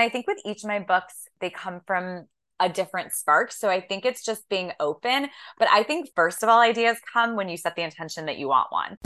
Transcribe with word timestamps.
And 0.00 0.06
I 0.06 0.10
think 0.10 0.26
with 0.26 0.38
each 0.46 0.64
of 0.64 0.68
my 0.68 0.78
books, 0.78 1.28
they 1.42 1.50
come 1.50 1.82
from 1.86 2.24
a 2.58 2.70
different 2.70 3.12
spark. 3.12 3.52
So 3.52 3.68
I 3.68 3.82
think 3.82 4.06
it's 4.06 4.24
just 4.24 4.48
being 4.48 4.72
open. 4.80 5.28
But 5.58 5.68
I 5.70 5.82
think, 5.82 6.08
first 6.16 6.42
of 6.42 6.48
all, 6.48 6.58
ideas 6.58 6.96
come 7.12 7.36
when 7.36 7.50
you 7.50 7.58
set 7.58 7.76
the 7.76 7.82
intention 7.82 8.24
that 8.24 8.38
you 8.38 8.48
want 8.48 8.68
one. 8.70 8.96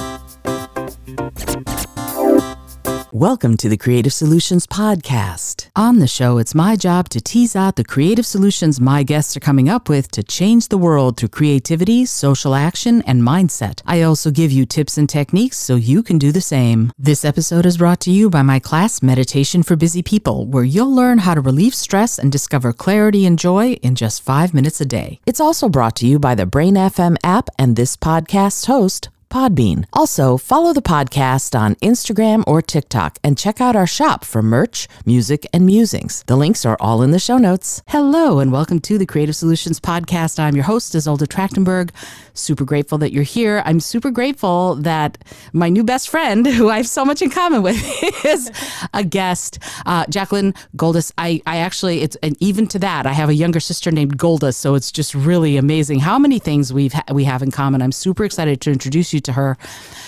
Welcome 3.14 3.56
to 3.58 3.68
the 3.68 3.76
Creative 3.76 4.12
Solutions 4.12 4.66
Podcast. 4.66 5.68
On 5.76 6.00
the 6.00 6.08
show, 6.08 6.38
it's 6.38 6.52
my 6.52 6.74
job 6.74 7.08
to 7.10 7.20
tease 7.20 7.54
out 7.54 7.76
the 7.76 7.84
creative 7.84 8.26
solutions 8.26 8.80
my 8.80 9.04
guests 9.04 9.36
are 9.36 9.40
coming 9.48 9.68
up 9.68 9.88
with 9.88 10.10
to 10.10 10.24
change 10.24 10.66
the 10.66 10.76
world 10.78 11.16
through 11.16 11.28
creativity, 11.28 12.06
social 12.06 12.56
action, 12.56 13.02
and 13.02 13.22
mindset. 13.22 13.82
I 13.86 14.02
also 14.02 14.32
give 14.32 14.50
you 14.50 14.66
tips 14.66 14.98
and 14.98 15.08
techniques 15.08 15.56
so 15.58 15.76
you 15.76 16.02
can 16.02 16.18
do 16.18 16.32
the 16.32 16.40
same. 16.40 16.90
This 16.98 17.24
episode 17.24 17.66
is 17.66 17.78
brought 17.78 18.00
to 18.00 18.10
you 18.10 18.28
by 18.30 18.42
my 18.42 18.58
class, 18.58 19.00
Meditation 19.00 19.62
for 19.62 19.76
Busy 19.76 20.02
People, 20.02 20.46
where 20.46 20.64
you'll 20.64 20.92
learn 20.92 21.18
how 21.18 21.34
to 21.34 21.40
relieve 21.40 21.76
stress 21.76 22.18
and 22.18 22.32
discover 22.32 22.72
clarity 22.72 23.26
and 23.26 23.38
joy 23.38 23.74
in 23.74 23.94
just 23.94 24.24
five 24.24 24.52
minutes 24.52 24.80
a 24.80 24.84
day. 24.84 25.20
It's 25.24 25.38
also 25.38 25.68
brought 25.68 25.94
to 25.98 26.06
you 26.08 26.18
by 26.18 26.34
the 26.34 26.46
Brain 26.46 26.74
FM 26.74 27.14
app 27.22 27.48
and 27.60 27.76
this 27.76 27.96
podcast's 27.96 28.64
host, 28.64 29.08
Podbean. 29.34 29.84
Also, 29.92 30.36
follow 30.36 30.72
the 30.72 30.80
podcast 30.80 31.58
on 31.58 31.74
Instagram 31.82 32.44
or 32.46 32.62
TikTok 32.62 33.18
and 33.24 33.36
check 33.36 33.60
out 33.60 33.74
our 33.74 33.84
shop 33.84 34.24
for 34.24 34.42
merch, 34.42 34.86
music, 35.04 35.44
and 35.52 35.66
musings. 35.66 36.22
The 36.28 36.36
links 36.36 36.64
are 36.64 36.76
all 36.78 37.02
in 37.02 37.10
the 37.10 37.18
show 37.18 37.36
notes. 37.36 37.82
Hello, 37.88 38.38
and 38.38 38.52
welcome 38.52 38.78
to 38.82 38.96
the 38.96 39.06
Creative 39.06 39.34
Solutions 39.34 39.80
Podcast. 39.80 40.38
I'm 40.38 40.54
your 40.54 40.66
host, 40.66 40.92
Izolda 40.92 41.26
Trachtenberg. 41.26 41.90
Super 42.34 42.64
grateful 42.64 42.96
that 42.98 43.12
you're 43.12 43.24
here. 43.24 43.60
I'm 43.64 43.80
super 43.80 44.12
grateful 44.12 44.76
that 44.76 45.18
my 45.52 45.68
new 45.68 45.82
best 45.82 46.10
friend, 46.10 46.46
who 46.56 46.68
I 46.68 46.76
have 46.76 46.86
so 46.86 47.04
much 47.04 47.20
in 47.20 47.30
common 47.30 47.62
with, 47.64 47.76
is 48.24 48.52
a 48.94 49.02
guest, 49.02 49.58
uh, 49.84 50.04
Jaclyn 50.04 50.56
Goldis. 50.76 51.10
I, 51.18 51.42
I 51.44 51.56
actually, 51.56 52.02
it's 52.02 52.14
and 52.22 52.36
even 52.38 52.68
to 52.68 52.78
that, 52.78 53.04
I 53.04 53.12
have 53.12 53.30
a 53.30 53.34
younger 53.34 53.58
sister 53.58 53.90
named 53.90 54.16
Golda, 54.16 54.52
so 54.52 54.76
it's 54.76 54.92
just 54.92 55.12
really 55.12 55.56
amazing 55.56 55.98
how 55.98 56.20
many 56.20 56.38
things 56.38 56.72
we've 56.72 56.92
ha- 56.92 57.02
we 57.10 57.24
have 57.24 57.42
in 57.42 57.50
common. 57.50 57.82
I'm 57.82 57.90
super 57.90 58.24
excited 58.24 58.60
to 58.60 58.70
introduce 58.70 59.12
you 59.12 59.23
to 59.24 59.32
her. 59.32 59.56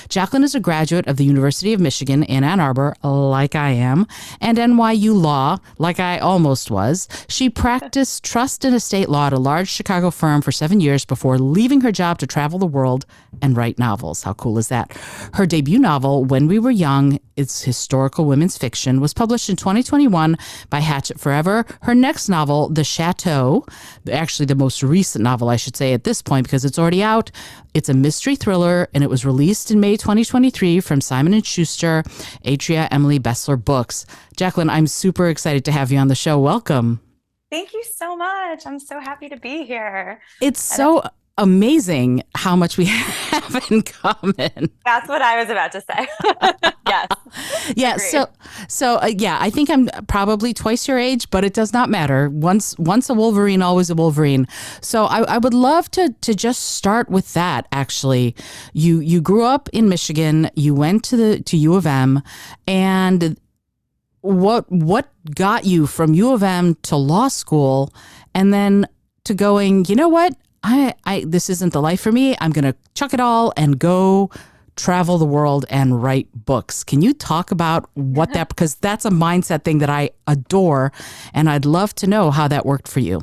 Jaclyn 0.08 0.44
is 0.44 0.54
a 0.54 0.60
graduate 0.60 1.06
of 1.06 1.16
the 1.16 1.24
University 1.24 1.72
of 1.72 1.80
Michigan 1.80 2.22
in 2.22 2.44
Ann 2.44 2.60
Arbor, 2.60 2.94
like 3.02 3.54
I 3.54 3.70
am, 3.70 4.06
and 4.40 4.58
NYU 4.58 5.20
Law, 5.20 5.58
like 5.78 5.98
I 5.98 6.18
almost 6.18 6.70
was. 6.70 7.08
She 7.28 7.50
practiced 7.50 8.24
trust 8.24 8.64
and 8.64 8.74
estate 8.74 9.08
law 9.08 9.26
at 9.26 9.32
a 9.32 9.38
large 9.38 9.68
Chicago 9.68 10.10
firm 10.10 10.42
for 10.42 10.52
seven 10.52 10.80
years 10.80 11.04
before 11.04 11.38
leaving 11.38 11.80
her 11.80 11.92
job 11.92 12.18
to 12.18 12.26
travel 12.26 12.58
the 12.58 12.66
world 12.66 13.04
and 13.42 13.56
write 13.56 13.78
novels. 13.78 14.22
How 14.22 14.32
cool 14.34 14.58
is 14.58 14.68
that? 14.68 14.92
Her 15.34 15.46
debut 15.46 15.78
novel, 15.78 16.24
When 16.24 16.46
We 16.46 16.58
Were 16.58 16.70
Young, 16.70 17.18
it's 17.36 17.62
historical 17.62 18.24
women's 18.24 18.56
fiction, 18.56 19.00
was 19.00 19.12
published 19.12 19.50
in 19.50 19.56
2021 19.56 20.36
by 20.70 20.80
Hachette 20.80 21.20
Forever. 21.20 21.66
Her 21.82 21.94
next 21.94 22.28
novel, 22.28 22.68
The 22.68 22.84
Chateau, 22.84 23.66
actually 24.10 24.46
the 24.46 24.54
most 24.54 24.82
recent 24.82 25.22
novel, 25.22 25.48
I 25.50 25.56
should 25.56 25.76
say, 25.76 25.92
at 25.92 26.04
this 26.04 26.22
point, 26.22 26.46
because 26.46 26.64
it's 26.64 26.78
already 26.78 27.02
out. 27.02 27.30
It's 27.74 27.90
a 27.90 27.94
mystery 27.94 28.36
thriller, 28.36 28.88
and 28.94 29.04
it 29.06 29.10
was 29.10 29.24
released 29.24 29.70
in 29.70 29.78
May 29.78 29.96
2023 29.96 30.80
from 30.80 31.00
Simon 31.00 31.40
& 31.42 31.44
Schuster, 31.44 32.02
Atria 32.44 32.88
Emily 32.90 33.20
Bestler 33.20 33.64
Books. 33.64 34.04
Jaclyn, 34.36 34.68
I'm 34.68 34.88
super 34.88 35.28
excited 35.28 35.64
to 35.64 35.72
have 35.72 35.92
you 35.92 35.98
on 35.98 36.08
the 36.08 36.16
show. 36.16 36.38
Welcome. 36.40 37.00
Thank 37.48 37.72
you 37.72 37.84
so 37.84 38.16
much. 38.16 38.66
I'm 38.66 38.80
so 38.80 38.98
happy 38.98 39.28
to 39.28 39.36
be 39.36 39.64
here. 39.64 40.20
It's 40.42 40.60
so 40.60 41.04
amazing 41.38 42.22
how 42.34 42.56
much 42.56 42.76
we 42.76 42.84
have 42.86 43.66
in 43.70 43.82
common. 43.82 44.70
That's 44.84 45.08
what 45.08 45.22
I 45.22 45.40
was 45.40 45.50
about 45.50 45.72
to 45.72 45.80
say. 45.80 46.08
yes. 46.86 47.06
Yeah. 47.74 47.94
Agreed. 47.94 48.08
So, 48.08 48.28
so 48.68 48.96
uh, 48.96 49.06
yeah, 49.06 49.38
I 49.40 49.50
think 49.50 49.70
I'm 49.70 49.88
probably 50.06 50.54
twice 50.54 50.88
your 50.88 50.98
age, 50.98 51.28
but 51.30 51.44
it 51.44 51.52
does 51.52 51.72
not 51.72 51.90
matter. 51.90 52.28
Once, 52.30 52.76
once 52.78 53.10
a 53.10 53.14
Wolverine, 53.14 53.62
always 53.62 53.90
a 53.90 53.94
Wolverine. 53.94 54.46
So, 54.80 55.04
I, 55.04 55.22
I 55.22 55.38
would 55.38 55.54
love 55.54 55.90
to 55.92 56.14
to 56.20 56.34
just 56.34 56.74
start 56.76 57.08
with 57.08 57.34
that. 57.34 57.66
Actually, 57.72 58.34
you 58.72 59.00
you 59.00 59.20
grew 59.20 59.44
up 59.44 59.68
in 59.72 59.88
Michigan. 59.88 60.50
You 60.54 60.74
went 60.74 61.04
to 61.04 61.16
the 61.16 61.40
to 61.42 61.56
U 61.56 61.74
of 61.74 61.86
M, 61.86 62.22
and 62.66 63.38
what 64.20 64.70
what 64.70 65.12
got 65.34 65.64
you 65.64 65.86
from 65.86 66.14
U 66.14 66.32
of 66.32 66.42
M 66.42 66.74
to 66.82 66.96
law 66.96 67.28
school, 67.28 67.92
and 68.34 68.52
then 68.52 68.86
to 69.24 69.34
going, 69.34 69.84
you 69.88 69.96
know 69.96 70.08
what? 70.08 70.34
I, 70.66 70.94
I 71.04 71.24
this 71.24 71.48
isn't 71.48 71.72
the 71.72 71.80
life 71.80 72.00
for 72.00 72.10
me. 72.10 72.36
I'm 72.40 72.50
going 72.50 72.64
to 72.64 72.74
chuck 72.94 73.14
it 73.14 73.20
all 73.20 73.52
and 73.56 73.78
go 73.78 74.30
travel 74.74 75.16
the 75.16 75.24
world 75.24 75.64
and 75.70 76.02
write 76.02 76.28
books. 76.34 76.82
Can 76.82 77.02
you 77.02 77.14
talk 77.14 77.52
about 77.52 77.88
what 77.94 78.32
that 78.32 78.48
because 78.48 78.74
that's 78.74 79.04
a 79.04 79.10
mindset 79.10 79.62
thing 79.62 79.78
that 79.78 79.88
I 79.88 80.10
adore 80.26 80.92
and 81.32 81.48
I'd 81.48 81.64
love 81.64 81.94
to 81.96 82.08
know 82.08 82.32
how 82.32 82.48
that 82.48 82.66
worked 82.66 82.88
for 82.88 83.00
you. 83.00 83.22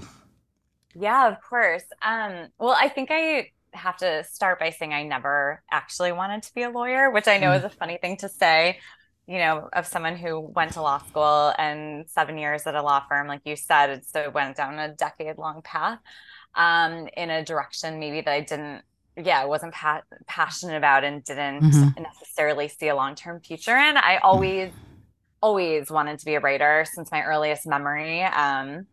Yeah, 0.95 1.27
of 1.27 1.41
course. 1.41 1.83
Um, 2.01 2.47
well, 2.59 2.75
I 2.79 2.87
think 2.87 3.09
I 3.11 3.49
have 3.73 3.97
to 3.97 4.23
start 4.23 4.59
by 4.59 4.69
saying 4.69 4.93
I 4.93 5.03
never 5.03 5.61
actually 5.69 6.13
wanted 6.13 6.43
to 6.43 6.53
be 6.53 6.61
a 6.61 6.69
lawyer, 6.69 7.11
which 7.11 7.27
I 7.27 7.39
know 7.39 7.49
mm. 7.49 7.57
is 7.57 7.63
a 7.65 7.69
funny 7.69 7.97
thing 7.97 8.17
to 8.17 8.29
say, 8.29 8.79
you 9.27 9.39
know, 9.39 9.69
of 9.73 9.85
someone 9.85 10.15
who 10.15 10.39
went 10.39 10.73
to 10.73 10.81
law 10.81 10.99
school 10.99 11.53
and 11.57 12.09
7 12.09 12.37
years 12.37 12.65
at 12.67 12.75
a 12.75 12.81
law 12.81 13.03
firm 13.09 13.27
like 13.27 13.41
you 13.43 13.57
said, 13.57 14.05
so 14.05 14.21
it 14.21 14.33
went 14.33 14.55
down 14.55 14.79
a 14.79 14.93
decade 14.93 15.37
long 15.37 15.61
path 15.61 15.99
um, 16.55 17.07
in 17.15 17.29
a 17.29 17.43
direction 17.43 17.99
maybe 17.99 18.21
that 18.21 18.31
I 18.31 18.41
didn't, 18.41 18.81
yeah, 19.15 19.45
wasn't 19.45 19.73
pa- 19.73 20.03
passionate 20.27 20.77
about 20.77 21.03
and 21.03 21.23
didn't 21.23 21.61
mm-hmm. 21.61 22.01
necessarily 22.01 22.67
see 22.67 22.87
a 22.87 22.95
long 22.95 23.15
term 23.15 23.39
future 23.41 23.77
in. 23.77 23.97
I 23.97 24.17
always, 24.17 24.71
always 25.41 25.91
wanted 25.91 26.19
to 26.19 26.25
be 26.25 26.35
a 26.35 26.39
writer 26.39 26.85
since 26.91 27.11
my 27.11 27.23
earliest 27.23 27.67
memory. 27.67 28.23
Um, 28.23 28.87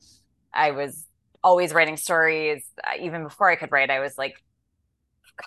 I 0.53 0.73
was 0.73 1.07
always 1.43 1.73
writing 1.73 1.97
stories. 1.97 2.65
Even 2.99 3.25
before 3.25 3.51
I 3.51 3.57
could 3.57 3.73
write, 3.73 3.91
I 3.91 4.01
was 4.01 4.19
like 4.19 4.35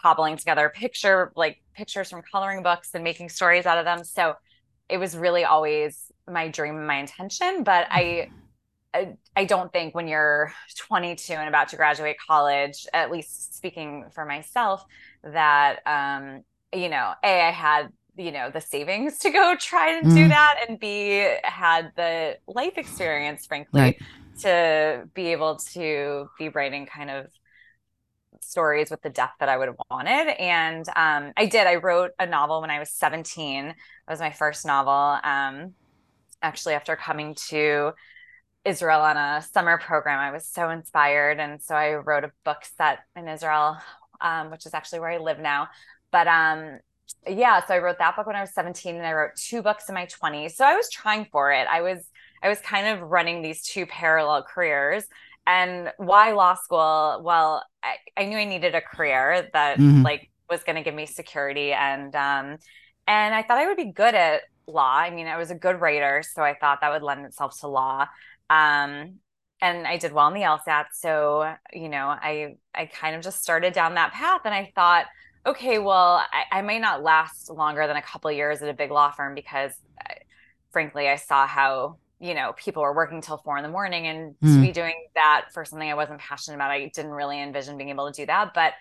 cobbling 0.02 0.38
together 0.38 0.72
picture 0.74 1.32
like 1.36 1.62
pictures 1.76 2.10
from 2.10 2.24
coloring 2.32 2.64
books 2.64 2.90
and 2.94 3.04
making 3.04 3.30
stories 3.30 3.66
out 3.66 3.78
of 3.78 3.86
them. 3.86 4.04
So 4.04 4.36
it 4.90 4.98
was 4.98 5.16
really 5.16 5.44
always 5.44 6.12
my 6.30 6.48
dream 6.48 6.78
and 6.78 6.88
my 6.88 6.98
intention. 6.98 7.64
But 7.64 7.88
I 7.90 8.30
I, 9.36 9.46
don't 9.46 9.72
think 9.72 9.96
when 9.96 10.08
you're 10.08 10.54
22 10.78 11.34
and 11.34 11.50
about 11.50 11.70
to 11.70 11.76
graduate 11.76 12.18
college, 12.26 12.86
at 12.94 13.12
least 13.12 13.56
speaking 13.56 14.06
for 14.14 14.26
myself, 14.26 14.86
that 15.24 15.80
um, 15.86 16.44
you 16.74 16.90
know, 16.90 17.14
a 17.24 17.42
I 17.48 17.52
had 17.52 17.90
you 18.16 18.32
know 18.32 18.52
the 18.52 18.62
savings 18.62 19.18
to 19.20 19.32
go 19.32 19.56
try 19.60 20.00
to 20.00 20.08
mm. 20.08 20.14
do 20.14 20.28
that, 20.28 20.66
and 20.68 20.80
b 20.80 21.36
had 21.44 21.92
the 21.96 22.38
life 22.48 22.78
experience, 22.78 23.46
frankly, 23.46 23.82
right. 23.82 24.02
to 24.42 25.10
be 25.14 25.28
able 25.28 25.58
to 25.74 26.30
be 26.38 26.50
writing 26.50 26.86
kind 26.86 27.10
of 27.10 27.28
stories 28.42 28.92
with 28.92 29.02
the 29.02 29.10
depth 29.10 29.40
that 29.40 29.50
I 29.50 29.58
would 29.58 29.68
have 29.68 29.78
wanted. 29.90 30.40
And 30.40 30.88
um, 30.96 31.34
I 31.38 31.46
did. 31.46 31.66
I 31.66 31.76
wrote 31.76 32.12
a 32.20 32.26
novel 32.26 32.62
when 32.62 32.70
I 32.70 32.80
was 32.80 32.90
17. 32.92 33.66
It 33.66 33.76
was 34.08 34.20
my 34.20 34.32
first 34.32 34.66
novel. 34.66 35.20
Um, 35.24 35.74
actually, 36.42 36.74
after 36.74 36.96
coming 36.96 37.36
to 37.50 37.94
Israel 38.66 39.02
on 39.02 39.18
a 39.18 39.42
summer 39.42 39.78
program. 39.78 40.20
I 40.20 40.32
was 40.32 40.46
so 40.46 40.70
inspired. 40.70 41.40
And 41.40 41.62
so 41.62 41.76
I 41.76 41.96
wrote 41.96 42.24
a 42.24 42.32
book 42.46 42.64
set 42.78 43.00
in 43.16 43.28
Israel, 43.28 43.78
um, 44.22 44.52
which 44.52 44.66
is 44.66 44.74
actually 44.74 45.00
where 45.00 45.12
I 45.12 45.18
live 45.18 45.40
now. 45.40 45.68
But 46.12 46.28
um, 46.28 46.80
yeah, 47.28 47.66
so 47.66 47.74
I 47.74 47.80
wrote 47.80 47.98
that 48.00 48.16
book 48.16 48.28
when 48.28 48.36
I 48.36 48.42
was 48.42 48.54
17 48.54 48.96
and 48.96 49.06
I 49.06 49.14
wrote 49.14 49.36
two 49.36 49.62
books 49.62 49.90
in 49.90 49.96
my 49.96 50.06
20s. 50.06 50.52
So 50.52 50.66
I 50.66 50.76
was 50.76 50.90
trying 50.90 51.26
for 51.32 51.52
it. 51.52 51.68
I 51.70 51.82
was 51.82 52.10
I 52.42 52.50
was 52.50 52.60
kind 52.60 52.88
of 52.88 53.10
running 53.10 53.42
these 53.42 53.64
two 53.64 53.86
parallel 53.86 54.44
careers. 54.44 55.06
And 55.46 55.92
why 55.98 56.32
law 56.32 56.56
school? 56.56 57.22
Well, 57.24 57.64
I, 57.84 57.96
I 58.16 58.26
knew 58.26 58.38
I 58.38 58.46
needed 58.46 58.76
a 58.76 58.82
career 58.82 59.50
that 59.54 59.78
mm-hmm. 59.78 60.04
like 60.04 60.30
was 60.50 60.64
going 60.64 60.76
to 60.76 60.84
give 60.84 60.94
me 60.94 61.06
security 61.06 61.74
and 61.74 62.16
um 62.16 62.58
and 63.08 63.36
I 63.36 63.44
thought 63.44 63.58
I 63.58 63.68
would 63.68 63.78
be 63.78 63.92
good 63.92 64.16
at 64.16 64.44
law. 64.68 64.96
I 64.96 65.10
mean, 65.10 65.28
I 65.28 65.38
was 65.38 65.52
a 65.52 65.56
good 65.56 65.82
writer, 65.82 66.24
so 66.24 66.42
I 66.42 66.54
thought 66.54 66.82
that 66.82 66.92
would 66.92 67.04
lend 67.04 67.26
itself 67.26 67.60
to 67.60 67.68
law. 67.68 68.08
Um, 68.54 69.20
and 69.62 69.88
I 69.88 69.98
did 69.98 70.12
well 70.12 70.28
in 70.28 70.34
the 70.34 70.42
LSAT. 70.42 70.86
So, 70.94 71.54
you 71.72 71.90
know, 71.90 72.08
I 72.08 72.56
I 72.76 72.86
kind 72.86 73.16
of 73.16 73.22
just 73.22 73.42
started 73.42 73.74
down 73.74 73.96
that 73.96 74.12
path 74.12 74.42
and 74.46 74.54
I 74.54 74.72
thought, 74.76 75.06
okay, 75.46 75.80
well, 75.80 76.24
I, 76.32 76.60
I 76.60 76.62
may 76.62 76.80
not 76.80 77.02
last 77.02 77.50
longer 77.50 77.88
than 77.88 77.96
a 77.96 78.02
couple 78.02 78.32
years 78.32 78.62
at 78.62 78.70
a 78.70 78.74
big 78.74 78.92
law 78.92 79.12
firm 79.12 79.34
because 79.36 79.72
I, 80.00 80.18
frankly, 80.72 81.08
I 81.08 81.16
saw 81.16 81.48
how, 81.48 81.98
you 82.20 82.34
know, 82.34 82.54
people 82.58 82.84
were 82.84 82.94
working 82.94 83.22
till 83.22 83.38
four 83.38 83.58
in 83.58 83.64
the 83.64 83.70
morning 83.70 84.08
and 84.08 84.36
mm. 84.36 84.56
to 84.56 84.62
be 84.62 84.72
doing 84.72 84.96
that 85.16 85.48
for 85.54 85.66
something 85.66 85.90
I 85.90 85.96
wasn't 85.96 86.20
passionate 86.20 86.56
about, 86.56 86.72
I 86.72 86.92
didn't 86.94 87.12
really 87.12 87.42
envision 87.42 87.78
being 87.78 87.90
able 87.90 88.12
to 88.12 88.22
do 88.22 88.26
that. 88.26 88.54
But 88.54 88.74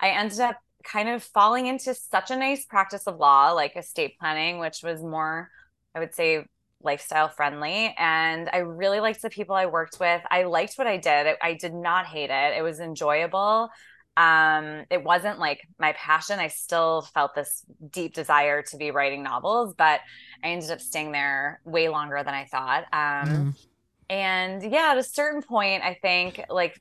I 0.00 0.10
ended 0.10 0.40
up 0.40 0.56
kind 0.84 1.08
of 1.08 1.22
falling 1.22 1.66
into 1.66 1.94
such 1.94 2.30
a 2.30 2.36
nice 2.36 2.64
practice 2.64 3.06
of 3.06 3.16
law, 3.18 3.50
like 3.52 3.76
estate 3.76 4.18
planning, 4.18 4.58
which 4.58 4.82
was 4.82 5.02
more, 5.02 5.50
I 5.94 6.00
would 6.00 6.14
say, 6.14 6.44
lifestyle 6.82 7.28
friendly 7.28 7.94
and 7.98 8.48
i 8.52 8.58
really 8.58 9.00
liked 9.00 9.20
the 9.20 9.30
people 9.30 9.54
i 9.54 9.66
worked 9.66 9.98
with. 9.98 10.22
I 10.30 10.44
liked 10.44 10.74
what 10.76 10.86
i 10.86 10.96
did. 10.96 11.36
I, 11.42 11.54
did 11.54 11.74
not 11.74 12.06
hate 12.06 12.30
it. 12.30 12.56
It 12.56 12.62
was 12.62 12.78
enjoyable. 12.80 13.70
Um 14.16 14.84
it 14.90 15.02
wasn't 15.02 15.38
like 15.38 15.60
my 15.78 15.92
passion. 15.92 16.38
I 16.38 16.48
still 16.48 17.02
felt 17.02 17.34
this 17.34 17.64
deep 17.90 18.14
desire 18.14 18.62
to 18.62 18.76
be 18.76 18.90
writing 18.90 19.22
novels 19.22 19.74
but 19.76 20.00
i 20.42 20.48
ended 20.48 20.70
up 20.70 20.80
staying 20.80 21.12
there 21.12 21.60
way 21.64 21.88
longer 21.88 22.22
than 22.24 22.34
i 22.34 22.44
thought. 22.44 22.84
Um 22.92 23.28
mm. 23.28 23.66
and 24.08 24.62
yeah, 24.62 24.90
at 24.92 24.98
a 24.98 25.02
certain 25.04 25.42
point, 25.42 25.82
I 25.82 25.98
think 26.00 26.44
like 26.48 26.80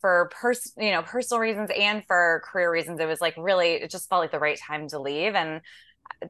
for 0.00 0.30
pers 0.38 0.70
you 0.76 0.90
know 0.90 1.00
personal 1.00 1.40
reasons 1.40 1.70
and 1.74 2.04
for 2.06 2.42
career 2.44 2.70
reasons, 2.70 3.00
it 3.00 3.06
was 3.06 3.22
like 3.22 3.34
really 3.38 3.72
it 3.72 3.90
just 3.90 4.06
felt 4.10 4.20
like 4.20 4.32
the 4.32 4.38
right 4.38 4.58
time 4.58 4.86
to 4.88 4.98
leave 4.98 5.34
and 5.34 5.62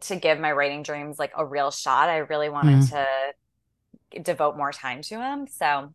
to 0.01 0.17
give 0.17 0.39
my 0.39 0.53
writing 0.53 0.83
dreams 0.83 1.19
like 1.19 1.33
a 1.37 1.45
real 1.45 1.71
shot. 1.71 2.09
I 2.09 2.19
really 2.19 2.49
wanted 2.49 2.81
mm. 2.81 2.91
to 2.91 4.21
devote 4.21 4.57
more 4.57 4.73
time 4.73 5.03
to 5.03 5.17
them, 5.17 5.47
so 5.47 5.93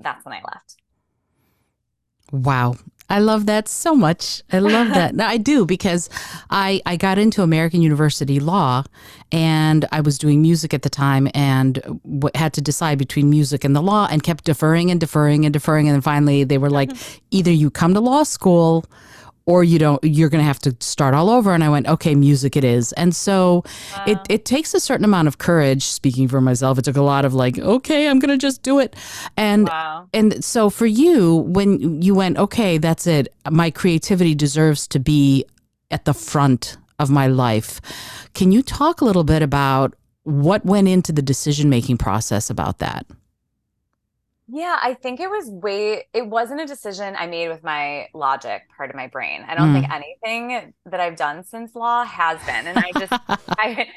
that's 0.00 0.24
when 0.24 0.34
I 0.34 0.42
left. 0.52 0.76
Wow. 2.32 2.76
I 3.10 3.18
love 3.18 3.46
that 3.46 3.68
so 3.68 3.94
much. 3.94 4.42
I 4.50 4.58
love 4.58 4.88
that. 4.88 5.14
Now 5.14 5.28
I 5.28 5.36
do 5.36 5.66
because 5.66 6.08
I 6.50 6.80
I 6.86 6.96
got 6.96 7.18
into 7.18 7.42
American 7.42 7.82
University 7.82 8.40
Law 8.40 8.84
and 9.30 9.84
I 9.92 10.00
was 10.00 10.18
doing 10.18 10.40
music 10.40 10.72
at 10.72 10.82
the 10.82 10.90
time 10.90 11.28
and 11.34 11.74
w- 11.74 12.30
had 12.34 12.52
to 12.54 12.62
decide 12.62 12.98
between 12.98 13.28
music 13.30 13.62
and 13.62 13.76
the 13.76 13.82
law 13.82 14.08
and 14.10 14.22
kept 14.22 14.44
deferring 14.44 14.90
and 14.90 14.98
deferring 14.98 15.44
and 15.44 15.52
deferring 15.52 15.86
and 15.86 15.94
then 15.94 16.00
finally 16.00 16.44
they 16.44 16.58
were 16.58 16.70
like 16.70 16.90
either 17.30 17.52
you 17.52 17.70
come 17.70 17.94
to 17.94 18.00
law 18.00 18.22
school 18.22 18.84
or 19.46 19.62
you 19.62 19.78
don't 19.78 20.02
you're 20.02 20.28
going 20.28 20.40
to 20.40 20.46
have 20.46 20.58
to 20.60 20.76
start 20.80 21.14
all 21.14 21.30
over. 21.30 21.52
And 21.52 21.62
i 21.62 21.68
went 21.68 21.86
okay 21.86 22.14
music 22.14 22.56
it 22.56 22.64
is. 22.64 22.92
And 22.94 23.14
so 23.14 23.64
wow. 23.96 24.04
it, 24.06 24.18
it 24.28 24.44
takes 24.44 24.74
a 24.74 24.80
certain 24.80 25.04
amount 25.04 25.28
of 25.28 25.38
courage 25.38 25.84
speaking 25.84 26.28
for 26.28 26.40
myself. 26.40 26.78
It 26.78 26.84
took 26.84 26.96
a 26.96 27.02
lot 27.02 27.24
of 27.24 27.34
like 27.34 27.58
okay 27.58 28.08
i'm 28.08 28.18
going 28.18 28.30
to 28.30 28.38
just 28.38 28.62
do 28.62 28.78
it. 28.78 28.96
And 29.36 29.68
wow. 29.68 30.08
and 30.12 30.44
so 30.44 30.70
for 30.70 30.86
you 30.86 31.36
when 31.36 32.02
you 32.02 32.14
went 32.14 32.38
okay 32.38 32.78
that's 32.78 33.06
it 33.06 33.28
my 33.50 33.70
creativity 33.70 34.34
deserves 34.34 34.86
to 34.88 34.98
be 34.98 35.44
at 35.90 36.04
the 36.04 36.14
front 36.14 36.76
of 36.98 37.10
my 37.10 37.26
life. 37.26 37.80
Can 38.34 38.52
you 38.52 38.62
talk 38.62 39.00
a 39.00 39.04
little 39.04 39.24
bit 39.24 39.42
about 39.42 39.94
what 40.22 40.64
went 40.64 40.88
into 40.88 41.12
the 41.12 41.22
decision 41.22 41.68
making 41.68 41.98
process 41.98 42.48
about 42.48 42.78
that 42.78 43.06
yeah, 44.46 44.78
I 44.82 44.94
think 44.94 45.20
it 45.20 45.30
was 45.30 45.48
way, 45.48 46.06
it 46.12 46.26
wasn't 46.26 46.60
a 46.60 46.66
decision 46.66 47.16
I 47.18 47.26
made 47.26 47.48
with 47.48 47.62
my 47.62 48.08
logic 48.12 48.62
part 48.76 48.90
of 48.90 48.96
my 48.96 49.06
brain. 49.06 49.42
I 49.48 49.54
don't 49.54 49.70
mm. 49.70 49.80
think 49.80 49.90
anything 49.90 50.74
that 50.84 51.00
I've 51.00 51.16
done 51.16 51.44
since 51.44 51.74
law 51.74 52.04
has 52.04 52.38
been. 52.44 52.66
And 52.66 52.78
I 52.78 52.92
just, 52.98 53.12
I, 53.58 53.88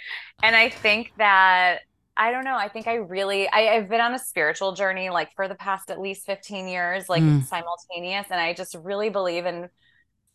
and 0.41 0.55
I 0.55 0.69
think 0.69 1.11
that, 1.17 1.79
I 2.15 2.31
don't 2.31 2.45
know, 2.45 2.55
I 2.55 2.69
think 2.69 2.87
I 2.87 2.95
really, 2.95 3.49
I, 3.49 3.75
have 3.75 3.89
been 3.89 3.99
on 3.99 4.13
a 4.13 4.19
spiritual 4.19 4.73
journey 4.73 5.09
like 5.09 5.35
for 5.35 5.49
the 5.49 5.55
past 5.55 5.91
at 5.91 5.99
least 5.99 6.25
15 6.25 6.69
years, 6.69 7.09
like 7.09 7.23
mm. 7.23 7.45
simultaneous. 7.45 8.27
And 8.31 8.39
I 8.39 8.53
just 8.53 8.73
really 8.75 9.09
believe 9.09 9.45
in 9.45 9.69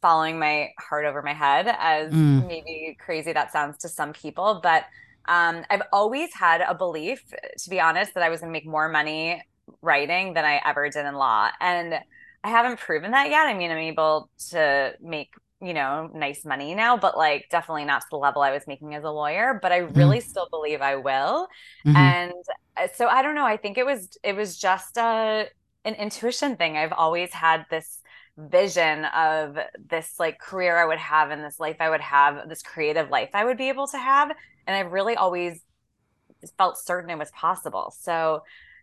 following 0.02 0.38
my 0.38 0.72
heart 0.78 1.06
over 1.06 1.22
my 1.22 1.32
head, 1.32 1.74
as 1.78 2.12
mm. 2.12 2.46
maybe 2.46 2.98
crazy 3.00 3.32
that 3.32 3.50
sounds 3.50 3.78
to 3.78 3.88
some 3.88 4.12
people. 4.12 4.60
But 4.62 4.84
um, 5.24 5.64
I've 5.70 5.82
always 5.90 6.34
had 6.34 6.60
a 6.60 6.74
belief, 6.74 7.24
to 7.58 7.70
be 7.70 7.80
honest, 7.80 8.12
that 8.12 8.22
I 8.22 8.28
was 8.28 8.40
going 8.40 8.50
to 8.50 8.52
make 8.52 8.66
more 8.66 8.90
money 8.90 9.42
writing 9.80 10.34
than 10.34 10.44
I 10.44 10.60
ever 10.64 10.88
did 10.88 11.06
in 11.06 11.14
law. 11.14 11.50
And 11.60 11.94
I 12.44 12.48
haven't 12.48 12.80
proven 12.80 13.12
that 13.12 13.30
yet. 13.30 13.46
I 13.46 13.54
mean, 13.54 13.70
I'm 13.70 13.78
able 13.78 14.28
to 14.50 14.94
make, 15.00 15.32
you 15.60 15.74
know, 15.74 16.10
nice 16.12 16.44
money 16.44 16.74
now, 16.74 16.96
but 16.96 17.16
like 17.16 17.46
definitely 17.50 17.84
not 17.84 18.02
to 18.02 18.06
the 18.10 18.16
level 18.16 18.42
I 18.42 18.50
was 18.50 18.66
making 18.66 18.94
as 18.94 19.04
a 19.04 19.10
lawyer, 19.10 19.58
but 19.62 19.70
I 19.70 19.80
mm-hmm. 19.80 19.98
really 19.98 20.18
mm-hmm. 20.18 20.28
still 20.28 20.48
believe 20.50 20.82
I 20.82 20.96
will. 20.96 21.46
Mm-hmm. 21.86 21.96
And 21.96 22.32
uh, 22.76 22.88
so 22.94 23.06
I 23.06 23.22
don't 23.22 23.34
know, 23.34 23.46
I 23.46 23.56
think 23.56 23.78
it 23.78 23.86
was 23.86 24.16
it 24.22 24.34
was 24.34 24.58
just 24.58 24.96
a 24.96 25.46
an 25.84 25.94
intuition 25.94 26.56
thing. 26.56 26.76
I've 26.76 26.92
always 26.92 27.32
had 27.32 27.66
this 27.70 27.98
vision 28.36 29.04
of 29.04 29.58
this 29.88 30.14
like 30.18 30.38
career 30.38 30.78
I 30.78 30.86
would 30.86 30.98
have 30.98 31.30
and 31.30 31.44
this 31.44 31.60
life 31.60 31.76
I 31.80 31.90
would 31.90 32.00
have, 32.00 32.48
this 32.48 32.62
creative 32.62 33.10
life 33.10 33.30
I 33.34 33.44
would 33.44 33.58
be 33.58 33.68
able 33.68 33.86
to 33.88 33.98
have, 33.98 34.32
and 34.66 34.76
I've 34.76 34.90
really 34.90 35.16
always 35.16 35.60
felt 36.58 36.78
certain 36.78 37.10
it 37.10 37.18
was 37.18 37.30
possible. 37.30 37.94
So 38.00 38.42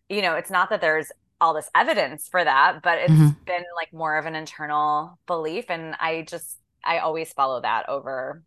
you 0.10 0.22
know, 0.22 0.36
it's 0.36 0.52
not 0.52 0.70
that 0.72 0.82
there's 0.82 1.12
all 1.42 1.54
this 1.54 1.70
evidence 1.74 2.28
for 2.28 2.44
that, 2.44 2.82
but 2.84 2.98
it's 2.98 3.14
mm-hmm. 3.14 3.44
been 3.46 3.64
like 3.78 3.94
more 3.94 4.18
of 4.18 4.26
an 4.26 4.36
internal 4.36 5.18
belief. 5.26 5.66
And 5.70 5.96
I 6.00 6.26
just, 6.28 6.58
I 6.84 7.00
always 7.00 7.32
follow 7.32 7.62
that 7.62 7.88
over 7.88 8.44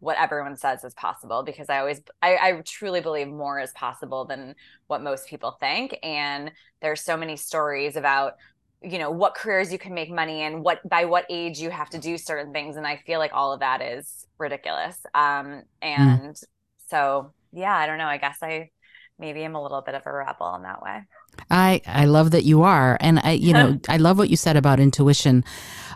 what 0.00 0.18
everyone 0.18 0.56
says 0.56 0.84
is 0.84 0.92
possible 0.92 1.42
because 1.42 1.70
I 1.70 1.78
always, 1.78 2.02
I, 2.20 2.36
I 2.36 2.60
truly 2.64 3.00
believe 3.00 3.28
more 3.28 3.58
is 3.58 3.70
possible 3.72 4.26
than 4.26 4.54
what 4.88 5.02
most 5.02 5.26
people 5.28 5.52
think. 5.52 5.96
And 6.02 6.52
there's 6.82 7.00
so 7.00 7.16
many 7.16 7.36
stories 7.36 7.96
about 7.96 8.34
you 8.82 8.98
know 8.98 9.10
what 9.10 9.34
careers 9.34 9.72
you 9.72 9.78
can 9.78 9.94
make 9.94 10.10
money 10.10 10.42
in, 10.42 10.62
what 10.62 10.86
by 10.88 11.06
what 11.06 11.24
age 11.30 11.58
you 11.58 11.70
have 11.70 11.88
to 11.90 11.98
do 11.98 12.18
certain 12.18 12.52
things 12.52 12.76
and 12.76 12.86
i 12.86 12.96
feel 13.06 13.18
like 13.18 13.32
all 13.32 13.52
of 13.52 13.60
that 13.60 13.80
is 13.80 14.26
ridiculous 14.38 14.98
um 15.14 15.46
mm. 15.46 15.62
and 15.80 16.34
mm. 16.34 16.44
so 16.88 17.32
yeah 17.52 17.74
i 17.74 17.86
don't 17.86 17.98
know 17.98 18.06
i 18.06 18.18
guess 18.18 18.38
i 18.42 18.68
maybe 19.18 19.44
I'm 19.44 19.54
a 19.54 19.62
little 19.62 19.82
bit 19.82 19.94
of 19.94 20.06
a 20.06 20.12
rebel 20.12 20.54
in 20.56 20.62
that 20.62 20.82
way. 20.82 21.02
I 21.50 21.80
I 21.86 22.04
love 22.06 22.30
that 22.32 22.44
you 22.44 22.62
are, 22.62 22.96
and 23.00 23.18
I 23.20 23.32
you 23.32 23.52
know 23.52 23.78
I 23.88 23.96
love 23.96 24.18
what 24.18 24.30
you 24.30 24.36
said 24.36 24.56
about 24.56 24.80
intuition. 24.80 25.44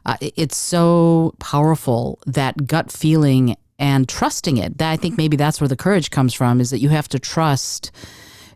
Uh, 0.07 0.17
it's 0.21 0.57
so 0.57 1.35
powerful 1.39 2.19
that 2.27 2.67
gut 2.67 2.91
feeling 2.91 3.57
and 3.79 4.09
trusting 4.09 4.57
it. 4.57 4.79
That 4.79 4.91
I 4.91 4.97
think 4.97 5.17
maybe 5.17 5.37
that's 5.37 5.61
where 5.61 5.69
the 5.69 5.77
courage 5.77 6.11
comes 6.11 6.35
from. 6.35 6.61
Is 6.61 6.71
that 6.71 6.81
you 6.81 6.89
have 6.91 7.09
to 7.09 7.19
trust 7.19 7.91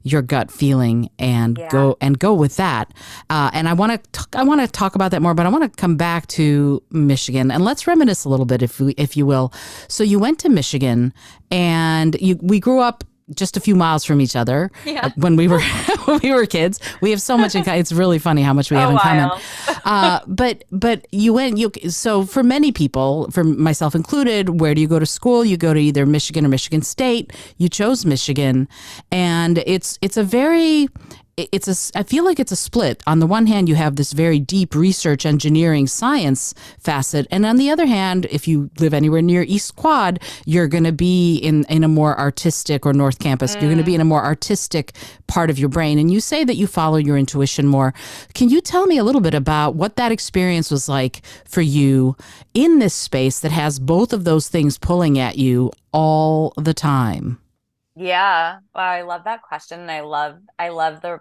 your 0.07 0.21
gut 0.21 0.51
feeling 0.51 1.09
and 1.19 1.57
yeah. 1.59 1.69
go 1.71 1.97
and 2.01 2.19
go 2.19 2.35
with 2.35 2.57
that. 2.57 2.93
Uh, 3.31 3.51
and 3.55 3.67
I 3.69 3.73
want 3.73 4.13
to 4.13 4.27
I 4.35 4.45
want 4.45 4.61
to 4.61 4.69
talk 4.69 4.95
about 4.95 5.11
that 5.11 5.23
more, 5.23 5.35
but 5.35 5.47
I 5.47 5.49
want 5.49 5.65
to 5.65 5.81
come 5.81 5.97
back 5.97 6.27
to 6.29 6.83
Michigan 6.91 7.51
and 7.51 7.65
let's 7.65 7.87
reminisce 7.87 8.25
a 8.25 8.29
little 8.29 8.47
bit, 8.47 8.63
if 8.63 8.79
we, 8.79 8.93
if 8.93 9.17
you 9.17 9.27
will. 9.27 9.53
So 9.89 10.05
you 10.05 10.19
went 10.19 10.39
to 10.41 10.49
Michigan, 10.49 11.15
and 11.51 12.17
you 12.21 12.39
we 12.41 12.61
grew 12.61 12.81
up 12.81 13.03
just 13.35 13.57
a 13.57 13.61
few 13.61 13.75
miles 13.75 14.05
from 14.05 14.21
each 14.21 14.37
other 14.37 14.71
yeah. 14.85 15.07
Uh, 15.07 15.11
when 15.17 15.37
we 15.37 15.49
were 15.49 15.61
when 16.05 16.21
we 16.23 16.33
were 16.33 16.47
kids. 16.47 16.79
We 17.01 17.11
have 17.11 17.23
so 17.23 17.39
much 17.39 17.55
in 17.55 17.65
common. 17.65 17.81
It's 17.81 17.93
really 17.93 18.19
funny 18.19 18.43
how 18.43 18.53
much 18.53 18.71
we 18.71 18.77
have 18.83 18.91
in 18.91 18.99
common. 18.99 19.31
Uh, 19.85 20.21
but 20.27 20.65
but 20.71 21.07
you 21.11 21.35
went 21.35 21.59
you 21.59 21.71
so 21.91 22.25
for 22.25 22.43
many 22.43 22.73
people, 22.73 23.31
for 23.31 23.45
myself 23.45 23.95
included, 23.95 24.61
where 24.61 24.75
do 24.75 24.81
you 24.81 24.89
go 24.89 24.99
to 24.99 25.05
school? 25.05 25.45
You 25.45 25.59
go 25.59 25.75
to 25.75 25.81
either 25.81 26.07
Michigan 26.07 26.47
or 26.47 26.49
Michigan 26.49 26.81
State. 26.81 27.35
You 27.59 27.69
chose 27.69 28.07
Michigan, 28.07 28.67
and 29.11 29.59
it's 29.67 29.99
it's 30.01 30.17
a 30.17 30.23
very 30.25 30.89
it's 31.37 31.69
a 31.69 31.99
i 31.99 32.03
feel 32.03 32.25
like 32.25 32.39
it's 32.39 32.53
a 32.53 32.57
split. 32.57 33.03
On 33.07 33.19
the 33.19 33.27
one 33.27 33.47
hand 33.47 33.69
you 33.69 33.75
have 33.75 33.97
this 33.97 34.13
very 34.13 34.39
deep 34.39 34.75
research 34.75 35.27
engineering 35.27 35.87
science 35.87 36.55
facet 36.79 37.27
and 37.31 37.45
on 37.45 37.57
the 37.57 37.71
other 37.71 37.87
hand 37.87 38.27
if 38.31 38.47
you 38.47 38.71
live 38.79 38.95
anywhere 38.95 39.23
near 39.23 39.43
east 39.43 39.77
quad 39.77 40.21
you're 40.45 40.69
going 40.69 40.85
to 40.85 40.93
be 40.93 41.37
in 41.37 41.65
in 41.65 41.85
a 41.85 41.89
more 41.89 42.19
artistic 42.19 42.87
or 42.87 42.93
north 42.93 43.19
campus. 43.19 43.57
Mm. 43.57 43.63
you're 43.63 43.71
going 43.71 43.79
to 43.79 43.85
be 43.85 43.95
in 43.95 44.01
a 44.01 44.05
more 44.05 44.25
artistic 44.25 44.93
part 45.27 45.51
of 45.51 45.59
your 45.59 45.69
brain 45.69 45.99
and 45.99 46.13
you 46.13 46.21
say 46.21 46.45
that 46.45 46.57
you 46.57 46.67
follow 46.67 46.97
your 46.97 47.17
intuition 47.19 47.67
more. 47.67 47.95
Can 48.35 48.49
you 48.49 48.61
tell 48.61 48.87
me 48.87 48.99
a 48.99 49.05
little 49.05 49.21
bit 49.21 49.35
about 49.35 49.75
what 49.75 49.97
that 49.97 50.13
experience 50.13 50.71
was 50.71 50.89
like 50.89 51.23
for 51.45 51.61
you 51.63 52.17
in 52.53 52.79
this 52.79 52.95
space 52.95 53.41
that 53.41 53.53
has 53.53 53.79
both 53.79 54.13
of 54.13 54.25
those 54.25 54.49
things 54.49 54.79
pulling 54.79 55.19
at 55.19 55.37
you 55.37 55.73
all 55.93 56.53
the 56.57 56.75
time 56.75 57.39
yeah. 57.97 58.59
I 58.75 59.03
love 59.03 59.25
that 59.25 59.43
question. 59.43 59.81
And 59.81 59.91
I 59.91 60.01
love 60.01 60.39
I 60.59 60.71
love 60.71 61.01
the 61.01 61.19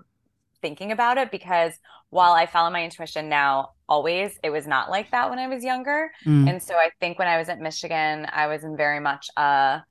thinking 0.61 0.91
about 0.91 1.17
it 1.17 1.31
because 1.31 1.73
while 2.09 2.33
I 2.33 2.45
follow 2.45 2.69
my 2.69 2.83
intuition 2.83 3.29
now, 3.29 3.71
always 3.89 4.37
it 4.43 4.49
was 4.49 4.65
not 4.67 4.89
like 4.89 5.11
that 5.11 5.29
when 5.29 5.39
I 5.39 5.47
was 5.47 5.63
younger. 5.63 6.11
Mm. 6.25 6.49
And 6.49 6.63
so 6.63 6.75
I 6.75 6.89
think 6.99 7.19
when 7.19 7.27
I 7.27 7.37
was 7.37 7.49
at 7.49 7.59
Michigan, 7.59 8.27
I 8.31 8.47
was 8.47 8.63
in 8.63 8.77
very 8.77 8.99
much 8.99 9.29
a 9.35 9.83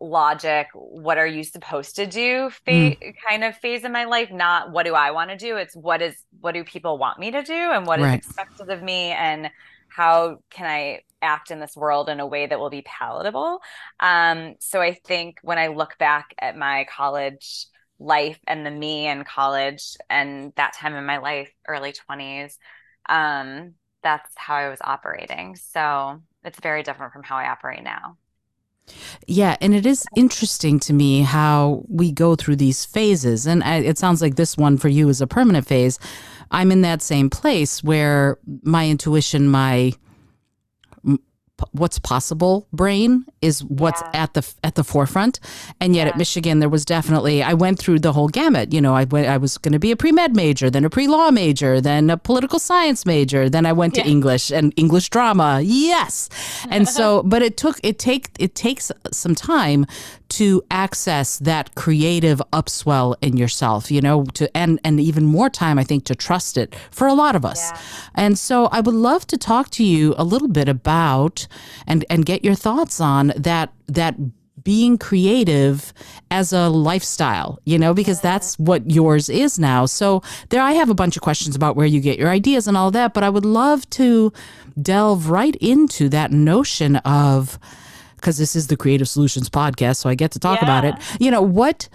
logic, 0.00 0.68
what 0.72 1.18
are 1.18 1.26
you 1.26 1.44
supposed 1.44 1.96
to 1.96 2.06
do 2.06 2.50
fa- 2.50 2.70
mm. 2.70 3.14
kind 3.28 3.44
of 3.44 3.56
phase 3.56 3.84
in 3.84 3.92
my 3.92 4.04
life, 4.04 4.30
not 4.32 4.72
what 4.72 4.86
do 4.86 4.94
I 4.94 5.10
want 5.10 5.30
to 5.30 5.36
do? 5.36 5.56
It's 5.56 5.76
what 5.76 6.02
is 6.02 6.16
what 6.40 6.52
do 6.52 6.64
people 6.64 6.98
want 6.98 7.18
me 7.18 7.30
to 7.30 7.42
do 7.42 7.54
and 7.54 7.86
what 7.86 8.00
right. 8.00 8.18
is 8.18 8.26
expected 8.26 8.70
of 8.70 8.82
me 8.82 9.10
and 9.10 9.50
how 9.88 10.38
can 10.50 10.66
I 10.66 11.02
act 11.22 11.50
in 11.50 11.60
this 11.60 11.76
world 11.76 12.08
in 12.08 12.20
a 12.20 12.26
way 12.26 12.46
that 12.46 12.58
will 12.58 12.70
be 12.70 12.82
palatable. 12.82 13.60
Um, 13.98 14.54
so 14.60 14.80
I 14.80 14.94
think 14.94 15.38
when 15.42 15.58
I 15.58 15.68
look 15.68 15.98
back 15.98 16.34
at 16.38 16.56
my 16.56 16.86
college 16.94 17.66
life 17.98 18.38
and 18.46 18.64
the 18.64 18.70
me 18.70 19.06
in 19.06 19.24
college 19.24 19.96
and 20.08 20.52
that 20.56 20.74
time 20.74 20.94
in 20.94 21.04
my 21.04 21.18
life, 21.18 21.50
early 21.68 21.92
20s, 21.92 22.56
um, 23.08 23.74
that's 24.02 24.30
how 24.36 24.54
I 24.54 24.68
was 24.68 24.80
operating. 24.82 25.56
So 25.56 26.22
it's 26.44 26.60
very 26.60 26.82
different 26.82 27.12
from 27.12 27.22
how 27.22 27.36
I 27.36 27.48
operate 27.48 27.82
now. 27.82 28.16
Yeah, 29.26 29.56
and 29.60 29.74
it 29.74 29.86
is 29.86 30.04
interesting 30.16 30.80
to 30.80 30.92
me 30.92 31.22
how 31.22 31.84
we 31.88 32.10
go 32.10 32.34
through 32.34 32.56
these 32.56 32.84
phases. 32.84 33.46
And 33.46 33.62
I, 33.62 33.76
it 33.76 33.98
sounds 33.98 34.20
like 34.20 34.36
this 34.36 34.56
one 34.56 34.78
for 34.78 34.88
you 34.88 35.08
is 35.08 35.20
a 35.20 35.26
permanent 35.26 35.66
phase. 35.66 35.98
I'm 36.50 36.72
in 36.72 36.80
that 36.82 37.02
same 37.02 37.30
place 37.30 37.84
where 37.84 38.38
my 38.62 38.88
intuition, 38.88 39.48
my 39.48 39.92
what's 41.72 41.98
possible 41.98 42.66
brain 42.72 43.24
is 43.42 43.62
what's 43.64 44.00
Yeah. 44.02 44.22
at 44.22 44.34
the 44.34 44.42
at 44.64 44.74
the 44.74 44.84
forefront. 44.84 45.40
And 45.80 45.94
yet 45.96 46.06
at 46.08 46.16
michigan 46.16 46.58
there 46.60 46.68
was 46.68 46.84
definitely 46.84 47.42
i 47.42 47.54
went 47.54 47.78
through 47.78 47.98
the 48.00 48.12
whole 48.12 48.28
gamut 48.28 48.72
you 48.72 48.80
know 48.80 48.94
i 48.94 49.04
went 49.04 49.26
i 49.28 49.36
was 49.36 49.58
going 49.58 49.72
to 49.72 49.78
be 49.78 49.90
a 49.90 49.96
pre-med 49.96 50.34
major 50.36 50.70
then 50.70 50.84
a 50.84 50.90
pre-law 50.90 51.30
major 51.30 51.80
then 51.80 52.10
a 52.10 52.16
political 52.16 52.58
science 52.58 53.04
major 53.06 53.48
then 53.48 53.64
i 53.66 53.72
went 53.72 53.94
to 53.94 54.02
english 54.06 54.50
and 54.50 54.72
english 54.76 55.08
drama. 55.10 55.60
Yes. 55.62 56.28
And 56.70 56.88
so 56.88 57.22
but 57.32 57.42
it 57.42 57.56
took 57.56 57.78
it 57.82 57.98
take 57.98 58.30
it 58.38 58.54
takes 58.54 58.92
some 59.12 59.34
time 59.34 59.86
to 60.38 60.62
access 60.70 61.38
that 61.38 61.74
creative 61.74 62.40
upswell 62.52 63.16
in 63.20 63.36
yourself 63.36 63.90
you 63.90 64.00
know 64.00 64.24
to 64.34 64.44
and 64.56 64.78
and 64.84 65.00
even 65.00 65.24
more 65.26 65.50
time 65.50 65.76
i 65.78 65.84
think 65.84 66.04
to 66.04 66.14
trust 66.14 66.56
it 66.56 66.74
for 66.90 67.06
a 67.08 67.14
lot 67.14 67.34
of 67.36 67.44
us. 67.44 67.62
Yeah. 67.70 67.78
and 68.24 68.38
so 68.38 68.66
I 68.66 68.80
would 68.80 68.94
love 69.10 69.26
to 69.32 69.36
talk 69.36 69.70
to 69.70 69.84
you 69.84 70.14
a 70.18 70.24
little 70.24 70.48
bit 70.48 70.68
about 70.68 71.46
and 71.86 72.04
and 72.10 72.24
get 72.26 72.44
your 72.44 72.54
thoughts 72.54 73.00
on 73.00 73.32
that 73.36 73.72
that 73.86 74.16
being 74.62 74.98
creative 74.98 75.92
as 76.30 76.52
a 76.52 76.68
lifestyle, 76.68 77.58
you 77.64 77.78
know, 77.78 77.94
because 77.94 78.20
that's 78.20 78.58
what 78.58 78.90
yours 78.90 79.28
is 79.28 79.58
now. 79.58 79.86
So 79.86 80.22
there 80.50 80.62
I 80.62 80.72
have 80.72 80.90
a 80.90 80.94
bunch 80.94 81.16
of 81.16 81.22
questions 81.22 81.56
about 81.56 81.76
where 81.76 81.86
you 81.86 82.00
get 82.00 82.18
your 82.18 82.28
ideas 82.28 82.68
and 82.68 82.76
all 82.76 82.90
that, 82.90 83.14
but 83.14 83.24
I 83.24 83.30
would 83.30 83.44
love 83.46 83.88
to 83.90 84.32
delve 84.80 85.30
right 85.30 85.56
into 85.56 86.08
that 86.10 86.30
notion 86.30 86.96
of 86.96 87.58
because 88.16 88.36
this 88.36 88.54
is 88.54 88.66
the 88.66 88.76
Creative 88.76 89.08
Solutions 89.08 89.48
podcast, 89.48 89.96
so 89.96 90.10
I 90.10 90.14
get 90.14 90.30
to 90.32 90.38
talk 90.38 90.60
about 90.60 90.84
it. 90.84 90.94
You 91.18 91.30
know, 91.30 91.40
what 91.40 91.88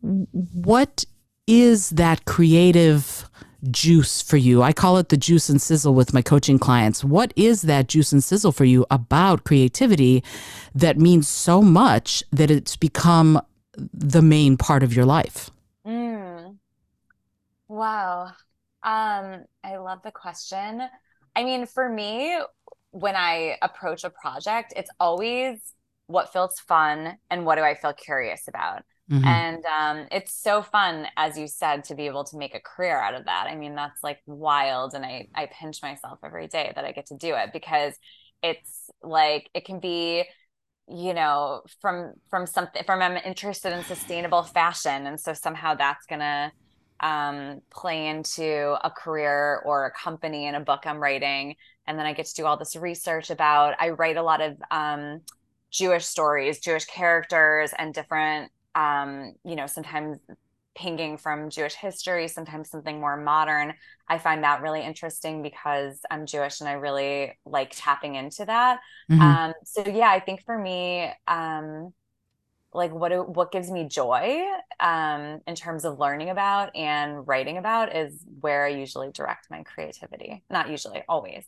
what 0.00 1.04
is 1.46 1.90
that 1.90 2.24
creative 2.24 3.28
juice 3.70 4.22
for 4.22 4.36
you? 4.36 4.62
I 4.62 4.72
call 4.72 4.98
it 4.98 5.08
the 5.08 5.16
juice 5.16 5.48
and 5.48 5.60
sizzle 5.60 5.94
with 5.94 6.14
my 6.14 6.22
coaching 6.22 6.58
clients. 6.58 7.04
What 7.04 7.32
is 7.36 7.62
that 7.62 7.88
juice 7.88 8.12
and 8.12 8.22
sizzle 8.22 8.52
for 8.52 8.64
you 8.64 8.86
about 8.90 9.44
creativity 9.44 10.22
that 10.74 10.98
means 10.98 11.28
so 11.28 11.62
much 11.62 12.22
that 12.32 12.50
it's 12.50 12.76
become 12.76 13.40
the 13.76 14.22
main 14.22 14.56
part 14.56 14.82
of 14.82 14.94
your 14.94 15.04
life? 15.04 15.50
Mm. 15.86 16.56
Wow. 17.68 18.32
Um, 18.82 19.44
I 19.64 19.76
love 19.78 20.00
the 20.04 20.12
question. 20.12 20.82
I 21.34 21.44
mean, 21.44 21.66
for 21.66 21.88
me, 21.88 22.38
when 22.90 23.16
I 23.16 23.56
approach 23.62 24.04
a 24.04 24.10
project, 24.10 24.72
it's 24.76 24.90
always 25.00 25.58
what 26.06 26.32
feels 26.32 26.60
fun 26.60 27.18
and 27.30 27.44
what 27.44 27.56
do 27.56 27.62
I 27.62 27.74
feel 27.74 27.92
curious 27.92 28.46
about. 28.46 28.82
Mhm. 29.10 29.24
And 29.26 29.64
um, 29.66 30.06
it's 30.10 30.34
so 30.34 30.62
fun, 30.62 31.06
as 31.16 31.36
you 31.36 31.46
said, 31.46 31.84
to 31.84 31.94
be 31.94 32.06
able 32.06 32.24
to 32.24 32.38
make 32.38 32.54
a 32.54 32.60
career 32.60 32.98
out 32.98 33.14
of 33.14 33.26
that. 33.26 33.46
I 33.48 33.54
mean, 33.54 33.74
that's 33.74 34.02
like 34.02 34.20
wild. 34.26 34.94
And 34.94 35.04
I, 35.04 35.28
I 35.34 35.46
pinch 35.46 35.82
myself 35.82 36.20
every 36.24 36.46
day 36.46 36.72
that 36.74 36.84
I 36.84 36.92
get 36.92 37.06
to 37.06 37.16
do 37.16 37.34
it 37.34 37.50
because 37.52 37.94
it's 38.42 38.90
like 39.02 39.48
it 39.54 39.64
can 39.64 39.80
be 39.80 40.24
you 40.86 41.14
know 41.14 41.62
from 41.80 42.12
from 42.28 42.46
something 42.46 42.82
from 42.84 43.00
i'm 43.00 43.16
interested 43.24 43.72
in 43.72 43.82
sustainable 43.84 44.42
fashion 44.42 45.06
and 45.06 45.18
so 45.18 45.32
somehow 45.32 45.74
that's 45.74 46.04
gonna 46.06 46.52
um, 47.00 47.60
play 47.70 48.06
into 48.06 48.76
a 48.84 48.90
career 48.90 49.60
or 49.64 49.86
a 49.86 49.90
company 49.90 50.46
and 50.46 50.56
a 50.56 50.60
book 50.60 50.82
i'm 50.84 50.98
writing 50.98 51.56
and 51.86 51.98
then 51.98 52.06
i 52.06 52.12
get 52.12 52.26
to 52.26 52.34
do 52.34 52.44
all 52.44 52.56
this 52.58 52.76
research 52.76 53.30
about 53.30 53.74
i 53.80 53.90
write 53.90 54.16
a 54.16 54.22
lot 54.22 54.40
of 54.42 54.56
um, 54.70 55.20
jewish 55.70 56.04
stories 56.04 56.60
jewish 56.60 56.84
characters 56.84 57.72
and 57.78 57.94
different 57.94 58.50
um, 58.74 59.34
you 59.44 59.56
know 59.56 59.66
sometimes 59.66 60.18
pinging 60.76 61.16
from 61.16 61.50
jewish 61.50 61.74
history 61.74 62.26
sometimes 62.26 62.68
something 62.68 62.98
more 62.98 63.16
modern 63.16 63.72
i 64.08 64.18
find 64.18 64.42
that 64.42 64.60
really 64.60 64.82
interesting 64.82 65.40
because 65.40 66.00
i'm 66.10 66.26
jewish 66.26 66.60
and 66.60 66.68
i 66.68 66.72
really 66.72 67.38
like 67.46 67.72
tapping 67.76 68.16
into 68.16 68.44
that 68.44 68.80
Mhm. 69.08 69.20
um, 69.20 69.52
so 69.64 69.84
yeah, 69.86 70.10
I 70.10 70.18
think 70.20 70.42
for 70.44 70.58
me, 70.58 71.10
um, 71.28 71.92
like 72.72 72.92
what 72.92 73.10
do, 73.10 73.22
what 73.22 73.52
gives 73.52 73.70
me 73.70 73.88
joy 73.88 74.42
um, 74.80 75.40
in 75.46 75.54
terms 75.54 75.84
of 75.84 75.98
learning 76.00 76.30
about 76.30 76.74
and 76.74 77.26
writing 77.26 77.58
about 77.58 77.94
is 77.94 78.24
where 78.40 78.64
I 78.66 78.70
usually 78.70 79.12
direct 79.12 79.48
my 79.50 79.62
creativity. 79.62 80.44
Not 80.50 80.70
usually, 80.70 81.04
always. 81.08 81.44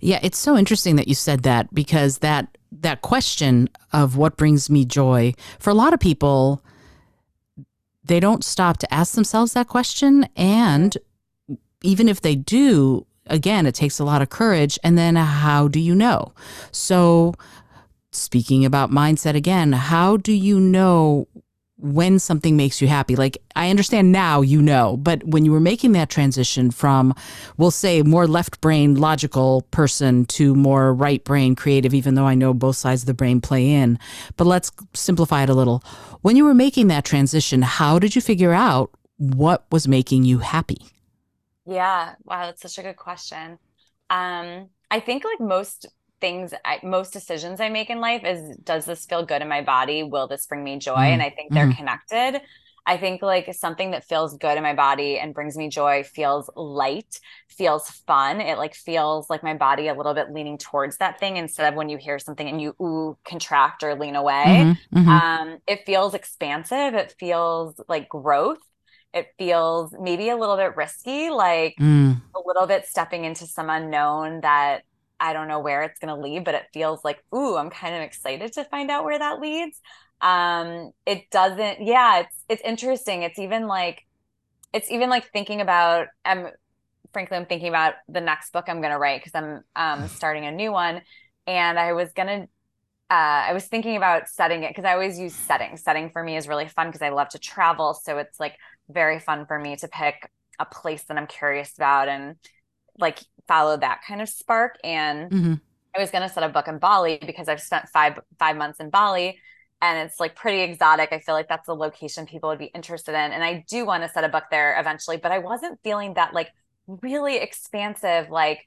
Yeah, 0.00 0.20
it's 0.22 0.38
so 0.38 0.56
interesting 0.56 0.96
that 0.96 1.08
you 1.08 1.14
said 1.14 1.42
that 1.42 1.72
because 1.74 2.18
that 2.18 2.56
that 2.80 3.02
question 3.02 3.68
of 3.92 4.16
what 4.16 4.36
brings 4.36 4.68
me 4.68 4.84
joy 4.84 5.32
for 5.60 5.70
a 5.70 5.74
lot 5.74 5.92
of 5.92 6.00
people 6.00 6.62
they 8.04 8.20
don't 8.20 8.44
stop 8.44 8.78
to 8.78 8.94
ask 8.94 9.14
themselves 9.14 9.54
that 9.54 9.68
question. 9.68 10.28
And 10.36 10.96
even 11.82 12.08
if 12.08 12.20
they 12.20 12.36
do 12.36 13.06
again 13.26 13.66
it 13.66 13.74
takes 13.74 13.98
a 13.98 14.04
lot 14.04 14.22
of 14.22 14.28
courage. 14.28 14.78
And 14.84 14.98
then 14.98 15.16
how 15.16 15.68
do 15.68 15.80
you 15.80 15.94
know? 15.94 16.32
So 16.70 17.34
speaking 18.10 18.64
about 18.64 18.90
mindset 18.90 19.34
again 19.34 19.72
how 19.72 20.16
do 20.16 20.32
you 20.32 20.60
know 20.60 21.26
when 21.76 22.18
something 22.18 22.56
makes 22.56 22.80
you 22.80 22.86
happy 22.86 23.16
like 23.16 23.36
i 23.56 23.68
understand 23.68 24.12
now 24.12 24.40
you 24.40 24.62
know 24.62 24.96
but 24.96 25.22
when 25.24 25.44
you 25.44 25.50
were 25.50 25.60
making 25.60 25.92
that 25.92 26.08
transition 26.08 26.70
from 26.70 27.12
we'll 27.56 27.70
say 27.70 28.00
more 28.02 28.26
left 28.28 28.60
brain 28.60 28.94
logical 28.94 29.62
person 29.70 30.24
to 30.24 30.54
more 30.54 30.94
right 30.94 31.24
brain 31.24 31.54
creative 31.56 31.92
even 31.92 32.14
though 32.14 32.26
i 32.26 32.34
know 32.34 32.54
both 32.54 32.76
sides 32.76 33.02
of 33.02 33.06
the 33.06 33.14
brain 33.14 33.40
play 33.40 33.68
in 33.68 33.98
but 34.36 34.46
let's 34.46 34.70
simplify 34.94 35.42
it 35.42 35.48
a 35.48 35.54
little 35.54 35.82
when 36.22 36.36
you 36.36 36.44
were 36.44 36.54
making 36.54 36.86
that 36.86 37.04
transition 37.04 37.62
how 37.62 37.98
did 37.98 38.14
you 38.14 38.22
figure 38.22 38.52
out 38.52 38.90
what 39.16 39.64
was 39.72 39.88
making 39.88 40.24
you 40.24 40.38
happy 40.38 40.78
Yeah. 41.66 42.14
Wow, 42.24 42.46
that's 42.46 42.62
such 42.62 42.78
a 42.78 42.82
good 42.82 42.96
question. 42.96 43.58
Um, 44.10 44.68
I 44.90 45.00
think 45.00 45.24
like 45.24 45.40
most 45.40 45.86
things, 46.24 46.54
I, 46.64 46.80
most 46.82 47.12
decisions 47.12 47.60
I 47.60 47.68
make 47.68 47.90
in 47.90 48.00
life 48.00 48.24
is, 48.24 48.56
does 48.58 48.84
this 48.86 49.06
feel 49.06 49.24
good 49.24 49.42
in 49.42 49.48
my 49.48 49.62
body? 49.62 50.02
Will 50.02 50.28
this 50.28 50.46
bring 50.46 50.64
me 50.64 50.78
joy? 50.78 50.96
Mm, 50.96 51.12
And 51.12 51.22
I 51.22 51.30
think 51.30 51.52
they're 51.52 51.66
mhm. 51.66 51.74
connected. 51.78 52.40
I 52.86 52.98
think 52.98 53.22
like 53.22 53.52
something 53.54 53.92
that 53.92 54.04
feels 54.04 54.36
good 54.36 54.56
in 54.58 54.62
my 54.62 54.74
body 54.74 55.18
and 55.18 55.34
brings 55.34 55.56
me 55.56 55.68
joy 55.68 56.02
feels 56.04 56.50
light, 56.54 57.18
feels 57.48 57.88
fun. 58.06 58.40
It 58.40 58.58
like 58.58 58.74
feels 58.74 59.30
like 59.30 59.42
my 59.42 59.54
body 59.54 59.88
a 59.88 59.94
little 59.94 60.14
bit 60.14 60.32
leaning 60.32 60.58
towards 60.58 60.98
that 60.98 61.18
thing 61.18 61.36
instead 61.38 61.68
of 61.72 61.76
when 61.76 61.88
you 61.88 61.96
hear 61.96 62.18
something 62.18 62.46
and 62.46 62.60
you 62.60 62.74
ooh 62.82 63.16
contract 63.24 63.82
or 63.82 63.94
lean 63.94 64.16
away. 64.16 64.68
Mhm, 64.68 64.76
mhm. 64.92 65.20
Um, 65.22 65.58
it 65.66 65.86
feels 65.86 66.14
expansive. 66.14 66.94
It 66.94 67.14
feels 67.18 67.80
like 67.88 68.08
growth. 68.08 68.58
It 69.14 69.28
feels 69.38 69.94
maybe 69.98 70.28
a 70.28 70.36
little 70.36 70.56
bit 70.56 70.76
risky, 70.76 71.30
like 71.30 71.76
Mm, 71.80 72.22
a 72.36 72.40
little 72.44 72.66
bit 72.66 72.86
stepping 72.86 73.24
into 73.24 73.46
some 73.46 73.70
unknown 73.70 74.40
that 74.42 74.82
I 75.20 75.32
don't 75.32 75.48
know 75.48 75.60
where 75.60 75.82
it's 75.82 75.98
going 75.98 76.14
to 76.14 76.20
lead, 76.20 76.44
but 76.44 76.54
it 76.54 76.64
feels 76.72 77.04
like, 77.04 77.22
ooh, 77.34 77.56
I'm 77.56 77.70
kind 77.70 77.94
of 77.94 78.02
excited 78.02 78.52
to 78.54 78.64
find 78.64 78.90
out 78.90 79.04
where 79.04 79.18
that 79.18 79.40
leads. 79.40 79.80
Um, 80.20 80.90
it 81.06 81.30
doesn't, 81.30 81.86
yeah, 81.86 82.20
it's 82.20 82.44
it's 82.48 82.62
interesting. 82.62 83.22
It's 83.22 83.38
even 83.38 83.66
like 83.66 84.06
it's 84.72 84.90
even 84.90 85.10
like 85.10 85.30
thinking 85.32 85.60
about 85.60 86.08
I'm 86.24 86.48
frankly 87.12 87.36
I'm 87.36 87.46
thinking 87.46 87.68
about 87.68 87.94
the 88.08 88.20
next 88.20 88.52
book 88.52 88.64
I'm 88.68 88.80
gonna 88.82 88.98
write 88.98 89.22
because 89.22 89.34
I'm 89.34 89.62
um 89.76 90.08
starting 90.16 90.46
a 90.46 90.52
new 90.52 90.72
one 90.72 91.02
and 91.46 91.78
I 91.78 91.92
was 91.92 92.12
gonna 92.12 92.48
uh, 93.10 93.46
I 93.48 93.52
was 93.52 93.66
thinking 93.66 93.96
about 93.96 94.28
setting 94.28 94.62
it 94.62 94.70
because 94.70 94.84
I 94.84 94.92
always 94.92 95.18
use 95.18 95.34
setting. 95.34 95.76
Setting 95.76 96.10
for 96.10 96.22
me 96.24 96.36
is 96.36 96.48
really 96.48 96.66
fun 96.68 96.88
because 96.88 97.02
I 97.02 97.10
love 97.10 97.28
to 97.30 97.38
travel. 97.38 97.94
So 97.94 98.18
it's 98.18 98.40
like 98.40 98.56
very 98.88 99.20
fun 99.20 99.46
for 99.46 99.58
me 99.58 99.76
to 99.76 99.88
pick 99.88 100.30
a 100.58 100.64
place 100.64 101.04
that 101.04 101.18
I'm 101.18 101.26
curious 101.26 101.72
about 101.76 102.08
and 102.08 102.36
like 102.98 103.20
follow 103.46 103.76
that 103.76 104.00
kind 104.06 104.20
of 104.22 104.28
spark. 104.28 104.76
And 104.84 105.30
mhm. 105.30 105.60
I 105.96 106.00
was 106.00 106.10
going 106.10 106.22
to 106.22 106.28
set 106.28 106.42
a 106.42 106.48
book 106.48 106.68
in 106.68 106.78
Bali 106.78 107.18
because 107.24 107.48
I've 107.48 107.60
spent 107.60 107.88
five 107.88 108.18
five 108.38 108.56
months 108.56 108.80
in 108.80 108.90
Bali 108.90 109.38
and 109.84 109.98
it's 110.06 110.18
like 110.18 110.34
pretty 110.34 110.62
exotic. 110.62 111.10
I 111.12 111.18
feel 111.18 111.34
like 111.34 111.48
that's 111.48 111.66
the 111.66 111.74
location 111.74 112.26
people 112.26 112.48
would 112.48 112.58
be 112.58 112.66
interested 112.66 113.12
in. 113.12 113.32
And 113.32 113.44
I 113.44 113.64
do 113.68 113.84
want 113.84 114.02
to 114.02 114.08
set 114.08 114.24
a 114.24 114.28
book 114.28 114.44
there 114.50 114.78
eventually, 114.78 115.18
but 115.18 115.30
I 115.30 115.38
wasn't 115.38 115.78
feeling 115.82 116.14
that 116.14 116.32
like 116.32 116.50
really 116.86 117.36
expansive, 117.36 118.30
like, 118.30 118.66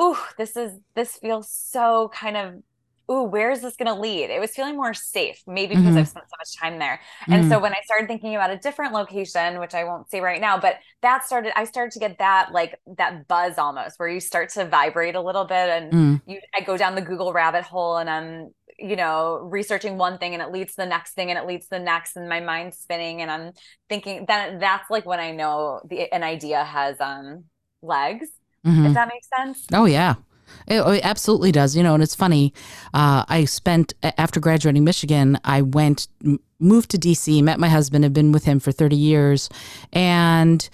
ooh, 0.00 0.16
this 0.36 0.56
is 0.56 0.78
this 0.94 1.16
feels 1.16 1.50
so 1.50 2.10
kind 2.12 2.36
of 2.36 2.54
ooh, 3.10 3.24
where 3.24 3.50
is 3.50 3.60
this 3.60 3.76
going 3.76 3.92
to 3.92 4.00
lead? 4.00 4.30
It 4.30 4.40
was 4.40 4.52
feeling 4.52 4.76
more 4.76 4.94
safe, 4.94 5.42
maybe 5.46 5.74
because 5.74 5.94
Mhm. 5.94 5.98
I've 5.98 6.08
spent 6.08 6.26
so 6.30 6.36
much 6.38 6.56
time 6.58 6.78
there. 6.78 7.00
And 7.28 7.44
Mm. 7.44 7.48
so 7.48 7.58
when 7.58 7.72
I 7.72 7.80
started 7.84 8.06
thinking 8.08 8.36
about 8.36 8.50
a 8.50 8.56
different 8.58 8.92
location, 8.92 9.58
which 9.58 9.74
I 9.74 9.84
won't 9.84 10.08
say 10.10 10.20
right 10.20 10.40
now, 10.40 10.58
but 10.58 10.76
that 11.02 11.24
started, 11.24 11.52
I 11.58 11.64
started 11.64 11.92
to 11.92 11.98
get 11.98 12.18
that 12.18 12.52
like 12.52 12.78
that 12.98 13.26
buzz 13.26 13.58
almost 13.58 13.98
where 13.98 14.08
you 14.08 14.20
start 14.20 14.50
to 14.50 14.64
vibrate 14.64 15.16
a 15.16 15.20
little 15.20 15.44
bit 15.44 15.68
and 15.68 15.92
Mm. 15.92 16.22
you, 16.26 16.40
I 16.54 16.60
go 16.60 16.76
down 16.76 16.94
the 16.94 17.02
Google 17.02 17.32
rabbit 17.32 17.64
hole 17.64 17.96
and 17.96 18.08
I'm, 18.08 18.54
you 18.78 18.96
know, 18.96 19.38
researching 19.42 19.98
one 19.98 20.18
thing 20.18 20.32
and 20.34 20.42
it 20.42 20.52
leads 20.52 20.70
to 20.74 20.82
the 20.82 20.86
next 20.86 21.12
thing 21.14 21.30
and 21.30 21.38
it 21.38 21.46
leads 21.46 21.64
to 21.66 21.70
the 21.78 21.84
next 21.84 22.16
and 22.16 22.28
my 22.28 22.40
mind's 22.40 22.78
spinning 22.78 23.20
and 23.22 23.30
I'm 23.30 23.52
thinking 23.88 24.24
that 24.28 24.60
that's 24.60 24.88
like 24.88 25.04
when 25.04 25.20
I 25.20 25.32
know 25.32 25.80
the, 25.84 26.12
an 26.14 26.22
idea 26.22 26.64
has 26.64 27.00
um 27.00 27.44
legs, 27.82 28.28
Mhm. 28.64 28.86
if 28.86 28.94
that 28.94 29.08
makes 29.08 29.28
sense. 29.36 29.66
Oh 29.72 29.86
yeah. 29.86 30.14
It, 30.66 30.80
it 30.80 31.04
absolutely 31.04 31.52
does. 31.52 31.76
You 31.76 31.82
know, 31.82 31.94
and 31.94 32.02
it's 32.02 32.14
funny. 32.14 32.52
Uh, 32.94 33.24
I 33.28 33.44
spent 33.44 33.94
after 34.02 34.40
graduating 34.40 34.84
Michigan, 34.84 35.38
I 35.44 35.62
went 35.62 36.08
moved 36.60 36.90
to 36.90 36.98
DC, 36.98 37.42
met 37.42 37.58
my 37.58 37.68
husband, 37.68 38.04
have 38.04 38.12
been 38.12 38.32
with 38.32 38.44
him 38.44 38.60
for 38.60 38.70
30 38.70 38.94
years 38.94 39.48
and 39.92 40.68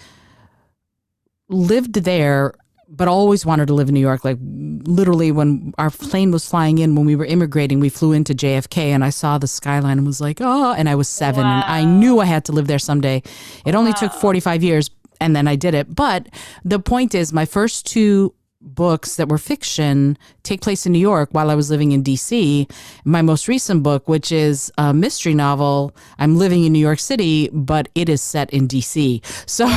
lived 1.49 1.95
there 1.95 2.55
but 2.89 3.09
always 3.09 3.45
wanted 3.45 3.67
to 3.67 3.75
live 3.75 3.89
in 3.89 3.95
New 3.95 4.01
York. 4.01 4.25
Like 4.25 4.39
literally, 4.41 5.33
when 5.33 5.75
our 5.79 5.91
plane 5.91 6.31
was 6.31 6.49
flying 6.49 6.79
in, 6.79 6.95
when 6.95 7.05
we 7.05 7.17
were 7.17 7.25
immigrating, 7.25 7.81
we 7.81 7.89
flew 7.89 8.13
into 8.13 8.33
JFK, 8.33 8.79
and 8.79 9.05
I 9.05 9.11
saw 9.11 9.39
the 9.39 9.49
skyline 9.49 9.99
and 9.99 10.07
was 10.07 10.21
like, 10.21 10.39
oh, 10.41 10.73
and 10.73 10.89
I 10.89 10.95
was 10.95 11.09
seven, 11.09 11.43
wow. 11.43 11.57
and 11.57 11.65
I 11.65 11.85
knew 11.85 12.21
I 12.21 12.27
had 12.27 12.45
to 12.45 12.53
live 12.53 12.69
there 12.69 12.79
someday. 12.79 13.23
It 13.65 13.75
wow. 13.75 13.81
only 13.81 13.93
took 13.95 14.13
forty 14.13 14.41
five 14.41 14.63
years, 14.63 14.91
and 15.21 15.35
then 15.35 15.49
I 15.49 15.57
did 15.57 15.75
it. 15.75 15.95
But 15.95 16.29
the 16.65 16.79
point 16.79 17.15
is, 17.15 17.33
my 17.33 17.45
first 17.45 17.87
two 17.87 18.33
books 18.67 19.17
that 19.17 19.29
were 19.29 19.39
fiction 19.39 20.19
take 20.43 20.61
place 20.61 20.87
in 20.87 20.93
New 20.93 20.99
York 20.99 21.29
while 21.33 21.51
I 21.51 21.55
was 21.55 21.71
living 21.71 21.93
in 21.93 22.03
DC. 22.03 22.71
My 23.05 23.23
most 23.23 23.49
recent 23.49 23.83
book, 23.83 24.09
which 24.09 24.31
is 24.31 24.73
a 24.79 24.95
mystery 24.95 25.35
novel, 25.35 25.95
I'm 26.19 26.37
living 26.37 26.65
in 26.65 26.73
New 26.73 26.79
York 26.79 26.99
City, 26.99 27.49
but 27.53 27.89
it 27.95 28.09
is 28.09 28.23
set 28.23 28.51
in 28.51 28.69
DC. 28.69 29.23
So, 29.49 29.69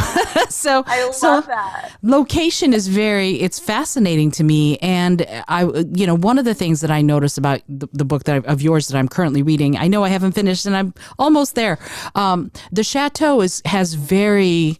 so 0.49 0.83
I 0.87 1.05
love 1.05 1.15
so 1.15 1.41
that. 1.41 1.91
Location 2.01 2.73
is 2.73 2.87
very 2.87 3.39
it's 3.39 3.59
fascinating 3.59 4.31
to 4.31 4.43
me, 4.43 4.77
and 4.79 5.25
I 5.47 5.63
you 5.63 6.07
know 6.07 6.15
one 6.15 6.37
of 6.37 6.45
the 6.45 6.53
things 6.53 6.81
that 6.81 6.91
I 6.91 7.01
noticed 7.01 7.37
about 7.37 7.61
the, 7.69 7.87
the 7.93 8.03
book 8.03 8.23
that 8.25 8.35
I, 8.35 8.51
of 8.51 8.61
yours 8.61 8.87
that 8.87 8.97
I'm 8.97 9.07
currently 9.07 9.41
reading. 9.41 9.77
I 9.77 9.87
know 9.87 10.03
I 10.03 10.09
haven't 10.09 10.33
finished, 10.33 10.65
and 10.65 10.75
I'm 10.75 10.93
almost 11.17 11.55
there. 11.55 11.77
Um, 12.15 12.51
the 12.71 12.83
chateau 12.83 13.41
is 13.41 13.61
has 13.65 13.93
very 13.93 14.79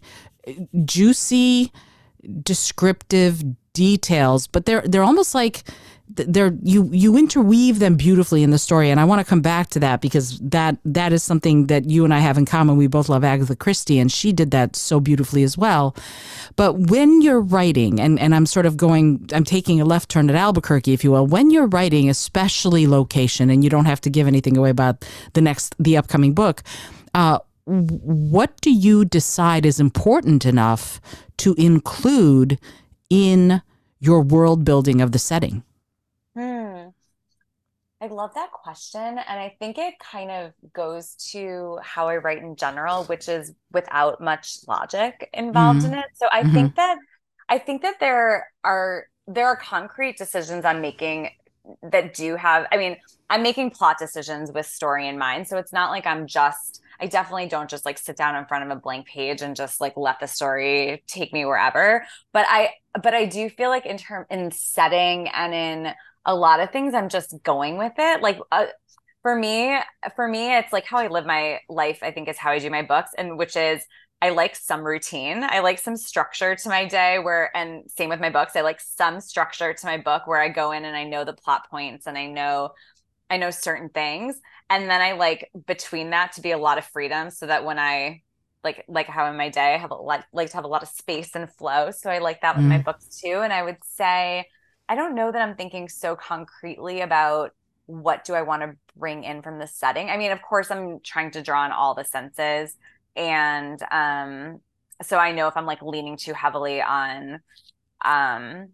juicy 0.84 1.72
descriptive 2.42 3.42
details, 3.72 4.46
but 4.46 4.66
they're 4.66 4.82
they're 4.82 5.02
almost 5.02 5.34
like 5.34 5.64
they're 6.12 6.56
you 6.62 6.88
you 6.92 7.16
interweave 7.16 7.78
them 7.78 7.94
beautifully 7.94 8.42
in 8.42 8.50
the 8.50 8.58
story 8.58 8.90
and 8.90 8.98
I 8.98 9.04
want 9.04 9.20
to 9.20 9.24
come 9.24 9.40
back 9.40 9.68
to 9.70 9.80
that 9.80 10.00
because 10.00 10.38
that 10.40 10.76
that 10.84 11.12
is 11.12 11.22
something 11.22 11.68
that 11.68 11.88
you 11.88 12.04
and 12.04 12.12
I 12.12 12.18
have 12.18 12.36
in 12.36 12.46
common. 12.46 12.76
We 12.76 12.88
both 12.88 13.08
love 13.08 13.22
Agatha 13.22 13.54
Christie 13.54 13.98
and 13.98 14.10
she 14.10 14.32
did 14.32 14.50
that 14.50 14.74
so 14.74 14.98
beautifully 14.98 15.42
as 15.44 15.56
well. 15.56 15.94
But 16.56 16.74
when 16.90 17.22
you're 17.22 17.40
writing 17.40 18.00
and 18.00 18.18
and 18.18 18.34
I'm 18.34 18.46
sort 18.46 18.66
of 18.66 18.76
going 18.76 19.28
I'm 19.32 19.44
taking 19.44 19.80
a 19.80 19.84
left 19.84 20.10
turn 20.10 20.28
at 20.30 20.36
Albuquerque 20.36 20.92
if 20.92 21.04
you 21.04 21.12
will 21.12 21.26
when 21.26 21.50
you're 21.50 21.68
writing 21.68 22.10
especially 22.10 22.86
location 22.86 23.50
and 23.50 23.62
you 23.62 23.70
don't 23.70 23.86
have 23.86 24.00
to 24.02 24.10
give 24.10 24.26
anything 24.26 24.56
away 24.56 24.70
about 24.70 25.04
the 25.34 25.40
next 25.40 25.76
the 25.78 25.96
upcoming 25.96 26.34
book 26.34 26.62
uh, 27.14 27.38
what 27.66 28.60
do 28.60 28.72
you 28.72 29.04
decide 29.04 29.64
is 29.64 29.78
important 29.78 30.44
enough 30.44 31.00
to 31.36 31.54
include 31.54 32.58
in 33.10 33.62
your 33.98 34.22
world 34.22 34.64
building 34.64 35.00
of 35.00 35.12
the 35.12 35.18
setting? 35.18 35.62
Hmm. 36.34 36.88
I 38.02 38.06
love 38.06 38.32
that 38.34 38.50
question. 38.50 39.02
And 39.02 39.20
I 39.28 39.54
think 39.58 39.76
it 39.76 39.98
kind 39.98 40.30
of 40.30 40.52
goes 40.72 41.16
to 41.32 41.78
how 41.82 42.08
I 42.08 42.16
write 42.16 42.38
in 42.38 42.56
general, 42.56 43.04
which 43.04 43.28
is 43.28 43.52
without 43.72 44.22
much 44.22 44.66
logic 44.66 45.28
involved 45.34 45.80
mm-hmm. 45.80 45.92
in 45.92 45.98
it. 45.98 46.06
So 46.14 46.26
I 46.32 46.42
mm-hmm. 46.42 46.54
think 46.54 46.76
that 46.76 46.96
I 47.50 47.58
think 47.58 47.82
that 47.82 48.00
there 48.00 48.48
are 48.64 49.04
there 49.26 49.46
are 49.46 49.56
concrete 49.56 50.16
decisions 50.16 50.64
I'm 50.64 50.80
making 50.80 51.30
that 51.82 52.14
do 52.14 52.36
have 52.36 52.66
I 52.72 52.78
mean, 52.78 52.96
I'm 53.28 53.42
making 53.42 53.72
plot 53.72 53.98
decisions 53.98 54.50
with 54.50 54.64
story 54.64 55.06
in 55.06 55.18
mind. 55.18 55.46
So 55.46 55.58
it's 55.58 55.72
not 55.72 55.90
like 55.90 56.06
I'm 56.06 56.26
just 56.26 56.80
I 57.00 57.06
definitely 57.06 57.46
don't 57.46 57.70
just 57.70 57.84
like 57.84 57.98
sit 57.98 58.16
down 58.16 58.36
in 58.36 58.46
front 58.46 58.64
of 58.64 58.76
a 58.76 58.80
blank 58.80 59.06
page 59.06 59.42
and 59.42 59.56
just 59.56 59.80
like 59.80 59.96
let 59.96 60.20
the 60.20 60.26
story 60.26 61.02
take 61.06 61.32
me 61.32 61.44
wherever. 61.44 62.04
But 62.32 62.46
I 62.48 62.70
but 63.02 63.14
I 63.14 63.26
do 63.26 63.48
feel 63.48 63.70
like 63.70 63.86
in 63.86 63.98
term 63.98 64.26
in 64.30 64.50
setting 64.50 65.28
and 65.28 65.54
in 65.54 65.92
a 66.26 66.34
lot 66.34 66.60
of 66.60 66.70
things 66.70 66.94
I'm 66.94 67.08
just 67.08 67.34
going 67.42 67.78
with 67.78 67.94
it. 67.98 68.22
Like 68.22 68.38
uh, 68.52 68.66
for 69.22 69.34
me, 69.34 69.76
for 70.16 70.28
me 70.28 70.56
it's 70.56 70.72
like 70.72 70.86
how 70.86 70.98
I 70.98 71.08
live 71.08 71.26
my 71.26 71.60
life 71.68 72.00
I 72.02 72.10
think 72.10 72.28
is 72.28 72.38
how 72.38 72.50
I 72.50 72.58
do 72.58 72.70
my 72.70 72.82
books 72.82 73.10
and 73.16 73.38
which 73.38 73.56
is 73.56 73.84
I 74.22 74.30
like 74.30 74.54
some 74.54 74.82
routine. 74.82 75.42
I 75.42 75.60
like 75.60 75.78
some 75.78 75.96
structure 75.96 76.54
to 76.54 76.68
my 76.68 76.84
day 76.84 77.18
where, 77.18 77.54
and 77.56 77.90
same 77.90 78.10
with 78.10 78.20
my 78.20 78.28
books, 78.28 78.54
I 78.54 78.60
like 78.60 78.80
some 78.80 79.20
structure 79.20 79.72
to 79.72 79.86
my 79.86 79.96
book 79.96 80.26
where 80.26 80.38
I 80.38 80.50
go 80.50 80.72
in 80.72 80.84
and 80.84 80.94
I 80.94 81.04
know 81.04 81.24
the 81.24 81.32
plot 81.32 81.62
points 81.70 82.06
and 82.06 82.18
I 82.18 82.26
know 82.26 82.70
I 83.30 83.36
know 83.36 83.50
certain 83.50 83.88
things. 83.88 84.40
And 84.68 84.90
then 84.90 85.00
I 85.00 85.12
like 85.12 85.50
between 85.66 86.10
that 86.10 86.32
to 86.32 86.40
be 86.40 86.50
a 86.50 86.58
lot 86.58 86.78
of 86.78 86.84
freedom 86.84 87.30
so 87.30 87.46
that 87.46 87.64
when 87.64 87.78
I 87.78 88.22
like 88.62 88.84
like 88.88 89.06
how 89.06 89.26
in 89.30 89.36
my 89.36 89.48
day 89.48 89.74
I 89.74 89.78
have 89.78 89.90
a 89.90 89.94
lot 89.94 90.24
like 90.32 90.50
to 90.50 90.56
have 90.56 90.64
a 90.64 90.68
lot 90.68 90.82
of 90.82 90.88
space 90.88 91.34
and 91.34 91.50
flow. 91.50 91.90
So 91.92 92.10
I 92.10 92.18
like 92.18 92.42
that 92.42 92.56
with 92.56 92.66
my 92.66 92.78
mm. 92.78 92.84
books 92.84 93.20
too. 93.20 93.40
And 93.42 93.52
I 93.52 93.62
would 93.62 93.78
say 93.84 94.46
I 94.88 94.94
don't 94.96 95.14
know 95.14 95.30
that 95.30 95.40
I'm 95.40 95.54
thinking 95.54 95.88
so 95.88 96.16
concretely 96.16 97.00
about 97.00 97.52
what 97.86 98.24
do 98.24 98.34
I 98.34 98.42
want 98.42 98.62
to 98.62 98.76
bring 98.96 99.24
in 99.24 99.42
from 99.42 99.58
the 99.58 99.66
setting. 99.66 100.10
I 100.10 100.16
mean, 100.16 100.32
of 100.32 100.42
course 100.42 100.70
I'm 100.70 101.00
trying 101.00 101.30
to 101.32 101.42
draw 101.42 101.62
on 101.62 101.72
all 101.72 101.94
the 101.94 102.04
senses. 102.04 102.76
And 103.16 103.80
um 103.90 104.60
so 105.02 105.16
I 105.16 105.32
know 105.32 105.48
if 105.48 105.56
I'm 105.56 105.66
like 105.66 105.80
leaning 105.80 106.16
too 106.16 106.34
heavily 106.34 106.82
on 106.82 107.40
um 108.04 108.70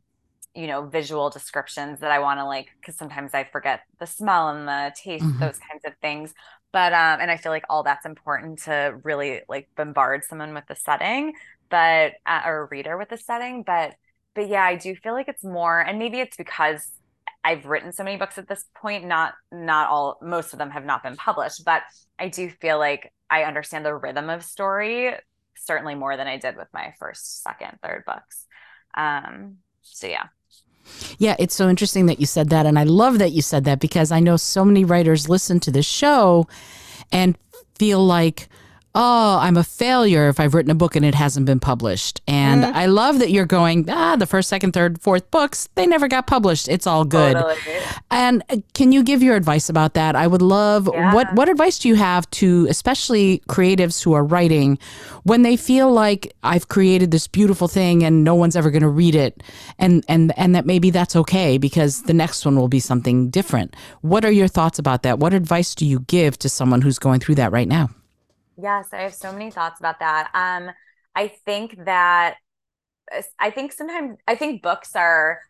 you 0.57 0.67
know 0.67 0.87
visual 0.87 1.31
descriptions 1.31 2.01
that 2.01 2.11
i 2.11 2.19
want 2.19 2.41
to 2.41 2.45
like 2.45 2.69
because 2.81 2.97
sometimes 2.97 3.35
i 3.35 3.45
forget 3.45 3.81
the 4.01 4.07
smell 4.07 4.49
and 4.49 4.67
the 4.67 4.93
taste 4.97 5.25
mm-hmm. 5.25 5.39
those 5.39 5.59
kinds 5.59 5.85
of 5.85 5.93
things. 6.01 6.33
But 6.73 6.93
um 6.93 7.21
and 7.21 7.31
i 7.31 7.37
feel 7.37 7.53
like 7.53 7.65
all 7.71 7.83
that's 7.83 8.05
important 8.05 8.63
to 8.65 8.99
really 9.03 9.43
like 9.49 9.69
bombard 9.77 10.25
someone 10.25 10.53
with 10.53 10.67
the 10.69 10.77
setting 10.77 11.33
but 11.71 12.13
uh, 12.27 12.43
or 12.45 12.63
a 12.63 12.65
reader 12.67 12.99
with 12.99 13.09
the 13.09 13.17
setting 13.17 13.63
but 13.63 13.95
but 14.35 14.49
yeah 14.49 14.63
i 14.63 14.77
do 14.77 14.95
feel 14.95 15.15
like 15.15 15.29
it's 15.29 15.45
more 15.45 15.81
and 15.81 15.99
maybe 15.99 16.19
it's 16.21 16.37
because 16.37 16.91
i've 17.45 17.65
written 17.65 17.93
so 17.93 18.05
many 18.05 18.17
books 18.17 18.37
at 18.37 18.49
this 18.49 18.65
point 18.75 19.07
not 19.07 19.35
not 19.51 19.89
all 19.89 20.19
most 20.21 20.53
of 20.53 20.59
them 20.59 20.71
have 20.71 20.85
not 20.85 21.03
been 21.03 21.17
published 21.17 21.65
but 21.65 21.83
i 22.19 22.29
do 22.29 22.51
feel 22.51 22.79
like 22.79 23.13
i 23.31 23.45
understand 23.45 23.85
the 23.87 23.95
rhythm 23.95 24.29
of 24.29 24.45
story 24.45 25.15
certainly 25.57 25.95
more 25.95 26.17
than 26.17 26.27
i 26.27 26.37
did 26.37 26.57
with 26.57 26.69
my 26.75 26.93
first 26.99 27.43
second 27.43 27.79
third 27.83 28.05
books. 28.07 28.47
Um 28.95 29.59
so 29.83 30.07
yeah 30.07 30.27
yeah, 31.19 31.37
it's 31.39 31.55
so 31.55 31.69
interesting 31.69 32.07
that 32.07 32.21
you 32.21 32.27
said 32.27 32.51
that. 32.51 32.67
And 32.67 32.79
I 32.79 32.85
love 32.85 33.19
that 33.19 33.33
you 33.33 33.43
said 33.43 33.65
that 33.65 33.81
because 33.81 34.13
I 34.13 34.21
know 34.21 34.37
so 34.37 34.65
many 34.65 34.85
writers 34.85 35.29
listen 35.29 35.61
to 35.61 35.71
this 35.71 35.87
show 35.87 36.47
and 37.13 37.37
feel 37.79 38.05
like, 38.05 38.49
oh, 38.97 39.39
I'm 39.43 39.59
a 39.59 39.63
failure 39.63 40.29
if 40.31 40.41
I've 40.41 40.55
written 40.55 40.71
a 40.71 40.75
book 40.75 40.97
and 40.97 41.05
it 41.05 41.15
hasn't 41.15 41.45
been 41.45 41.61
published. 41.61 42.23
And 42.27 42.65
mm-hmm. 42.65 42.75
I 42.75 42.87
love 42.87 43.19
that 43.19 43.31
you're 43.31 43.45
going, 43.45 43.89
ah, 43.91 44.17
the 44.17 44.27
first, 44.27 44.49
second, 44.49 44.73
third, 44.73 45.03
fourth 45.03 45.31
books, 45.31 45.69
they 45.75 45.87
never 45.87 46.09
got 46.09 46.27
published. 46.27 46.67
It's 46.67 46.87
all 46.87 47.05
good. 47.05 47.35
Totally. 47.35 47.57
And 48.11 48.43
uh, 48.49 48.57
can 48.73 48.93
you 48.93 49.05
give 49.05 49.23
your 49.23 49.37
advice 49.37 49.69
about 49.69 49.93
that? 49.95 50.17
I 50.17 50.27
would 50.27 50.41
love 50.41 50.89
yeah. 50.91 51.13
what 51.13 51.33
what 51.35 51.49
advice 51.51 51.79
do 51.79 51.89
you 51.89 51.95
have 51.95 52.29
to 52.31 52.67
especially 52.71 53.43
creatives 53.49 54.03
who 54.03 54.15
are 54.15 54.25
writing 54.25 54.79
when 55.25 55.43
they 55.43 55.57
feel 55.57 55.93
like 55.93 56.35
I've 56.43 56.69
created 56.69 57.11
this 57.11 57.27
beautiful 57.27 57.69
thing 57.69 58.03
and 58.03 58.25
no 58.25 58.35
one's 58.35 58.57
ever 58.57 58.71
going 58.71 58.83
to 58.83 58.89
read 58.89 59.15
it 59.15 59.43
and 59.79 60.05
and 60.09 60.33
and 60.39 60.55
that 60.55 60.65
maybe 60.65 60.89
that's 60.89 61.17
okay 61.17 61.59
because 61.59 62.05
the 62.05 62.15
next 62.15 62.47
one 62.47 62.57
will 62.57 62.69
be 62.69 62.81
something 62.81 63.29
different. 63.29 63.77
What 64.01 64.25
are 64.25 64.31
your 64.31 64.49
thoughts 64.49 64.79
about 64.79 65.03
that? 65.03 65.19
What 65.19 65.35
advice 65.35 65.75
do 65.75 65.85
you 65.85 66.01
give 66.01 66.39
to 66.39 66.49
someone 66.49 66.81
who's 66.81 66.99
going 66.99 67.21
through 67.21 67.35
that 67.37 67.53
right 67.53 67.69
now? 67.69 67.91
Yes, 68.57 68.89
I 68.93 69.03
have 69.03 69.15
so 69.15 69.33
many 69.33 69.51
thoughts 69.51 69.81
about 69.81 70.01
that. 70.01 70.31
Um, 70.35 70.71
I 71.15 71.29
think 71.29 71.85
that 71.85 72.37
I 73.39 73.51
think 73.51 73.73
sometimes 73.73 74.19
I 74.27 74.35
think 74.35 74.63
books 74.63 74.97
are 74.97 75.41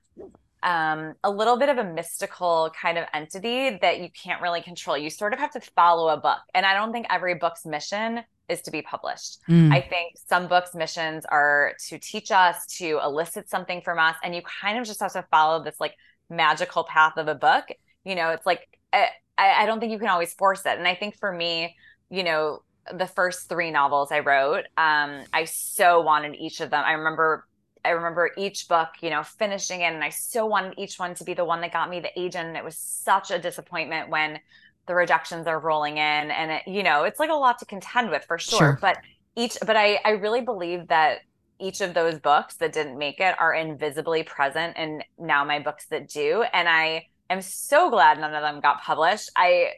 um, 0.62 1.14
a 1.22 1.30
little 1.30 1.56
bit 1.58 1.68
of 1.68 1.78
a 1.78 1.84
mystical 1.84 2.72
kind 2.80 2.98
of 2.98 3.06
entity 3.14 3.78
that 3.80 4.00
you 4.00 4.08
can't 4.10 4.42
really 4.42 4.60
control. 4.60 4.98
You 4.98 5.10
sort 5.10 5.32
of 5.32 5.38
have 5.38 5.52
to 5.52 5.60
follow 5.60 6.08
a 6.08 6.16
book. 6.16 6.40
And 6.54 6.66
I 6.66 6.74
don't 6.74 6.92
think 6.92 7.06
every 7.08 7.34
book's 7.34 7.64
mission 7.64 8.22
is 8.48 8.62
to 8.62 8.70
be 8.70 8.82
published. 8.82 9.38
Mm. 9.48 9.72
I 9.72 9.80
think 9.80 10.16
some 10.28 10.48
books' 10.48 10.74
missions 10.74 11.24
are 11.26 11.74
to 11.88 11.98
teach 11.98 12.30
us, 12.30 12.66
to 12.78 13.00
elicit 13.04 13.48
something 13.48 13.80
from 13.82 13.98
us. 13.98 14.16
And 14.24 14.34
you 14.34 14.42
kind 14.60 14.78
of 14.78 14.84
just 14.84 15.00
have 15.00 15.12
to 15.12 15.24
follow 15.30 15.62
this 15.62 15.76
like 15.78 15.94
magical 16.30 16.84
path 16.84 17.16
of 17.16 17.28
a 17.28 17.34
book. 17.34 17.64
You 18.04 18.14
know, 18.14 18.30
it's 18.30 18.46
like, 18.46 18.66
eh, 18.92 19.06
I, 19.38 19.62
I 19.62 19.66
don't 19.66 19.78
think 19.78 19.92
you 19.92 19.98
can 19.98 20.08
always 20.08 20.34
force 20.34 20.66
it. 20.66 20.78
And 20.78 20.88
I 20.88 20.94
think 20.94 21.16
for 21.18 21.32
me, 21.32 21.76
you 22.10 22.24
know, 22.24 22.60
the 22.92 23.06
first 23.06 23.48
three 23.48 23.70
novels 23.70 24.12
I 24.12 24.20
wrote, 24.20 24.64
um, 24.76 25.24
I 25.32 25.44
so 25.44 26.00
wanted 26.00 26.34
each 26.36 26.60
of 26.60 26.70
them. 26.70 26.82
I 26.84 26.92
remember 26.92 27.46
I 27.84 27.90
remember 27.90 28.32
each 28.36 28.66
book, 28.66 28.88
you 29.00 29.10
know, 29.10 29.22
finishing 29.22 29.82
it, 29.82 29.92
and 29.92 30.02
I 30.02 30.10
so 30.10 30.44
wanted 30.44 30.74
each 30.76 30.98
one 30.98 31.14
to 31.14 31.24
be 31.24 31.34
the 31.34 31.44
one 31.44 31.60
that 31.60 31.72
got 31.72 31.88
me 31.88 32.00
the 32.00 32.10
agent. 32.18 32.48
And 32.48 32.56
it 32.56 32.64
was 32.64 32.76
such 32.76 33.30
a 33.30 33.38
disappointment 33.38 34.10
when 34.10 34.40
the 34.86 34.94
rejections 34.94 35.46
are 35.46 35.60
rolling 35.60 35.98
in, 35.98 36.30
and 36.30 36.50
it, 36.50 36.62
you 36.66 36.82
know, 36.82 37.04
it's 37.04 37.20
like 37.20 37.30
a 37.30 37.34
lot 37.34 37.58
to 37.60 37.64
contend 37.64 38.10
with 38.10 38.24
for 38.24 38.38
sure. 38.38 38.58
sure. 38.58 38.78
But 38.80 38.98
each, 39.36 39.56
but 39.64 39.76
I, 39.76 40.00
I 40.04 40.10
really 40.10 40.40
believe 40.40 40.88
that 40.88 41.20
each 41.60 41.80
of 41.80 41.94
those 41.94 42.18
books 42.18 42.56
that 42.56 42.72
didn't 42.72 42.98
make 42.98 43.20
it 43.20 43.34
are 43.38 43.54
invisibly 43.54 44.22
present 44.22 44.76
in 44.76 45.02
now 45.18 45.44
my 45.44 45.60
books 45.60 45.86
that 45.86 46.08
do, 46.08 46.44
and 46.52 46.68
I 46.68 47.06
am 47.30 47.42
so 47.42 47.90
glad 47.90 48.18
none 48.18 48.34
of 48.34 48.42
them 48.42 48.60
got 48.60 48.82
published. 48.82 49.30
I, 49.36 49.72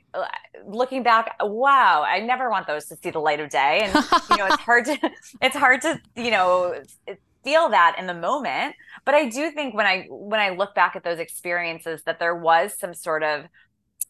looking 0.67 1.03
back, 1.03 1.37
wow, 1.41 2.05
I 2.07 2.21
never 2.21 2.51
want 2.51 2.67
those 2.67 2.87
to 2.87 2.97
see 2.97 3.11
the 3.11 3.19
light 3.19 3.41
of 3.41 3.51
day. 3.51 3.81
And 3.85 3.95
you 4.31 4.37
know, 4.37 4.47
it's 4.47 4.57
hard 4.61 4.85
to, 4.87 4.99
it's 5.41 5.57
hard 5.57 5.83
to, 5.83 6.01
you 6.17 6.31
know, 6.31 6.81
feel 7.45 7.69
that 7.71 7.97
in 7.99 8.07
the 8.07 8.15
moment. 8.15 8.75
But 9.05 9.15
I 9.15 9.29
do 9.29 9.51
think 9.51 9.75
when 9.75 9.87
I 9.87 10.07
when 10.11 10.41
I 10.41 10.51
look 10.51 10.75
back 10.75 10.97
at 10.97 11.05
those 11.05 11.19
experiences, 11.19 12.03
that 12.05 12.19
there 12.19 12.37
was 12.37 12.79
some 12.79 12.95
sort 12.95 13.23
of 13.23 13.47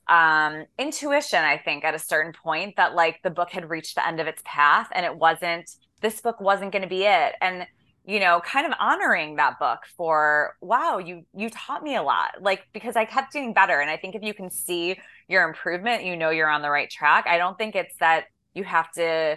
um 0.08 0.64
intuition 0.78 1.44
i 1.44 1.58
think 1.58 1.84
at 1.84 1.94
a 1.94 1.98
certain 1.98 2.32
point 2.32 2.74
that 2.76 2.94
like 2.94 3.20
the 3.22 3.30
book 3.30 3.50
had 3.50 3.68
reached 3.68 3.94
the 3.94 4.06
end 4.06 4.20
of 4.20 4.26
its 4.26 4.40
path 4.44 4.88
and 4.94 5.04
it 5.04 5.14
wasn't 5.14 5.70
this 6.00 6.20
book 6.22 6.40
wasn't 6.40 6.72
going 6.72 6.82
to 6.82 6.88
be 6.88 7.04
it 7.04 7.34
and 7.42 7.66
you 8.08 8.18
know 8.18 8.40
kind 8.40 8.66
of 8.66 8.72
honoring 8.80 9.36
that 9.36 9.58
book 9.58 9.80
for 9.94 10.56
wow 10.62 10.96
you 10.96 11.26
you 11.36 11.50
taught 11.50 11.82
me 11.82 11.94
a 11.94 12.02
lot 12.02 12.30
like 12.40 12.62
because 12.72 12.96
i 12.96 13.04
kept 13.04 13.32
doing 13.34 13.52
better 13.52 13.80
and 13.80 13.90
i 13.90 13.98
think 13.98 14.14
if 14.14 14.22
you 14.22 14.32
can 14.32 14.50
see 14.50 14.96
your 15.28 15.46
improvement 15.46 16.02
you 16.02 16.16
know 16.16 16.30
you're 16.30 16.48
on 16.48 16.62
the 16.62 16.70
right 16.70 16.90
track. 16.90 17.26
I 17.28 17.36
don't 17.36 17.56
think 17.58 17.76
it's 17.76 17.94
that 17.98 18.24
you 18.54 18.64
have 18.64 18.90
to 18.92 19.36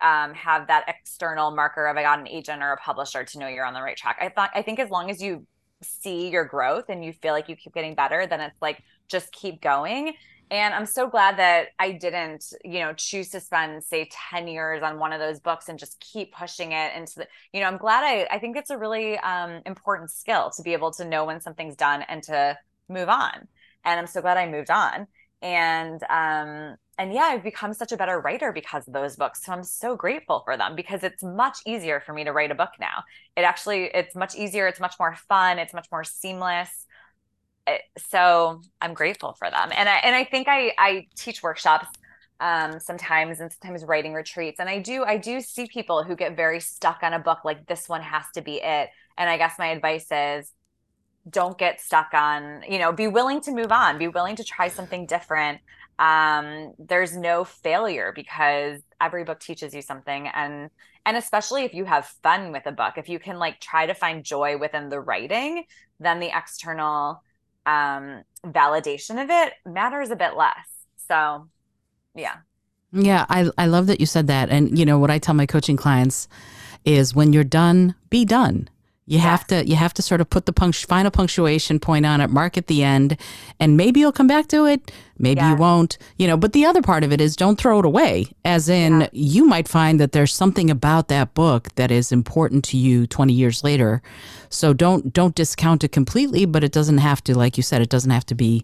um, 0.00 0.32
have 0.32 0.68
that 0.68 0.84
external 0.88 1.50
marker 1.50 1.86
of 1.86 1.96
i 1.96 2.02
got 2.02 2.18
an 2.18 2.26
agent 2.26 2.62
or 2.62 2.72
a 2.72 2.76
publisher 2.78 3.24
to 3.24 3.38
know 3.38 3.46
you're 3.46 3.66
on 3.66 3.74
the 3.74 3.82
right 3.82 3.96
track. 3.96 4.16
I 4.20 4.30
thought 4.30 4.50
i 4.54 4.62
think 4.62 4.78
as 4.78 4.88
long 4.88 5.10
as 5.10 5.22
you 5.22 5.46
see 5.82 6.30
your 6.30 6.44
growth 6.44 6.86
and 6.88 7.04
you 7.04 7.12
feel 7.12 7.34
like 7.34 7.48
you 7.48 7.56
keep 7.56 7.74
getting 7.74 7.94
better 7.94 8.26
then 8.26 8.40
it's 8.40 8.60
like 8.60 8.82
just 9.06 9.30
keep 9.32 9.60
going 9.60 10.14
and 10.50 10.74
I'm 10.74 10.86
so 10.86 11.08
glad 11.08 11.38
that 11.38 11.68
I 11.78 11.92
didn't, 11.92 12.52
you 12.64 12.80
know, 12.80 12.92
choose 12.94 13.28
to 13.30 13.40
spend, 13.40 13.84
say, 13.84 14.08
10 14.30 14.48
years 14.48 14.82
on 14.82 14.98
one 14.98 15.12
of 15.12 15.20
those 15.20 15.40
books 15.40 15.68
and 15.68 15.78
just 15.78 16.00
keep 16.00 16.34
pushing 16.34 16.72
it 16.72 16.94
into 16.96 17.16
the, 17.16 17.26
you 17.52 17.60
know, 17.60 17.66
I'm 17.66 17.76
glad 17.76 18.04
I, 18.04 18.26
I 18.30 18.38
think 18.38 18.56
it's 18.56 18.70
a 18.70 18.78
really 18.78 19.18
um, 19.18 19.60
important 19.66 20.10
skill 20.10 20.50
to 20.56 20.62
be 20.62 20.72
able 20.72 20.90
to 20.92 21.04
know 21.04 21.24
when 21.24 21.40
something's 21.40 21.76
done 21.76 22.02
and 22.08 22.22
to 22.24 22.56
move 22.88 23.08
on. 23.08 23.48
And 23.84 24.00
I'm 24.00 24.06
so 24.06 24.20
glad 24.20 24.38
I 24.38 24.48
moved 24.48 24.70
on. 24.70 25.06
And, 25.42 26.02
um, 26.04 26.76
and 26.98 27.12
yeah, 27.12 27.24
I've 27.24 27.44
become 27.44 27.74
such 27.74 27.92
a 27.92 27.96
better 27.96 28.18
writer 28.18 28.50
because 28.50 28.88
of 28.88 28.94
those 28.94 29.16
books. 29.16 29.44
So 29.44 29.52
I'm 29.52 29.62
so 29.62 29.96
grateful 29.96 30.42
for 30.44 30.56
them 30.56 30.74
because 30.74 31.04
it's 31.04 31.22
much 31.22 31.58
easier 31.66 32.00
for 32.00 32.12
me 32.12 32.24
to 32.24 32.32
write 32.32 32.50
a 32.50 32.56
book 32.56 32.72
now. 32.80 33.04
It 33.36 33.42
actually, 33.42 33.84
it's 33.94 34.16
much 34.16 34.34
easier. 34.34 34.66
It's 34.66 34.80
much 34.80 34.94
more 34.98 35.14
fun. 35.28 35.58
It's 35.58 35.74
much 35.74 35.86
more 35.92 36.04
seamless 36.04 36.86
so 37.98 38.60
I'm 38.80 38.94
grateful 38.94 39.34
for 39.38 39.50
them. 39.50 39.70
And 39.74 39.88
I 39.88 39.96
and 39.96 40.14
I 40.14 40.24
think 40.24 40.48
I 40.48 40.72
I 40.78 41.06
teach 41.16 41.42
workshops 41.42 41.88
um, 42.40 42.78
sometimes 42.80 43.40
and 43.40 43.52
sometimes 43.52 43.84
writing 43.84 44.14
retreats. 44.14 44.60
And 44.60 44.68
I 44.68 44.78
do 44.78 45.04
I 45.04 45.16
do 45.16 45.40
see 45.40 45.66
people 45.66 46.04
who 46.04 46.16
get 46.16 46.36
very 46.36 46.60
stuck 46.60 47.02
on 47.02 47.12
a 47.12 47.18
book 47.18 47.44
like 47.44 47.66
this 47.66 47.88
one 47.88 48.02
has 48.02 48.24
to 48.34 48.42
be 48.42 48.56
it. 48.62 48.88
And 49.16 49.28
I 49.28 49.36
guess 49.36 49.54
my 49.58 49.68
advice 49.68 50.06
is 50.10 50.52
don't 51.28 51.58
get 51.58 51.80
stuck 51.80 52.14
on, 52.14 52.62
you 52.68 52.78
know, 52.78 52.92
be 52.92 53.06
willing 53.06 53.40
to 53.42 53.52
move 53.52 53.72
on, 53.72 53.98
be 53.98 54.08
willing 54.08 54.36
to 54.36 54.44
try 54.44 54.68
something 54.68 55.06
different. 55.06 55.60
Um, 55.98 56.74
there's 56.78 57.16
no 57.16 57.44
failure 57.44 58.12
because 58.14 58.80
every 59.00 59.24
book 59.24 59.40
teaches 59.40 59.74
you 59.74 59.82
something 59.82 60.28
and 60.28 60.70
and 61.04 61.16
especially 61.16 61.64
if 61.64 61.72
you 61.72 61.86
have 61.86 62.06
fun 62.22 62.52
with 62.52 62.66
a 62.66 62.72
book, 62.72 62.98
if 62.98 63.08
you 63.08 63.18
can 63.18 63.38
like 63.38 63.60
try 63.60 63.86
to 63.86 63.94
find 63.94 64.22
joy 64.22 64.58
within 64.58 64.90
the 64.90 65.00
writing, 65.00 65.64
then 65.98 66.20
the 66.20 66.30
external 66.36 67.22
um, 67.68 68.22
validation 68.46 69.22
of 69.22 69.28
it 69.30 69.52
matters 69.66 70.10
a 70.10 70.16
bit 70.16 70.36
less. 70.36 70.68
So, 71.08 71.48
yeah. 72.14 72.36
Yeah, 72.92 73.26
I, 73.28 73.50
I 73.58 73.66
love 73.66 73.86
that 73.88 74.00
you 74.00 74.06
said 74.06 74.26
that. 74.28 74.48
And, 74.48 74.78
you 74.78 74.86
know, 74.86 74.98
what 74.98 75.10
I 75.10 75.18
tell 75.18 75.34
my 75.34 75.46
coaching 75.46 75.76
clients 75.76 76.28
is 76.84 77.14
when 77.14 77.32
you're 77.32 77.44
done, 77.44 77.94
be 78.08 78.24
done. 78.24 78.68
You 79.08 79.20
have 79.20 79.46
to 79.46 79.66
you 79.66 79.74
have 79.74 79.94
to 79.94 80.02
sort 80.02 80.20
of 80.20 80.28
put 80.28 80.44
the 80.44 80.52
punct- 80.52 80.84
final 80.84 81.10
punctuation 81.10 81.80
point 81.80 82.04
on 82.04 82.20
it, 82.20 82.28
mark 82.28 82.58
at 82.58 82.66
the 82.66 82.84
end, 82.84 83.16
and 83.58 83.74
maybe 83.74 84.00
you'll 84.00 84.12
come 84.12 84.26
back 84.26 84.48
to 84.48 84.66
it, 84.66 84.92
maybe 85.18 85.40
you 85.40 85.56
won't. 85.56 85.96
You 86.18 86.26
know, 86.26 86.36
but 86.36 86.52
the 86.52 86.66
other 86.66 86.82
part 86.82 87.02
of 87.04 87.10
it 87.10 87.18
is 87.18 87.34
don't 87.34 87.58
throw 87.58 87.78
it 87.78 87.86
away. 87.86 88.26
As 88.44 88.68
in, 88.68 89.00
yeah. 89.00 89.08
you 89.12 89.46
might 89.46 89.66
find 89.66 89.98
that 89.98 90.12
there's 90.12 90.34
something 90.34 90.70
about 90.70 91.08
that 91.08 91.32
book 91.32 91.74
that 91.76 91.90
is 91.90 92.12
important 92.12 92.64
to 92.66 92.76
you 92.76 93.06
20 93.06 93.32
years 93.32 93.64
later. 93.64 94.02
So 94.50 94.74
don't 94.74 95.10
don't 95.10 95.34
discount 95.34 95.84
it 95.84 95.92
completely, 95.92 96.44
but 96.44 96.62
it 96.62 96.72
doesn't 96.72 96.98
have 96.98 97.24
to, 97.24 97.36
like 97.36 97.56
you 97.56 97.62
said, 97.62 97.80
it 97.80 97.88
doesn't 97.88 98.10
have 98.10 98.26
to 98.26 98.34
be 98.34 98.62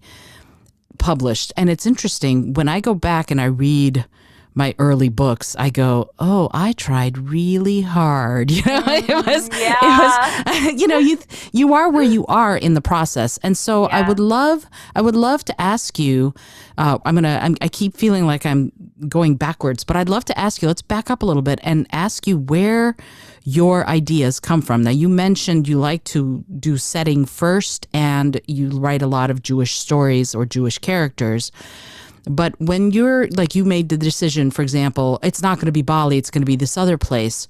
published. 0.98 1.54
And 1.57 1.70
it's 1.70 1.87
interesting 1.87 2.52
when 2.52 2.68
I 2.68 2.80
go 2.80 2.94
back 2.94 3.30
and 3.30 3.40
I 3.40 3.46
read 3.46 4.04
my 4.54 4.74
early 4.78 5.08
books, 5.08 5.56
I 5.58 5.70
go, 5.70 6.10
oh, 6.18 6.48
I 6.52 6.72
tried 6.72 7.18
really 7.18 7.80
hard. 7.80 8.50
You 8.64 8.64
know, 8.66 8.84
it 8.86 9.04
mm, 9.06 9.26
was, 9.26 9.50
yeah. 9.58 9.76
it 9.82 10.72
was, 10.72 10.80
you 10.80 10.86
know, 10.86 10.98
you 10.98 11.18
you 11.52 11.74
are 11.74 11.90
where 11.90 12.04
you 12.04 12.24
are 12.26 12.56
in 12.56 12.74
the 12.74 12.80
process, 12.80 13.38
and 13.42 13.56
so 13.56 13.88
yeah. 13.88 13.98
I 13.98 14.08
would 14.08 14.20
love, 14.20 14.66
I 14.94 15.00
would 15.02 15.16
love 15.16 15.44
to 15.46 15.60
ask 15.60 15.98
you. 15.98 16.34
Uh, 16.78 16.98
I'm 17.04 17.14
gonna, 17.14 17.38
I'm, 17.42 17.56
I 17.60 17.68
keep 17.68 17.96
feeling 17.96 18.26
like 18.26 18.46
I'm 18.46 18.72
going 19.08 19.36
backwards, 19.36 19.84
but 19.84 19.96
I'd 19.96 20.08
love 20.08 20.24
to 20.26 20.38
ask 20.38 20.62
you. 20.62 20.68
Let's 20.68 20.82
back 20.82 21.10
up 21.10 21.22
a 21.22 21.26
little 21.26 21.42
bit 21.42 21.60
and 21.62 21.86
ask 21.92 22.26
you 22.26 22.38
where 22.38 22.96
your 23.44 23.86
ideas 23.86 24.40
come 24.40 24.62
from. 24.62 24.82
Now, 24.82 24.90
you 24.90 25.08
mentioned 25.08 25.68
you 25.68 25.78
like 25.78 26.02
to 26.04 26.44
do 26.58 26.78
setting 26.78 27.26
first, 27.26 27.86
and 27.92 28.40
you 28.46 28.70
write 28.70 29.02
a 29.02 29.06
lot 29.06 29.30
of 29.30 29.42
Jewish 29.42 29.78
stories 29.78 30.34
or 30.34 30.46
Jewish 30.46 30.78
characters. 30.78 31.52
But 32.26 32.58
when 32.60 32.90
you're 32.90 33.28
like 33.28 33.54
you 33.54 33.64
made 33.64 33.88
the 33.88 33.96
decision, 33.96 34.50
for 34.50 34.62
example, 34.62 35.18
it's 35.22 35.42
not 35.42 35.58
going 35.58 35.66
to 35.66 35.72
be 35.72 35.82
Bali, 35.82 36.18
it's 36.18 36.30
going 36.30 36.42
to 36.42 36.46
be 36.46 36.56
this 36.56 36.76
other 36.76 36.98
place. 36.98 37.46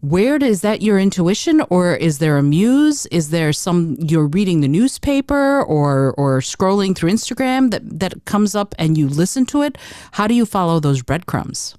Where 0.00 0.38
does 0.38 0.60
that 0.60 0.80
your 0.80 0.98
intuition 0.98 1.60
or 1.70 1.94
is 1.94 2.18
there 2.18 2.38
a 2.38 2.42
muse? 2.42 3.06
Is 3.06 3.30
there 3.30 3.52
some 3.52 3.96
you're 3.98 4.28
reading 4.28 4.60
the 4.60 4.68
newspaper 4.68 5.62
or 5.62 6.12
or 6.12 6.38
scrolling 6.40 6.94
through 6.94 7.10
Instagram 7.10 7.72
that 7.72 7.98
that 7.98 8.24
comes 8.24 8.54
up 8.54 8.74
and 8.78 8.96
you 8.96 9.08
listen 9.08 9.44
to 9.46 9.62
it? 9.62 9.76
How 10.12 10.28
do 10.28 10.34
you 10.34 10.46
follow 10.46 10.78
those 10.78 11.02
breadcrumbs? 11.02 11.76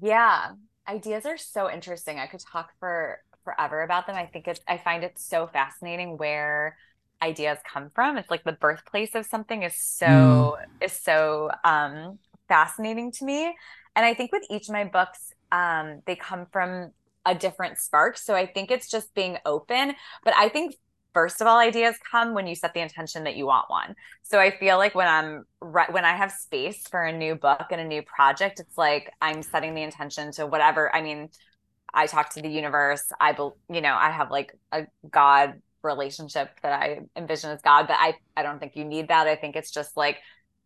Yeah. 0.00 0.52
Ideas 0.88 1.26
are 1.26 1.36
so 1.36 1.70
interesting. 1.70 2.18
I 2.18 2.26
could 2.26 2.40
talk 2.40 2.72
for 2.80 3.20
forever 3.44 3.82
about 3.82 4.06
them. 4.06 4.16
I 4.16 4.26
think 4.26 4.48
it's 4.48 4.60
I 4.66 4.78
find 4.78 5.04
it 5.04 5.18
so 5.18 5.46
fascinating 5.46 6.18
where 6.18 6.76
ideas 7.22 7.58
come 7.70 7.90
from 7.94 8.16
it's 8.16 8.30
like 8.30 8.44
the 8.44 8.52
birthplace 8.52 9.14
of 9.14 9.26
something 9.26 9.62
is 9.62 9.74
so 9.74 10.06
mm. 10.58 10.84
is 10.84 10.92
so 10.92 11.50
um 11.64 12.18
fascinating 12.48 13.12
to 13.12 13.24
me. 13.24 13.54
And 13.96 14.06
i 14.06 14.14
think 14.14 14.32
with 14.32 14.44
each 14.50 14.68
of 14.68 14.72
my 14.72 14.84
books 14.84 15.32
um 15.52 16.02
they 16.06 16.16
come 16.16 16.46
from 16.52 16.92
a 17.26 17.34
different 17.34 17.78
spark. 17.78 18.16
So 18.16 18.34
i 18.34 18.46
think 18.46 18.70
it's 18.70 18.88
just 18.88 19.14
being 19.14 19.38
open. 19.44 19.94
But 20.24 20.34
i 20.36 20.48
think 20.48 20.76
first 21.14 21.40
of 21.40 21.46
all 21.46 21.58
ideas 21.58 21.96
come 22.10 22.34
when 22.34 22.46
you 22.46 22.54
set 22.54 22.74
the 22.74 22.80
intention 22.80 23.24
that 23.24 23.34
you 23.34 23.46
want 23.46 23.68
one. 23.68 23.94
So 24.22 24.38
i 24.38 24.56
feel 24.56 24.78
like 24.78 24.94
when 24.94 25.08
i'm 25.08 25.44
when 25.90 26.04
i 26.04 26.14
have 26.16 26.30
space 26.30 26.86
for 26.88 27.02
a 27.02 27.12
new 27.12 27.34
book 27.34 27.66
and 27.70 27.80
a 27.80 27.84
new 27.84 28.02
project 28.02 28.60
it's 28.60 28.78
like 28.78 29.12
i'm 29.20 29.42
setting 29.42 29.74
the 29.74 29.82
intention 29.82 30.30
to 30.32 30.46
whatever 30.46 30.94
i 30.94 31.02
mean 31.02 31.28
i 31.92 32.06
talk 32.06 32.32
to 32.34 32.42
the 32.42 32.48
universe. 32.48 33.02
I 33.20 33.34
you 33.70 33.80
know 33.80 33.94
i 33.94 34.10
have 34.10 34.30
like 34.30 34.54
a 34.70 34.86
god 35.10 35.60
relationship 35.82 36.50
that 36.62 36.72
I 36.72 37.00
envision 37.16 37.50
as 37.50 37.62
God, 37.62 37.86
but 37.86 37.96
I 37.98 38.14
I 38.36 38.42
don't 38.42 38.58
think 38.58 38.76
you 38.76 38.84
need 38.84 39.08
that. 39.08 39.26
I 39.26 39.36
think 39.36 39.56
it's 39.56 39.70
just 39.70 39.96
like 39.96 40.18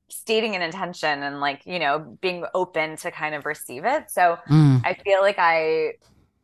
stating 0.08 0.54
an 0.54 0.62
intention 0.62 1.22
and 1.22 1.40
like, 1.40 1.62
you 1.64 1.78
know, 1.78 2.16
being 2.20 2.44
open 2.54 2.96
to 2.96 3.10
kind 3.10 3.34
of 3.34 3.46
receive 3.46 3.84
it. 3.84 4.10
So 4.10 4.38
mm. 4.48 4.80
I 4.84 4.94
feel 4.94 5.20
like 5.22 5.36
I 5.38 5.92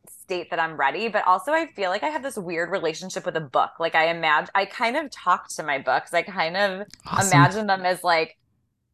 state 0.08 0.50
that 0.50 0.58
I'm 0.58 0.76
ready, 0.76 1.08
but 1.08 1.26
also 1.26 1.52
I 1.52 1.66
feel 1.74 1.90
like 1.90 2.02
I 2.02 2.08
have 2.08 2.22
this 2.22 2.36
weird 2.36 2.70
relationship 2.70 3.26
with 3.26 3.36
a 3.36 3.40
book. 3.40 3.70
Like 3.78 3.94
I 3.94 4.08
imagine 4.08 4.50
I 4.54 4.64
kind 4.64 4.96
of 4.96 5.10
talk 5.10 5.48
to 5.56 5.62
my 5.62 5.78
books. 5.78 6.14
I 6.14 6.22
kind 6.22 6.56
of 6.56 6.86
awesome. 7.06 7.38
imagine 7.38 7.66
them 7.66 7.84
as 7.84 8.02
like 8.02 8.36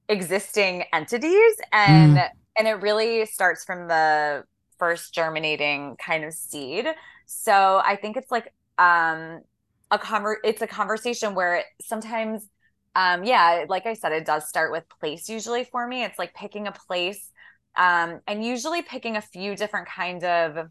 existing 0.08 0.84
entities 0.92 1.56
and 1.72 2.16
mm. 2.16 2.28
and 2.58 2.68
it 2.68 2.82
really 2.82 3.26
starts 3.26 3.64
from 3.64 3.88
the 3.88 4.44
first 4.78 5.14
germinating 5.14 5.96
kind 5.96 6.24
of 6.24 6.32
seed. 6.32 6.86
So 7.26 7.80
I 7.84 7.96
think 7.96 8.16
it's 8.16 8.30
like 8.30 8.52
um 8.78 9.40
a 9.90 9.98
conver 9.98 10.36
it's 10.44 10.62
a 10.62 10.66
conversation 10.66 11.34
where 11.34 11.62
sometimes 11.80 12.48
um 12.96 13.24
yeah 13.24 13.64
like 13.68 13.86
i 13.86 13.94
said 13.94 14.12
it 14.12 14.24
does 14.24 14.48
start 14.48 14.72
with 14.72 14.84
place 15.00 15.28
usually 15.28 15.64
for 15.64 15.86
me. 15.86 16.04
It's 16.04 16.18
like 16.18 16.34
picking 16.34 16.66
a 16.66 16.72
place 16.72 17.30
um 17.76 18.20
and 18.26 18.44
usually 18.44 18.82
picking 18.82 19.16
a 19.16 19.20
few 19.20 19.56
different 19.56 19.88
kinds 19.88 20.24
of 20.24 20.68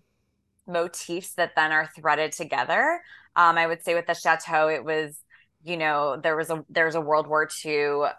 motifs 0.67 1.33
that 1.33 1.51
then 1.55 1.71
are 1.71 1.89
threaded 1.95 2.31
together. 2.31 3.01
Um 3.35 3.57
i 3.57 3.67
would 3.67 3.83
say 3.83 3.93
with 3.95 4.07
the 4.07 4.13
chateau 4.13 4.67
it 4.67 4.83
was 4.83 5.19
you 5.63 5.77
know 5.77 6.17
there 6.21 6.35
was 6.35 6.49
a 6.49 6.63
there's 6.69 6.95
a 6.95 7.01
world 7.01 7.27
war 7.27 7.47
ii 7.65 7.71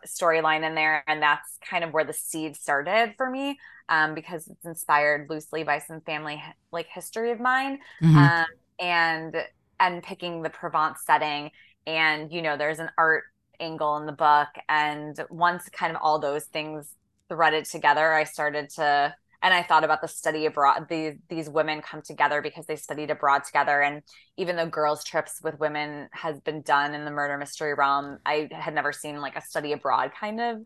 storyline 0.07 0.66
in 0.66 0.74
there 0.74 1.04
and 1.07 1.22
that's 1.22 1.59
kind 1.68 1.85
of 1.85 1.92
where 1.92 2.04
the 2.04 2.12
seed 2.12 2.57
started 2.57 3.14
for 3.16 3.28
me 3.28 3.59
um 3.90 4.14
because 4.14 4.48
it's 4.48 4.64
inspired 4.64 5.28
loosely 5.28 5.62
by 5.62 5.78
some 5.78 6.00
family 6.00 6.42
like 6.72 6.87
history 6.88 7.30
of 7.33 7.40
mine. 7.40 7.78
Mm-hmm. 8.02 8.16
um 8.16 8.46
and 8.80 9.37
and 9.80 10.02
picking 10.02 10.42
the 10.42 10.50
Provence 10.50 11.00
setting. 11.04 11.50
And, 11.87 12.32
you 12.32 12.42
know, 12.42 12.56
there's 12.56 12.78
an 12.78 12.90
art 12.96 13.24
angle 13.60 13.96
in 13.96 14.06
the 14.06 14.12
book. 14.12 14.48
And 14.68 15.16
once 15.30 15.68
kind 15.68 15.94
of 15.94 16.02
all 16.02 16.18
those 16.18 16.44
things 16.44 16.94
threaded 17.28 17.64
together, 17.66 18.12
I 18.12 18.24
started 18.24 18.70
to 18.76 19.14
and 19.44 19.52
I 19.52 19.62
thought 19.62 19.84
about 19.84 20.00
the 20.00 20.08
study 20.08 20.46
abroad. 20.46 20.87
These 20.88 21.16
these 21.28 21.50
women 21.50 21.82
come 21.82 22.00
together 22.00 22.40
because 22.40 22.64
they 22.64 22.76
studied 22.76 23.10
abroad 23.10 23.44
together, 23.44 23.82
and 23.82 24.02
even 24.38 24.56
though 24.56 24.66
girls' 24.66 25.04
trips 25.04 25.40
with 25.42 25.60
women 25.60 26.08
has 26.12 26.40
been 26.40 26.62
done 26.62 26.94
in 26.94 27.04
the 27.04 27.10
murder 27.10 27.37
mystery 27.37 27.74
realm, 27.74 28.18
I 28.24 28.48
had 28.50 28.74
never 28.74 28.90
seen 28.90 29.20
like 29.20 29.37
a 29.37 29.42
study 29.42 29.72
abroad 29.72 30.12
kind 30.18 30.40
of 30.40 30.62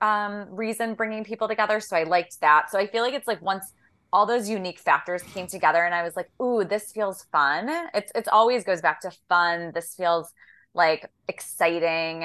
um, 0.00 0.46
reason 0.48 0.94
bringing 0.94 1.24
people 1.24 1.48
together. 1.48 1.80
So 1.80 1.96
I 1.96 2.04
liked 2.04 2.40
that. 2.40 2.70
So 2.70 2.78
I 2.78 2.86
feel 2.86 3.02
like 3.02 3.14
it's 3.14 3.26
like 3.26 3.42
once 3.42 3.72
all 4.14 4.26
those 4.26 4.48
unique 4.48 4.78
factors 4.78 5.24
came 5.24 5.48
together 5.48 5.84
and 5.84 5.92
I 5.92 6.04
was 6.04 6.14
like, 6.14 6.30
ooh, 6.40 6.62
this 6.62 6.92
feels 6.92 7.24
fun. 7.32 7.68
It's 7.92 8.12
it's 8.14 8.28
always 8.28 8.62
goes 8.62 8.80
back 8.80 9.00
to 9.00 9.10
fun. 9.28 9.72
This 9.74 9.92
feels 9.94 10.32
like 10.72 11.10
exciting. 11.26 12.24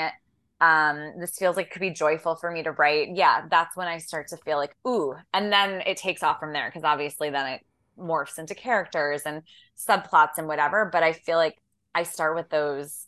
Um, 0.62 1.13
this 1.19 1.36
feels 1.36 1.58
like 1.58 1.65
it 1.67 1.71
could 1.71 1.80
be 1.82 1.89
joyful 1.89 2.36
for 2.36 2.52
me 2.52 2.62
to 2.62 2.73
write. 2.73 3.15
Yeah, 3.15 3.45
that's 3.49 3.75
when 3.75 3.88
I 3.88 3.97
start 3.97 4.28
to 4.28 4.38
feel 4.38 4.58
like, 4.58 4.75
ooh, 4.88 5.15
and 5.34 5.52
then 5.52 5.82
it 5.88 5.97
takes 5.97 6.21
off 6.21 6.39
from 6.39 6.54
there 6.54 6.67
because 6.69 6.84
obviously 6.84 7.32
then 7.32 7.54
it 7.54 7.65
morphs 7.97 8.38
into 8.38 8.54
characters 8.54 9.23
and 9.25 9.41
subplots 9.75 10.38
and 10.38 10.47
whatever. 10.47 10.89
But 10.93 11.02
I 11.02 11.13
feel 11.13 11.38
like 11.38 11.58
I 11.95 12.04
start 12.04 12.36
with 12.36 12.49
those, 12.49 13.08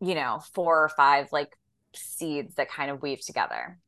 you 0.00 0.16
know, 0.16 0.40
four 0.54 0.82
or 0.82 0.88
five 0.88 1.28
like 1.30 1.56
seeds 1.94 2.56
that 2.56 2.68
kind 2.68 2.90
of 2.90 3.00
weave 3.00 3.20
together. 3.20 3.78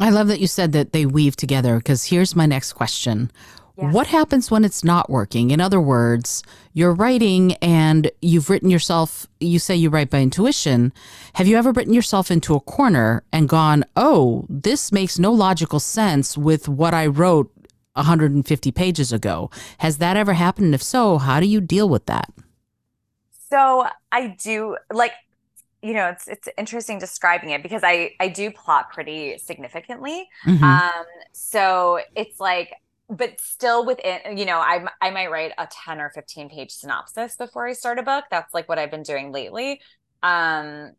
I 0.00 0.08
love 0.10 0.28
that 0.28 0.40
you 0.40 0.46
said 0.46 0.72
that 0.72 0.92
they 0.92 1.04
weave 1.04 1.36
together 1.36 1.76
because 1.76 2.06
here's 2.06 2.34
my 2.34 2.46
next 2.46 2.72
question. 2.72 3.30
What 3.76 4.08
happens 4.08 4.50
when 4.50 4.62
it's 4.62 4.84
not 4.84 5.08
working? 5.08 5.50
In 5.50 5.60
other 5.60 5.80
words, 5.80 6.42
you're 6.74 6.92
writing 6.92 7.54
and 7.62 8.10
you've 8.20 8.50
written 8.50 8.68
yourself, 8.68 9.26
you 9.40 9.58
say 9.58 9.74
you 9.74 9.88
write 9.88 10.10
by 10.10 10.20
intuition. 10.20 10.92
Have 11.34 11.46
you 11.46 11.56
ever 11.56 11.72
written 11.72 11.94
yourself 11.94 12.30
into 12.30 12.54
a 12.54 12.60
corner 12.60 13.22
and 13.32 13.48
gone, 13.48 13.84
oh, 13.96 14.44
this 14.50 14.92
makes 14.92 15.18
no 15.18 15.32
logical 15.32 15.80
sense 15.80 16.36
with 16.36 16.68
what 16.68 16.92
I 16.92 17.06
wrote 17.06 17.50
150 17.94 18.70
pages 18.70 19.14
ago? 19.14 19.50
Has 19.78 19.96
that 19.96 20.14
ever 20.14 20.34
happened? 20.34 20.66
And 20.66 20.74
if 20.74 20.82
so, 20.82 21.16
how 21.16 21.40
do 21.40 21.46
you 21.46 21.62
deal 21.62 21.88
with 21.88 22.04
that? 22.04 22.30
So 23.50 23.86
I 24.12 24.36
do 24.38 24.76
like 24.92 25.12
you 25.82 25.94
know 25.94 26.08
it's 26.08 26.28
it's 26.28 26.48
interesting 26.58 26.98
describing 26.98 27.50
it 27.50 27.62
because 27.62 27.82
i 27.84 28.10
i 28.20 28.28
do 28.28 28.50
plot 28.50 28.90
pretty 28.90 29.38
significantly. 29.38 30.28
Mm-hmm. 30.46 30.62
um 30.64 31.04
so 31.32 32.00
it's 32.14 32.38
like 32.40 32.72
but 33.08 33.40
still 33.40 33.84
within 33.84 34.36
you 34.36 34.44
know 34.44 34.58
i 34.58 34.84
i 35.00 35.10
might 35.10 35.30
write 35.30 35.52
a 35.58 35.66
10 35.70 36.00
or 36.00 36.10
15 36.10 36.48
page 36.50 36.70
synopsis 36.70 37.36
before 37.36 37.66
i 37.66 37.72
start 37.72 37.98
a 37.98 38.02
book. 38.02 38.24
That's 38.30 38.52
like 38.54 38.68
what 38.68 38.78
i've 38.78 38.90
been 38.90 39.02
doing 39.02 39.32
lately. 39.32 39.80
Um 40.22 40.92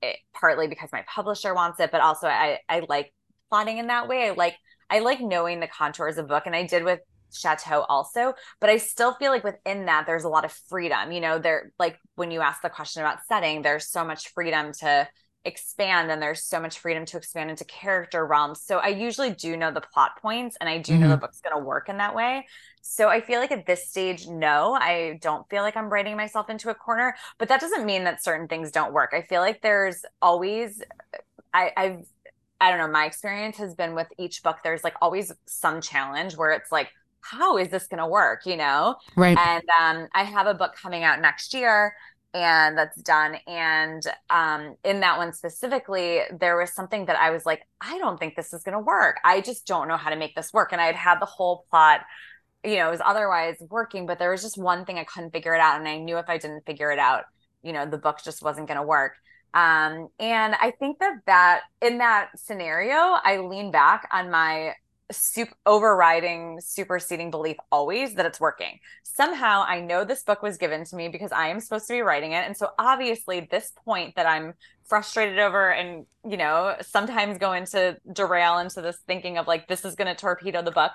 it, 0.00 0.16
partly 0.32 0.68
because 0.68 0.90
my 0.92 1.04
publisher 1.12 1.54
wants 1.54 1.80
it 1.80 1.90
but 1.90 2.00
also 2.00 2.28
i 2.28 2.58
i 2.68 2.82
like 2.88 3.12
plotting 3.50 3.78
in 3.78 3.88
that 3.88 4.08
way. 4.08 4.28
I 4.28 4.30
like 4.32 4.56
i 4.88 5.00
like 5.00 5.20
knowing 5.20 5.60
the 5.60 5.68
contours 5.68 6.18
of 6.18 6.28
book 6.28 6.44
and 6.46 6.54
i 6.54 6.64
did 6.64 6.84
with 6.84 7.00
chateau 7.32 7.84
also 7.88 8.32
but 8.60 8.70
i 8.70 8.76
still 8.76 9.14
feel 9.14 9.30
like 9.30 9.44
within 9.44 9.86
that 9.86 10.06
there's 10.06 10.24
a 10.24 10.28
lot 10.28 10.44
of 10.44 10.52
freedom 10.68 11.12
you 11.12 11.20
know 11.20 11.38
there 11.38 11.72
like 11.78 11.98
when 12.14 12.30
you 12.30 12.40
ask 12.40 12.62
the 12.62 12.68
question 12.68 13.02
about 13.02 13.18
setting 13.28 13.62
there's 13.62 13.88
so 13.88 14.04
much 14.04 14.28
freedom 14.28 14.72
to 14.72 15.06
expand 15.44 16.10
and 16.10 16.20
there's 16.20 16.44
so 16.44 16.60
much 16.60 16.78
freedom 16.78 17.04
to 17.06 17.16
expand 17.16 17.48
into 17.48 17.64
character 17.64 18.26
realms 18.26 18.60
so 18.60 18.78
i 18.78 18.88
usually 18.88 19.30
do 19.30 19.56
know 19.56 19.70
the 19.70 19.80
plot 19.80 20.12
points 20.20 20.56
and 20.60 20.68
i 20.68 20.78
do 20.78 20.92
mm-hmm. 20.92 21.02
know 21.02 21.08
the 21.08 21.14
mm-hmm. 21.14 21.20
book's 21.22 21.40
going 21.40 21.56
to 21.56 21.64
work 21.64 21.88
in 21.88 21.98
that 21.98 22.14
way 22.14 22.44
so 22.82 23.08
i 23.08 23.20
feel 23.20 23.40
like 23.40 23.52
at 23.52 23.64
this 23.64 23.88
stage 23.88 24.26
no 24.26 24.74
i 24.74 25.18
don't 25.22 25.48
feel 25.48 25.62
like 25.62 25.76
i'm 25.76 25.88
writing 25.88 26.16
myself 26.16 26.50
into 26.50 26.70
a 26.70 26.74
corner 26.74 27.14
but 27.38 27.48
that 27.48 27.60
doesn't 27.60 27.86
mean 27.86 28.04
that 28.04 28.22
certain 28.22 28.48
things 28.48 28.70
don't 28.70 28.92
work 28.92 29.10
i 29.14 29.22
feel 29.22 29.40
like 29.40 29.62
there's 29.62 30.04
always 30.20 30.82
I, 31.54 31.70
i've 31.76 32.04
I 32.60 32.70
don't 32.70 32.78
know, 32.78 32.88
my 32.88 33.04
experience 33.06 33.56
has 33.58 33.74
been 33.74 33.94
with 33.94 34.08
each 34.18 34.42
book, 34.42 34.58
there's 34.64 34.82
like 34.82 34.96
always 35.00 35.32
some 35.46 35.80
challenge 35.80 36.36
where 36.36 36.50
it's 36.50 36.72
like, 36.72 36.88
how 37.20 37.58
is 37.58 37.68
this 37.68 37.86
going 37.86 37.98
to 37.98 38.06
work? 38.06 38.46
You 38.46 38.56
know? 38.56 38.96
Right. 39.16 39.36
And 39.38 39.64
um, 39.80 40.08
I 40.14 40.24
have 40.24 40.46
a 40.46 40.54
book 40.54 40.74
coming 40.80 41.04
out 41.04 41.20
next 41.20 41.54
year 41.54 41.94
and 42.34 42.76
that's 42.76 43.00
done. 43.02 43.36
And 43.46 44.02
um, 44.30 44.76
in 44.84 45.00
that 45.00 45.18
one 45.18 45.32
specifically, 45.32 46.20
there 46.38 46.56
was 46.56 46.72
something 46.72 47.06
that 47.06 47.16
I 47.16 47.30
was 47.30 47.46
like, 47.46 47.62
I 47.80 47.98
don't 47.98 48.18
think 48.18 48.36
this 48.36 48.52
is 48.52 48.62
going 48.62 48.74
to 48.74 48.80
work. 48.80 49.16
I 49.24 49.40
just 49.40 49.66
don't 49.66 49.88
know 49.88 49.96
how 49.96 50.10
to 50.10 50.16
make 50.16 50.34
this 50.34 50.52
work. 50.52 50.72
And 50.72 50.80
I 50.80 50.86
had 50.86 50.96
had 50.96 51.20
the 51.20 51.26
whole 51.26 51.64
plot, 51.70 52.00
you 52.64 52.76
know, 52.76 52.88
it 52.88 52.90
was 52.90 53.00
otherwise 53.04 53.56
working, 53.70 54.06
but 54.06 54.18
there 54.18 54.30
was 54.30 54.42
just 54.42 54.58
one 54.58 54.84
thing 54.84 54.98
I 54.98 55.04
couldn't 55.04 55.30
figure 55.30 55.54
it 55.54 55.60
out. 55.60 55.78
And 55.78 55.88
I 55.88 55.98
knew 55.98 56.18
if 56.18 56.28
I 56.28 56.38
didn't 56.38 56.66
figure 56.66 56.90
it 56.90 56.98
out, 56.98 57.24
you 57.62 57.72
know, 57.72 57.86
the 57.86 57.98
book 57.98 58.18
just 58.22 58.42
wasn't 58.42 58.68
going 58.68 58.78
to 58.78 58.86
work. 58.86 59.14
Um, 59.54 60.08
and 60.18 60.54
I 60.54 60.72
think 60.78 60.98
that 60.98 61.20
that 61.26 61.62
in 61.80 61.98
that 61.98 62.30
scenario, 62.36 62.94
I 62.94 63.38
lean 63.38 63.70
back 63.70 64.06
on 64.12 64.30
my 64.30 64.74
super 65.10 65.54
overriding 65.66 66.60
superseding 66.60 67.30
belief 67.30 67.56
always 67.72 68.14
that 68.14 68.26
it's 68.26 68.40
working. 68.40 68.78
Somehow 69.18 69.64
i 69.66 69.80
know 69.80 70.04
this 70.04 70.22
book 70.22 70.42
was 70.42 70.58
given 70.58 70.84
to 70.84 70.94
me 70.94 71.08
because 71.08 71.32
i 71.32 71.48
am 71.48 71.58
supposed 71.58 71.88
to 71.88 71.92
be 71.92 72.02
writing 72.02 72.32
it 72.32 72.46
and 72.46 72.56
so 72.56 72.68
obviously 72.78 73.48
this 73.50 73.72
point 73.84 74.14
that 74.14 74.26
i'm 74.26 74.54
frustrated 74.84 75.40
over 75.40 75.72
and 75.72 76.06
you 76.28 76.36
know 76.36 76.76
sometimes 76.80 77.36
go 77.36 77.52
into 77.52 77.96
derail 78.12 78.58
into 78.58 78.80
this 78.80 78.98
thinking 79.08 79.36
of 79.36 79.48
like 79.48 79.66
this 79.66 79.84
is 79.84 79.96
going 79.96 80.06
to 80.06 80.14
torpedo 80.14 80.62
the 80.62 80.70
book 80.70 80.92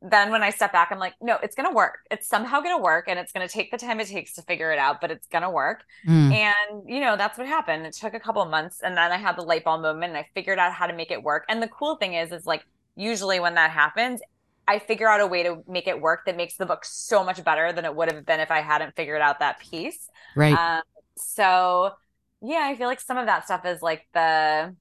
then 0.00 0.30
when 0.30 0.44
i 0.44 0.50
step 0.50 0.72
back 0.72 0.92
i'm 0.92 1.00
like 1.00 1.14
no 1.20 1.38
it's 1.42 1.56
going 1.56 1.68
to 1.68 1.74
work. 1.74 1.98
It's 2.10 2.28
somehow 2.28 2.60
going 2.60 2.76
to 2.76 2.82
work 2.82 3.06
and 3.08 3.18
it's 3.18 3.32
going 3.32 3.46
to 3.46 3.52
take 3.52 3.72
the 3.72 3.78
time 3.78 3.98
it 3.98 4.06
takes 4.06 4.34
to 4.34 4.42
figure 4.42 4.70
it 4.72 4.78
out 4.78 5.00
but 5.00 5.10
it's 5.10 5.26
going 5.26 5.42
to 5.42 5.50
work. 5.50 5.82
Mm. 6.06 6.32
and 6.32 6.82
you 6.88 7.00
know 7.00 7.16
that's 7.16 7.36
what 7.36 7.48
happened. 7.48 7.84
It 7.84 7.94
took 7.94 8.14
a 8.14 8.20
couple 8.20 8.44
months 8.44 8.80
and 8.82 8.96
then 8.96 9.10
i 9.10 9.16
had 9.16 9.36
the 9.36 9.42
light 9.42 9.64
bulb 9.64 9.82
moment 9.82 10.10
and 10.10 10.16
i 10.16 10.26
figured 10.34 10.58
out 10.58 10.72
how 10.72 10.86
to 10.86 10.94
make 10.94 11.10
it 11.10 11.22
work. 11.22 11.44
And 11.48 11.60
the 11.60 11.68
cool 11.68 11.96
thing 11.96 12.14
is 12.14 12.30
is 12.30 12.46
like 12.46 12.64
usually 12.96 13.40
when 13.40 13.54
that 13.54 13.70
happens, 13.70 14.20
I 14.68 14.78
figure 14.78 15.08
out 15.08 15.20
a 15.20 15.26
way 15.26 15.42
to 15.42 15.62
make 15.66 15.88
it 15.88 16.00
work 16.00 16.26
that 16.26 16.36
makes 16.36 16.56
the 16.56 16.66
book 16.66 16.84
so 16.84 17.24
much 17.24 17.42
better 17.42 17.72
than 17.72 17.84
it 17.84 17.94
would 17.94 18.12
have 18.12 18.24
been 18.24 18.40
if 18.40 18.50
I 18.50 18.60
hadn't 18.60 18.94
figured 18.94 19.20
out 19.20 19.40
that 19.40 19.58
piece. 19.58 20.08
Right. 20.36 20.54
Um, 20.54 20.82
so, 21.16 21.92
yeah, 22.40 22.62
I 22.62 22.76
feel 22.76 22.86
like 22.86 23.00
some 23.00 23.16
of 23.16 23.26
that 23.26 23.44
stuff 23.44 23.64
is 23.64 23.82
like 23.82 24.06
the 24.14 24.74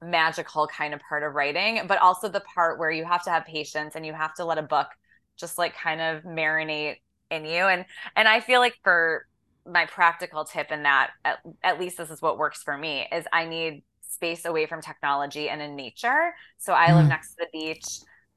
magical 0.00 0.66
kind 0.66 0.94
of 0.94 1.00
part 1.00 1.22
of 1.22 1.34
writing, 1.34 1.82
but 1.86 1.98
also 1.98 2.28
the 2.28 2.40
part 2.40 2.78
where 2.78 2.90
you 2.90 3.04
have 3.04 3.24
to 3.24 3.30
have 3.30 3.44
patience 3.44 3.94
and 3.94 4.06
you 4.06 4.12
have 4.12 4.34
to 4.34 4.44
let 4.44 4.58
a 4.58 4.62
book 4.62 4.88
just 5.36 5.58
like 5.58 5.74
kind 5.74 6.00
of 6.00 6.22
marinate 6.24 6.96
in 7.30 7.44
you. 7.44 7.64
And 7.64 7.84
and 8.14 8.28
I 8.28 8.40
feel 8.40 8.60
like 8.60 8.78
for 8.84 9.26
my 9.66 9.86
practical 9.86 10.44
tip 10.44 10.70
in 10.70 10.82
that, 10.84 11.10
at, 11.24 11.38
at 11.62 11.80
least 11.80 11.96
this 11.96 12.10
is 12.10 12.20
what 12.20 12.38
works 12.38 12.62
for 12.62 12.76
me, 12.76 13.06
is 13.12 13.26
I 13.32 13.46
need 13.46 13.82
space 14.12 14.44
away 14.44 14.66
from 14.66 14.80
technology 14.80 15.48
and 15.48 15.60
in 15.62 15.76
nature. 15.76 16.34
So 16.58 16.72
I 16.72 16.88
mm. 16.88 16.96
live 16.96 17.08
next 17.08 17.34
to 17.34 17.36
the 17.40 17.58
beach. 17.58 17.84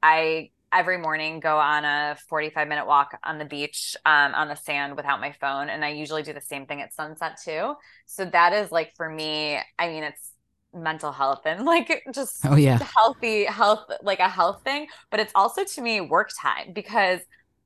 I 0.02 0.50
every 0.72 0.98
morning 0.98 1.40
go 1.40 1.58
on 1.58 1.84
a 1.84 2.16
45 2.28 2.68
minute 2.68 2.86
walk 2.86 3.18
on 3.24 3.38
the 3.38 3.44
beach 3.44 3.96
um, 4.04 4.34
on 4.34 4.48
the 4.48 4.56
sand 4.56 4.96
without 4.96 5.20
my 5.20 5.32
phone 5.32 5.68
and 5.68 5.84
i 5.84 5.90
usually 5.90 6.22
do 6.22 6.32
the 6.32 6.40
same 6.40 6.66
thing 6.66 6.82
at 6.82 6.92
sunset 6.92 7.38
too 7.42 7.74
so 8.04 8.24
that 8.24 8.52
is 8.52 8.72
like 8.72 8.92
for 8.96 9.08
me 9.08 9.58
i 9.78 9.88
mean 9.88 10.02
it's 10.02 10.32
mental 10.74 11.12
health 11.12 11.42
and 11.46 11.64
like 11.64 12.02
just 12.12 12.44
oh 12.44 12.56
yeah 12.56 12.78
healthy 12.94 13.44
health 13.44 13.84
like 14.02 14.18
a 14.18 14.28
health 14.28 14.60
thing 14.64 14.86
but 15.10 15.20
it's 15.20 15.32
also 15.34 15.64
to 15.64 15.80
me 15.80 16.00
work 16.00 16.30
time 16.38 16.72
because 16.74 17.20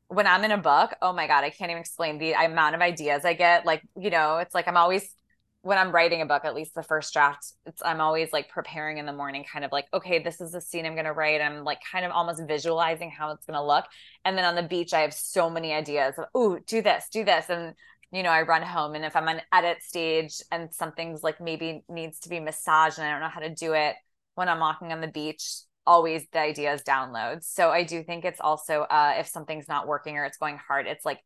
when 0.08 0.26
i'm 0.26 0.44
in 0.44 0.50
a 0.50 0.58
book 0.58 0.94
oh 1.02 1.12
my 1.12 1.26
god 1.26 1.42
i 1.42 1.50
can't 1.50 1.70
even 1.70 1.80
explain 1.80 2.18
the 2.18 2.32
amount 2.32 2.74
of 2.74 2.80
ideas 2.80 3.24
i 3.24 3.32
get 3.32 3.64
like 3.64 3.82
you 3.98 4.10
know 4.10 4.36
it's 4.36 4.54
like 4.54 4.68
i'm 4.68 4.76
always 4.76 5.14
when 5.62 5.76
I'm 5.76 5.92
writing 5.92 6.22
a 6.22 6.26
book, 6.26 6.44
at 6.44 6.54
least 6.54 6.74
the 6.74 6.82
first 6.82 7.12
draft, 7.12 7.52
I'm 7.84 8.00
always 8.00 8.32
like 8.32 8.48
preparing 8.48 8.96
in 8.96 9.04
the 9.04 9.12
morning, 9.12 9.44
kind 9.50 9.64
of 9.64 9.72
like, 9.72 9.86
okay, 9.92 10.18
this 10.18 10.40
is 10.40 10.52
the 10.52 10.60
scene 10.60 10.86
I'm 10.86 10.96
gonna 10.96 11.12
write. 11.12 11.42
I'm 11.42 11.64
like 11.64 11.80
kind 11.90 12.04
of 12.06 12.12
almost 12.12 12.42
visualizing 12.48 13.10
how 13.10 13.32
it's 13.32 13.44
gonna 13.44 13.64
look. 13.64 13.84
And 14.24 14.38
then 14.38 14.44
on 14.46 14.54
the 14.54 14.62
beach, 14.62 14.94
I 14.94 15.00
have 15.00 15.12
so 15.12 15.50
many 15.50 15.72
ideas 15.74 16.14
of, 16.16 16.24
oh, 16.34 16.58
do 16.66 16.80
this, 16.80 17.08
do 17.12 17.24
this. 17.24 17.50
And 17.50 17.74
you 18.10 18.22
know, 18.22 18.30
I 18.30 18.42
run 18.42 18.62
home 18.62 18.94
and 18.94 19.04
if 19.04 19.14
I'm 19.14 19.28
on 19.28 19.40
edit 19.52 19.82
stage 19.82 20.42
and 20.50 20.74
something's 20.74 21.22
like 21.22 21.40
maybe 21.40 21.84
needs 21.88 22.20
to 22.20 22.28
be 22.28 22.40
massaged 22.40 22.98
and 22.98 23.06
I 23.06 23.12
don't 23.12 23.20
know 23.20 23.28
how 23.28 23.40
to 23.40 23.54
do 23.54 23.74
it 23.74 23.96
when 24.34 24.48
I'm 24.48 24.58
walking 24.58 24.92
on 24.92 25.00
the 25.00 25.08
beach, 25.08 25.44
always 25.86 26.26
the 26.32 26.40
ideas 26.40 26.82
download. 26.82 27.44
So 27.44 27.70
I 27.70 27.84
do 27.84 28.02
think 28.02 28.24
it's 28.24 28.40
also 28.40 28.82
uh 28.82 29.14
if 29.18 29.28
something's 29.28 29.68
not 29.68 29.86
working 29.86 30.16
or 30.16 30.24
it's 30.24 30.38
going 30.38 30.58
hard, 30.58 30.86
it's 30.86 31.04
like 31.04 31.20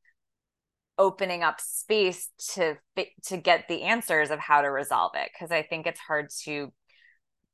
opening 0.98 1.42
up 1.42 1.60
space 1.60 2.28
to 2.54 2.76
to 3.24 3.36
get 3.36 3.66
the 3.68 3.82
answers 3.82 4.30
of 4.30 4.38
how 4.38 4.62
to 4.62 4.68
resolve 4.68 5.12
it 5.14 5.28
because 5.32 5.50
i 5.50 5.62
think 5.62 5.86
it's 5.86 6.00
hard 6.00 6.30
to 6.30 6.72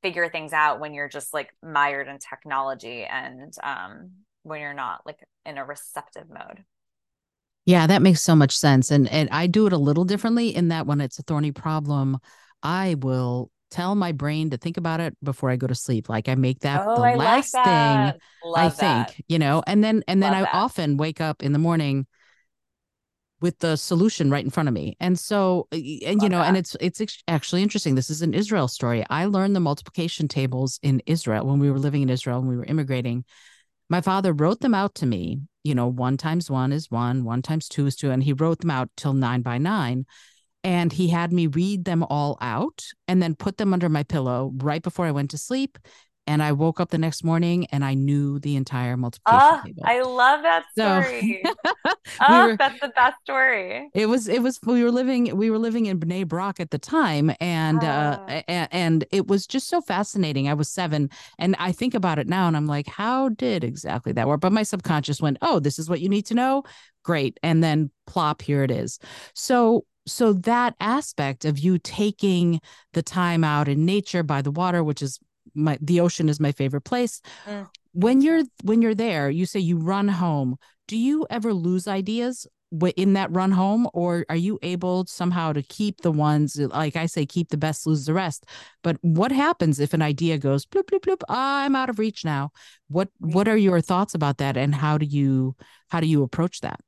figure 0.01 0.29
things 0.29 0.53
out 0.53 0.79
when 0.79 0.93
you're 0.93 1.09
just 1.09 1.33
like 1.33 1.49
mired 1.63 2.07
in 2.07 2.17
technology 2.19 3.03
and 3.03 3.53
um 3.63 4.11
when 4.43 4.61
you're 4.61 4.73
not 4.73 5.01
like 5.05 5.19
in 5.45 5.57
a 5.57 5.65
receptive 5.65 6.29
mode 6.29 6.63
yeah 7.65 7.87
that 7.87 8.01
makes 8.01 8.21
so 8.21 8.35
much 8.35 8.55
sense 8.55 8.91
and 8.91 9.07
and 9.09 9.27
i 9.31 9.47
do 9.47 9.65
it 9.65 9.73
a 9.73 9.77
little 9.77 10.05
differently 10.05 10.55
in 10.55 10.67
that 10.67 10.85
when 10.85 11.01
it's 11.01 11.17
a 11.17 11.23
thorny 11.23 11.51
problem 11.51 12.17
i 12.61 12.95
will 12.99 13.49
tell 13.71 13.95
my 13.95 14.11
brain 14.11 14.49
to 14.51 14.57
think 14.57 14.77
about 14.77 14.99
it 14.99 15.15
before 15.23 15.49
I 15.49 15.55
go 15.55 15.65
to 15.65 15.73
sleep. 15.73 16.09
Like 16.09 16.27
I 16.27 16.35
make 16.35 16.59
that 16.59 16.81
oh, 16.85 16.95
the 16.95 17.01
I 17.01 17.15
last 17.15 17.53
like 17.53 17.63
that. 17.63 18.15
thing 18.15 18.21
Love 18.43 18.65
I 18.65 18.69
think, 18.69 19.23
you 19.27 19.39
know, 19.39 19.63
and 19.65 19.83
then 19.83 20.03
and 20.07 20.21
then 20.21 20.33
Love 20.33 20.41
I 20.43 20.45
that. 20.45 20.53
often 20.53 20.97
wake 20.97 21.21
up 21.21 21.41
in 21.41 21.53
the 21.53 21.59
morning 21.59 22.05
with 23.41 23.57
the 23.59 23.75
solution 23.75 24.29
right 24.29 24.43
in 24.43 24.51
front 24.51 24.69
of 24.69 24.73
me. 24.73 24.95
And 24.99 25.17
so, 25.17 25.67
uh, 25.71 25.75
and 25.75 26.15
Love 26.17 26.23
you 26.23 26.29
know, 26.29 26.39
that. 26.39 26.47
and 26.47 26.57
it's 26.57 26.75
it's 26.79 27.01
actually 27.27 27.63
interesting. 27.63 27.95
This 27.95 28.09
is 28.09 28.21
an 28.21 28.33
Israel 28.33 28.67
story. 28.67 29.03
I 29.09 29.25
learned 29.25 29.55
the 29.55 29.59
multiplication 29.59 30.27
tables 30.27 30.79
in 30.83 31.01
Israel 31.05 31.45
when 31.45 31.59
we 31.59 31.71
were 31.71 31.79
living 31.79 32.03
in 32.03 32.09
Israel 32.09 32.39
when 32.39 32.49
we 32.49 32.57
were 32.57 32.65
immigrating. 32.65 33.25
My 33.89 34.01
father 34.01 34.31
wrote 34.31 34.61
them 34.61 34.73
out 34.73 34.95
to 34.95 35.05
me. 35.05 35.41
You 35.63 35.75
know, 35.75 35.87
one 35.87 36.17
times 36.17 36.49
one 36.49 36.71
is 36.71 36.89
one, 36.89 37.23
one 37.23 37.41
times 37.41 37.67
two 37.67 37.85
is 37.85 37.95
two, 37.95 38.11
and 38.11 38.23
he 38.23 38.33
wrote 38.33 38.59
them 38.59 38.71
out 38.71 38.89
till 38.95 39.13
nine 39.13 39.41
by 39.41 39.57
nine. 39.57 40.05
And 40.63 40.93
he 40.93 41.07
had 41.07 41.33
me 41.33 41.47
read 41.47 41.85
them 41.85 42.03
all 42.03 42.37
out 42.39 42.85
and 43.07 43.21
then 43.21 43.33
put 43.33 43.57
them 43.57 43.73
under 43.73 43.89
my 43.89 44.03
pillow 44.03 44.51
right 44.57 44.81
before 44.81 45.07
I 45.07 45.11
went 45.11 45.31
to 45.31 45.37
sleep. 45.37 45.79
And 46.27 46.41
I 46.43 46.51
woke 46.51 46.79
up 46.79 46.89
the 46.89 46.97
next 46.97 47.23
morning 47.23 47.65
and 47.71 47.83
I 47.83 47.93
knew 47.93 48.39
the 48.39 48.55
entire 48.55 48.95
multiplication 48.95 49.41
oh, 49.41 49.61
table. 49.65 49.83
I 49.85 50.01
love 50.01 50.43
that 50.43 50.65
story. 50.71 51.43
So, 52.05 52.25
oh, 52.27 52.47
were, 52.47 52.57
that's 52.57 52.79
the 52.79 52.89
best 52.89 53.15
story. 53.23 53.89
It 53.93 54.07
was 54.07 54.27
it 54.27 54.41
was 54.41 54.59
we 54.65 54.83
were 54.83 54.91
living 54.91 55.35
we 55.37 55.49
were 55.49 55.57
living 55.57 55.85
in 55.85 55.99
Bnei 55.99 56.27
Brak 56.27 56.59
at 56.59 56.71
the 56.71 56.77
time 56.77 57.31
and 57.39 57.83
uh 57.83 58.19
ah. 58.27 58.67
and 58.71 59.05
it 59.11 59.27
was 59.27 59.47
just 59.47 59.69
so 59.69 59.81
fascinating. 59.81 60.49
I 60.49 60.53
was 60.53 60.69
7 60.69 61.09
and 61.39 61.55
I 61.57 61.71
think 61.71 61.93
about 61.93 62.19
it 62.19 62.27
now 62.27 62.47
and 62.47 62.57
I'm 62.57 62.67
like 62.67 62.87
how 62.87 63.29
did 63.29 63.63
exactly 63.63 64.11
that 64.13 64.27
work? 64.27 64.41
But 64.41 64.51
my 64.51 64.63
subconscious 64.63 65.21
went, 65.21 65.37
"Oh, 65.41 65.59
this 65.59 65.79
is 65.79 65.89
what 65.89 66.01
you 66.01 66.09
need 66.09 66.25
to 66.27 66.33
know." 66.33 66.63
Great. 67.03 67.39
And 67.43 67.63
then 67.63 67.91
plop 68.07 68.41
here 68.41 68.63
it 68.63 68.71
is. 68.71 68.99
So 69.33 69.85
so 70.07 70.33
that 70.33 70.75
aspect 70.79 71.45
of 71.45 71.59
you 71.59 71.77
taking 71.77 72.59
the 72.93 73.03
time 73.03 73.43
out 73.43 73.67
in 73.67 73.85
nature 73.85 74.23
by 74.23 74.41
the 74.41 74.51
water 74.51 74.83
which 74.83 75.01
is 75.01 75.19
my 75.53 75.77
the 75.81 75.99
ocean 75.99 76.29
is 76.29 76.39
my 76.39 76.51
favorite 76.51 76.81
place. 76.81 77.21
Mm. 77.45 77.67
when 77.93 78.21
you're 78.21 78.43
when 78.63 78.81
you're 78.81 78.95
there 78.95 79.29
you 79.29 79.45
say 79.45 79.59
you 79.59 79.77
run 79.77 80.07
home. 80.07 80.57
Do 80.87 80.97
you 80.97 81.25
ever 81.29 81.53
lose 81.53 81.87
ideas 81.87 82.47
in 82.95 83.13
that 83.13 83.31
run 83.31 83.51
home 83.51 83.87
or 83.93 84.25
are 84.29 84.35
you 84.35 84.57
able 84.61 85.05
somehow 85.05 85.51
to 85.51 85.61
keep 85.61 86.01
the 86.01 86.11
ones 86.11 86.55
like 86.55 86.95
i 86.95 87.05
say 87.05 87.25
keep 87.25 87.49
the 87.49 87.57
best 87.57 87.85
lose 87.85 88.05
the 88.05 88.13
rest? 88.13 88.45
But 88.81 88.97
what 89.01 89.31
happens 89.31 89.79
if 89.79 89.93
an 89.93 90.01
idea 90.01 90.37
goes 90.37 90.65
bloop 90.65 90.83
bloop 90.83 91.01
bloop 91.01 91.21
i'm 91.27 91.75
out 91.75 91.89
of 91.89 91.99
reach 91.99 92.23
now. 92.23 92.51
What 92.87 93.09
what 93.19 93.47
are 93.47 93.57
your 93.57 93.81
thoughts 93.81 94.13
about 94.15 94.37
that 94.37 94.57
and 94.57 94.73
how 94.73 94.97
do 94.97 95.05
you 95.05 95.55
how 95.89 95.99
do 95.99 96.07
you 96.07 96.23
approach 96.23 96.61
that? 96.61 96.79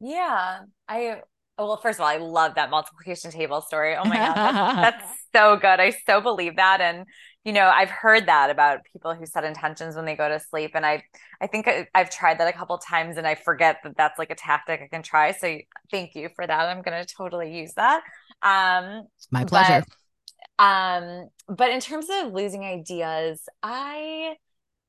Yeah 0.00 0.60
i 0.88 1.20
well 1.58 1.76
first 1.78 1.98
of 1.98 2.02
all 2.02 2.08
i 2.08 2.18
love 2.18 2.54
that 2.54 2.70
multiplication 2.70 3.30
table 3.32 3.60
story. 3.60 3.96
Oh 3.96 4.04
my 4.04 4.16
god 4.16 4.34
that's, 4.34 4.96
that's 4.96 5.22
so 5.34 5.56
good. 5.56 5.80
I 5.80 5.90
so 6.06 6.20
believe 6.20 6.56
that 6.56 6.80
and 6.80 7.06
you 7.44 7.52
know 7.52 7.68
i've 7.68 7.90
heard 7.90 8.26
that 8.26 8.50
about 8.50 8.80
people 8.92 9.14
who 9.14 9.26
set 9.26 9.44
intentions 9.44 9.96
when 9.96 10.04
they 10.04 10.16
go 10.16 10.28
to 10.28 10.38
sleep 10.38 10.72
and 10.74 10.86
i 10.86 11.02
i 11.40 11.46
think 11.46 11.66
I, 11.68 11.86
have 11.94 12.10
tried 12.10 12.38
that 12.38 12.48
a 12.48 12.56
couple 12.56 12.76
times 12.78 13.16
and 13.16 13.26
i 13.26 13.34
forget 13.34 13.78
that 13.84 13.96
that's 13.96 14.18
like 14.18 14.30
a 14.30 14.34
tactic 14.34 14.80
i 14.82 14.88
can 14.88 15.02
try 15.02 15.32
so 15.32 15.58
thank 15.90 16.14
you 16.14 16.28
for 16.34 16.46
that 16.46 16.68
i'm 16.68 16.82
going 16.82 17.04
to 17.04 17.14
totally 17.14 17.56
use 17.56 17.74
that 17.74 18.02
um 18.42 19.04
my 19.30 19.44
pleasure 19.44 19.84
but, 20.58 20.64
um 20.64 21.28
but 21.48 21.70
in 21.70 21.80
terms 21.80 22.06
of 22.10 22.32
losing 22.32 22.64
ideas 22.64 23.40
i 23.62 24.34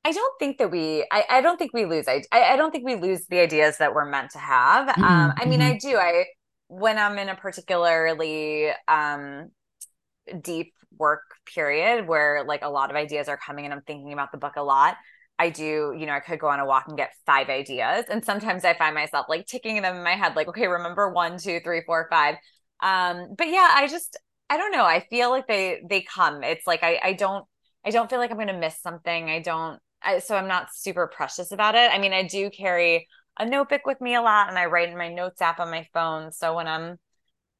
I 0.06 0.12
don't 0.12 0.38
think 0.38 0.58
that 0.58 0.70
we 0.70 1.06
I, 1.10 1.24
I 1.30 1.40
don't 1.40 1.56
think 1.56 1.72
we 1.72 1.86
lose 1.86 2.06
I, 2.08 2.22
I 2.30 2.56
don't 2.56 2.70
think 2.70 2.84
we 2.84 2.94
lose 2.94 3.26
the 3.26 3.40
ideas 3.40 3.78
that 3.78 3.94
we're 3.94 4.04
meant 4.04 4.32
to 4.32 4.38
have. 4.38 4.88
Mm-hmm, 4.88 5.02
um 5.02 5.32
I 5.34 5.46
mean. 5.46 5.62
I 5.62 5.78
do. 5.78 5.96
I 5.96 6.26
when 6.68 6.98
I'm 6.98 7.16
in 7.18 7.30
a 7.30 7.34
particularly 7.34 8.68
um 8.86 9.50
deep 10.42 10.74
work 10.98 11.22
period 11.52 12.06
where 12.06 12.44
like 12.46 12.62
a 12.62 12.70
lot 12.70 12.90
of 12.90 12.96
ideas 12.96 13.28
are 13.28 13.36
coming 13.36 13.64
and 13.64 13.74
I'm 13.74 13.82
thinking 13.82 14.12
about 14.12 14.32
the 14.32 14.38
book 14.38 14.54
a 14.56 14.62
lot. 14.62 14.96
I 15.38 15.50
do, 15.50 15.94
you 15.98 16.06
know, 16.06 16.12
I 16.12 16.20
could 16.20 16.38
go 16.38 16.48
on 16.48 16.60
a 16.60 16.66
walk 16.66 16.84
and 16.88 16.96
get 16.96 17.12
five 17.26 17.48
ideas. 17.48 18.04
And 18.08 18.24
sometimes 18.24 18.64
I 18.64 18.74
find 18.74 18.94
myself 18.94 19.26
like 19.28 19.46
ticking 19.46 19.82
them 19.82 19.96
in 19.96 20.04
my 20.04 20.14
head, 20.14 20.36
like, 20.36 20.48
okay, 20.48 20.68
remember 20.68 21.10
one, 21.10 21.38
two, 21.38 21.60
three, 21.60 21.82
four, 21.84 22.06
five. 22.10 22.36
Um, 22.80 23.34
but 23.36 23.48
yeah, 23.48 23.70
I 23.74 23.88
just 23.88 24.16
I 24.48 24.56
don't 24.56 24.72
know. 24.72 24.84
I 24.84 25.00
feel 25.10 25.30
like 25.30 25.46
they 25.46 25.82
they 25.88 26.02
come. 26.02 26.44
It's 26.44 26.66
like 26.66 26.82
I 26.82 27.00
I 27.02 27.12
don't 27.14 27.44
I 27.84 27.90
don't 27.90 28.08
feel 28.08 28.18
like 28.18 28.30
I'm 28.30 28.38
gonna 28.38 28.58
miss 28.58 28.80
something. 28.80 29.30
I 29.30 29.40
don't 29.40 29.80
I, 30.02 30.18
so 30.18 30.36
I'm 30.36 30.48
not 30.48 30.74
super 30.74 31.06
precious 31.08 31.50
about 31.50 31.74
it. 31.74 31.90
I 31.92 31.98
mean, 31.98 32.12
I 32.12 32.24
do 32.24 32.50
carry 32.50 33.08
a 33.38 33.46
notebook 33.46 33.86
with 33.86 34.00
me 34.00 34.14
a 34.14 34.22
lot 34.22 34.48
and 34.48 34.58
I 34.58 34.66
write 34.66 34.90
in 34.90 34.98
my 34.98 35.08
notes 35.12 35.40
app 35.42 35.60
on 35.60 35.70
my 35.70 35.86
phone. 35.92 36.30
So 36.30 36.54
when 36.54 36.68
I'm, 36.68 36.98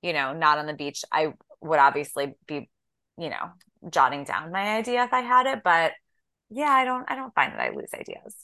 you 0.02 0.12
know, 0.12 0.32
not 0.32 0.58
on 0.58 0.66
the 0.66 0.74
beach, 0.74 1.04
I 1.10 1.32
would 1.60 1.78
obviously 1.78 2.34
be 2.46 2.70
you 3.18 3.30
know, 3.30 3.50
jotting 3.90 4.24
down 4.24 4.52
my 4.52 4.76
idea 4.76 5.04
if 5.04 5.12
I 5.12 5.20
had 5.20 5.46
it. 5.46 5.62
But 5.62 5.92
yeah, 6.50 6.70
I 6.70 6.84
don't 6.84 7.04
I 7.10 7.16
don't 7.16 7.34
find 7.34 7.52
that 7.52 7.60
I 7.60 7.70
lose 7.70 7.90
ideas. 7.94 8.34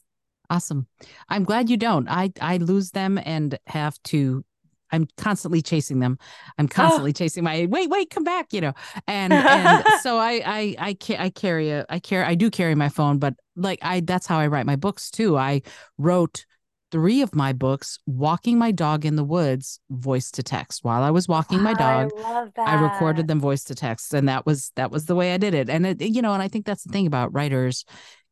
Awesome. 0.49 0.87
I'm 1.29 1.45
glad 1.45 1.71
you 1.71 1.77
don't. 1.77 2.09
I 2.09 2.33
I 2.41 2.57
lose 2.57 2.91
them 2.91 3.19
and 3.25 3.59
have 3.67 4.03
to 4.05 4.45
I'm 4.93 5.07
constantly 5.17 5.63
chasing 5.63 6.01
them. 6.01 6.19
I'm 6.59 6.67
oh. 6.67 6.69
constantly 6.69 7.11
oh. 7.11 7.13
chasing 7.13 7.45
my 7.45 7.67
wait, 7.71 7.89
wait, 7.89 8.11
come 8.11 8.25
back, 8.25 8.53
you 8.53 8.61
know. 8.61 8.73
And 9.07 9.33
and 9.33 9.85
so 10.03 10.19
I 10.19 10.43
I 10.45 10.77
I 10.79 10.95
ca- 10.95 11.19
I 11.19 11.31
carry 11.31 11.71
a 11.71 11.87
I 11.89 11.99
carry 11.99 12.25
I 12.25 12.35
do 12.35 12.51
carry 12.51 12.75
my 12.75 12.89
phone, 12.89 13.19
but 13.19 13.35
like 13.57 13.79
I 13.83 14.01
that's 14.01 14.27
how 14.27 14.39
I 14.39 14.47
write 14.47 14.67
my 14.67 14.77
books 14.77 15.11
too. 15.11 15.37
I 15.37 15.63
wrote 15.99 16.45
three 16.90 17.22
of 17.22 17.35
my 17.35 17.53
books 17.53 17.98
walking 18.07 18.59
my 18.59 18.72
dog 18.72 19.05
in 19.05 19.16
the 19.16 19.24
woods 19.24 19.81
voice 19.90 20.31
to 20.33 20.42
text. 20.42 20.85
While 20.85 21.03
i 21.03 21.11
was 21.11 21.29
walking 21.29 21.62
my 21.62 21.74
dog 21.74 22.11
I, 22.18 22.48
I, 22.59 22.74
recorded 22.74 23.29
them 23.29 23.40
voice 23.40 23.64
to 23.64 23.74
text 23.74 24.14
and 24.14 24.29
that 24.29 24.46
was 24.46 24.72
that 24.76 24.90
was 24.90 25.07
the 25.07 25.14
way 25.14 25.33
i 25.33 25.37
did 25.37 25.55
it. 25.55 25.68
And 25.68 25.87
it, 25.87 26.00
you 26.00 26.22
know 26.22 26.33
and 26.33 26.42
i 26.42 26.48
think 26.48 26.66
that's 26.66 26.85
the 26.85 26.92
thing 26.92 27.07
about 27.07 27.33
writers 27.33 27.85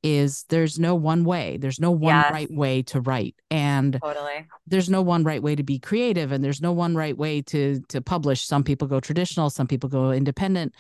is 0.02 0.44
there's 0.48 0.78
no 0.78 0.94
one 0.94 1.24
way. 1.24 1.56
There's 1.56 1.80
no 1.80 1.90
one 1.90 2.14
yes. 2.14 2.30
right 2.30 2.50
way 2.50 2.82
to 2.82 3.00
write. 3.00 3.34
And 3.50 3.98
totally. 4.00 4.46
there's 4.66 4.88
no 4.88 5.02
one 5.02 5.24
right 5.24 5.42
way 5.42 5.56
to 5.56 5.62
be 5.62 5.78
creative 5.78 6.30
and 6.30 6.42
there's 6.42 6.62
no 6.62 6.72
one 6.72 6.94
right 6.94 7.16
way 7.16 7.42
to 7.42 7.80
to 7.88 8.00
publish. 8.00 8.46
Some 8.46 8.62
people 8.62 8.86
go 8.88 9.00
traditional 9.00 9.50
some 9.50 9.66
people 9.66 9.88
go 9.88 10.12
independent 10.12 10.74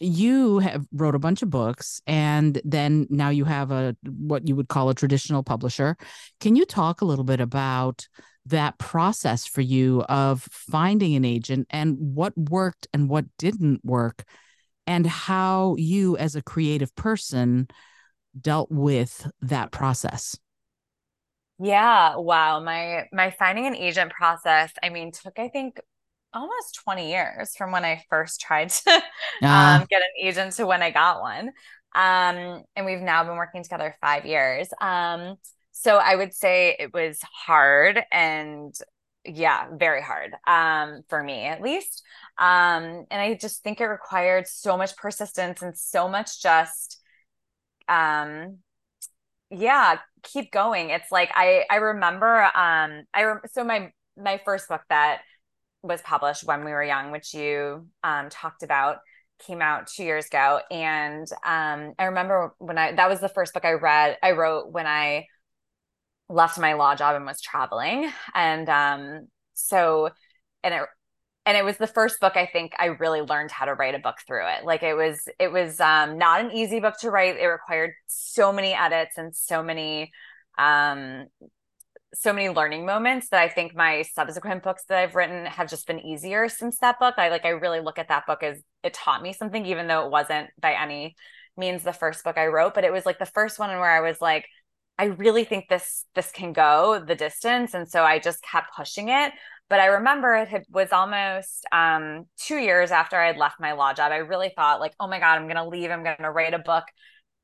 you 0.00 0.58
have 0.58 0.86
wrote 0.92 1.14
a 1.14 1.18
bunch 1.18 1.42
of 1.42 1.50
books 1.50 2.00
and 2.06 2.60
then 2.64 3.06
now 3.10 3.28
you 3.28 3.44
have 3.44 3.70
a 3.70 3.96
what 4.04 4.46
you 4.46 4.56
would 4.56 4.68
call 4.68 4.88
a 4.88 4.94
traditional 4.94 5.42
publisher. 5.42 5.96
Can 6.40 6.56
you 6.56 6.64
talk 6.64 7.00
a 7.00 7.04
little 7.04 7.24
bit 7.24 7.40
about 7.40 8.06
that 8.46 8.78
process 8.78 9.46
for 9.46 9.60
you 9.60 10.02
of 10.08 10.42
finding 10.50 11.14
an 11.14 11.24
agent 11.24 11.66
and 11.70 11.96
what 11.98 12.36
worked 12.36 12.86
and 12.92 13.08
what 13.08 13.26
didn't 13.38 13.84
work? 13.84 14.24
And 14.86 15.06
how 15.06 15.76
you 15.76 16.16
as 16.16 16.34
a 16.34 16.42
creative 16.42 16.94
person 16.94 17.68
dealt 18.40 18.70
with 18.70 19.30
that 19.42 19.70
process? 19.70 20.38
Yeah 21.60 22.16
wow. 22.16 22.60
My 22.60 23.08
my 23.12 23.30
finding 23.30 23.66
an 23.66 23.76
agent 23.76 24.12
process 24.12 24.72
i 24.82 24.88
mean 24.88 25.12
took 25.12 25.38
i 25.38 25.48
think 25.48 25.80
almost 26.34 26.80
20 26.84 27.10
years 27.10 27.54
from 27.56 27.72
when 27.72 27.84
I 27.84 28.04
first 28.10 28.40
tried 28.40 28.70
to 28.70 29.02
uh. 29.42 29.46
um, 29.46 29.86
get 29.88 30.02
an 30.02 30.08
agent 30.20 30.52
to 30.54 30.66
when 30.66 30.82
I 30.82 30.90
got 30.90 31.20
one. 31.20 31.48
Um, 31.94 32.64
and 32.76 32.86
we've 32.86 33.00
now 33.00 33.24
been 33.24 33.36
working 33.36 33.62
together 33.62 33.96
five 34.00 34.26
years. 34.26 34.68
Um, 34.80 35.36
so 35.72 35.96
I 35.96 36.16
would 36.16 36.34
say 36.34 36.76
it 36.78 36.92
was 36.92 37.18
hard 37.22 38.00
and 38.12 38.74
yeah, 39.24 39.66
very 39.76 40.02
hard 40.02 40.34
um, 40.46 41.02
for 41.08 41.22
me 41.22 41.44
at 41.44 41.62
least. 41.62 42.02
Um, 42.38 43.06
and 43.10 43.20
I 43.20 43.34
just 43.34 43.62
think 43.62 43.80
it 43.80 43.86
required 43.86 44.46
so 44.46 44.76
much 44.76 44.96
persistence 44.96 45.62
and 45.62 45.76
so 45.76 46.08
much 46.08 46.42
just, 46.42 47.00
um, 47.88 48.58
yeah, 49.50 49.98
keep 50.22 50.50
going. 50.52 50.90
It's 50.90 51.10
like 51.10 51.30
I 51.34 51.64
I 51.70 51.76
remember 51.76 52.42
um 52.54 53.04
I 53.14 53.22
re- 53.22 53.48
so 53.50 53.64
my 53.64 53.92
my 54.16 54.40
first 54.44 54.68
book 54.68 54.82
that 54.90 55.20
was 55.82 56.02
published 56.02 56.44
when 56.44 56.64
we 56.64 56.72
were 56.72 56.82
young, 56.82 57.10
which 57.10 57.34
you 57.34 57.86
um, 58.02 58.28
talked 58.30 58.62
about, 58.62 58.98
came 59.46 59.62
out 59.62 59.86
two 59.86 60.04
years 60.04 60.26
ago. 60.26 60.60
And 60.70 61.26
um, 61.44 61.94
I 61.98 62.04
remember 62.06 62.54
when 62.58 62.78
I 62.78 62.92
that 62.92 63.08
was 63.08 63.20
the 63.20 63.28
first 63.28 63.54
book 63.54 63.64
I 63.64 63.72
read, 63.72 64.18
I 64.22 64.32
wrote 64.32 64.72
when 64.72 64.86
I 64.86 65.26
left 66.28 66.58
my 66.58 66.74
law 66.74 66.94
job 66.94 67.16
and 67.16 67.24
was 67.24 67.40
traveling. 67.40 68.10
And 68.34 68.68
um, 68.68 69.28
so, 69.54 70.10
and 70.62 70.74
it 70.74 70.82
and 71.48 71.56
it 71.56 71.64
was 71.64 71.78
the 71.78 71.86
first 71.86 72.20
book 72.20 72.36
I 72.36 72.44
think 72.44 72.74
I 72.78 72.86
really 72.86 73.22
learned 73.22 73.50
how 73.50 73.64
to 73.64 73.72
write 73.72 73.94
a 73.94 73.98
book 73.98 74.16
through 74.26 74.46
it. 74.48 74.66
Like 74.66 74.82
it 74.82 74.92
was, 74.92 75.26
it 75.38 75.50
was 75.50 75.80
um, 75.80 76.18
not 76.18 76.42
an 76.42 76.52
easy 76.52 76.78
book 76.78 76.98
to 77.00 77.10
write. 77.10 77.38
It 77.38 77.46
required 77.46 77.92
so 78.06 78.52
many 78.52 78.74
edits 78.74 79.16
and 79.16 79.34
so 79.34 79.62
many 79.62 80.12
um, 80.58 81.24
so 82.14 82.32
many 82.32 82.48
learning 82.48 82.86
moments 82.86 83.28
that 83.28 83.40
I 83.40 83.48
think 83.48 83.74
my 83.74 84.02
subsequent 84.02 84.62
books 84.62 84.84
that 84.88 84.98
I've 84.98 85.14
written 85.14 85.46
have 85.46 85.68
just 85.68 85.86
been 85.86 86.00
easier 86.00 86.48
since 86.48 86.78
that 86.78 86.98
book. 86.98 87.14
I 87.18 87.28
like 87.28 87.44
I 87.44 87.50
really 87.50 87.80
look 87.80 87.98
at 87.98 88.08
that 88.08 88.26
book 88.26 88.42
as 88.42 88.62
it 88.82 88.94
taught 88.94 89.22
me 89.22 89.32
something, 89.32 89.66
even 89.66 89.86
though 89.86 90.06
it 90.06 90.10
wasn't 90.10 90.48
by 90.60 90.72
any 90.72 91.16
means 91.56 91.82
the 91.82 91.92
first 91.92 92.24
book 92.24 92.38
I 92.38 92.46
wrote, 92.46 92.74
but 92.74 92.84
it 92.84 92.92
was 92.92 93.04
like 93.04 93.18
the 93.18 93.26
first 93.26 93.58
one 93.58 93.70
where 93.70 93.90
I 93.90 94.00
was 94.00 94.20
like, 94.20 94.46
I 94.98 95.04
really 95.04 95.44
think 95.44 95.68
this 95.68 96.06
this 96.14 96.30
can 96.32 96.52
go 96.52 97.02
the 97.04 97.14
distance. 97.14 97.74
And 97.74 97.88
so 97.88 98.02
I 98.02 98.18
just 98.18 98.42
kept 98.42 98.74
pushing 98.74 99.10
it. 99.10 99.32
But 99.68 99.80
I 99.80 99.86
remember 99.86 100.34
it 100.34 100.48
had, 100.48 100.64
was 100.70 100.92
almost 100.92 101.66
um, 101.72 102.24
two 102.38 102.56
years 102.56 102.90
after 102.90 103.16
I 103.16 103.26
had 103.26 103.36
left 103.36 103.60
my 103.60 103.72
law 103.72 103.92
job. 103.92 104.12
I 104.12 104.16
really 104.16 104.50
thought 104.56 104.80
like, 104.80 104.94
oh 104.98 105.06
my 105.06 105.20
God, 105.20 105.38
I'm 105.38 105.46
gonna 105.46 105.68
leave, 105.68 105.90
I'm 105.90 106.02
gonna 106.02 106.32
write 106.32 106.54
a 106.54 106.58
book 106.58 106.84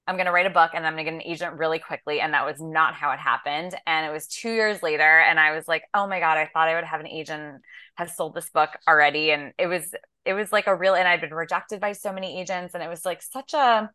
I'm 0.06 0.16
going 0.16 0.26
to 0.26 0.32
write 0.32 0.46
a 0.46 0.50
book 0.50 0.72
and 0.74 0.86
I'm 0.86 0.94
going 0.94 1.06
to 1.06 1.10
get 1.10 1.14
an 1.14 1.30
agent 1.30 1.58
really 1.58 1.78
quickly. 1.78 2.20
And 2.20 2.34
that 2.34 2.44
was 2.44 2.60
not 2.60 2.94
how 2.94 3.12
it 3.12 3.18
happened. 3.18 3.74
And 3.86 4.06
it 4.06 4.12
was 4.12 4.26
two 4.26 4.50
years 4.50 4.82
later. 4.82 5.02
And 5.02 5.40
I 5.40 5.54
was 5.54 5.66
like, 5.66 5.84
oh 5.94 6.06
my 6.06 6.20
God, 6.20 6.36
I 6.36 6.50
thought 6.52 6.68
I 6.68 6.74
would 6.74 6.84
have 6.84 7.00
an 7.00 7.08
agent 7.08 7.62
has 7.96 8.14
sold 8.16 8.34
this 8.34 8.50
book 8.50 8.70
already. 8.86 9.30
And 9.30 9.52
it 9.58 9.66
was, 9.66 9.94
it 10.24 10.34
was 10.34 10.52
like 10.52 10.66
a 10.66 10.74
real, 10.74 10.94
and 10.94 11.08
I'd 11.08 11.22
been 11.22 11.32
rejected 11.32 11.80
by 11.80 11.92
so 11.92 12.12
many 12.12 12.38
agents. 12.38 12.74
And 12.74 12.82
it 12.82 12.88
was 12.88 13.04
like 13.04 13.22
such 13.22 13.54
a, 13.54 13.90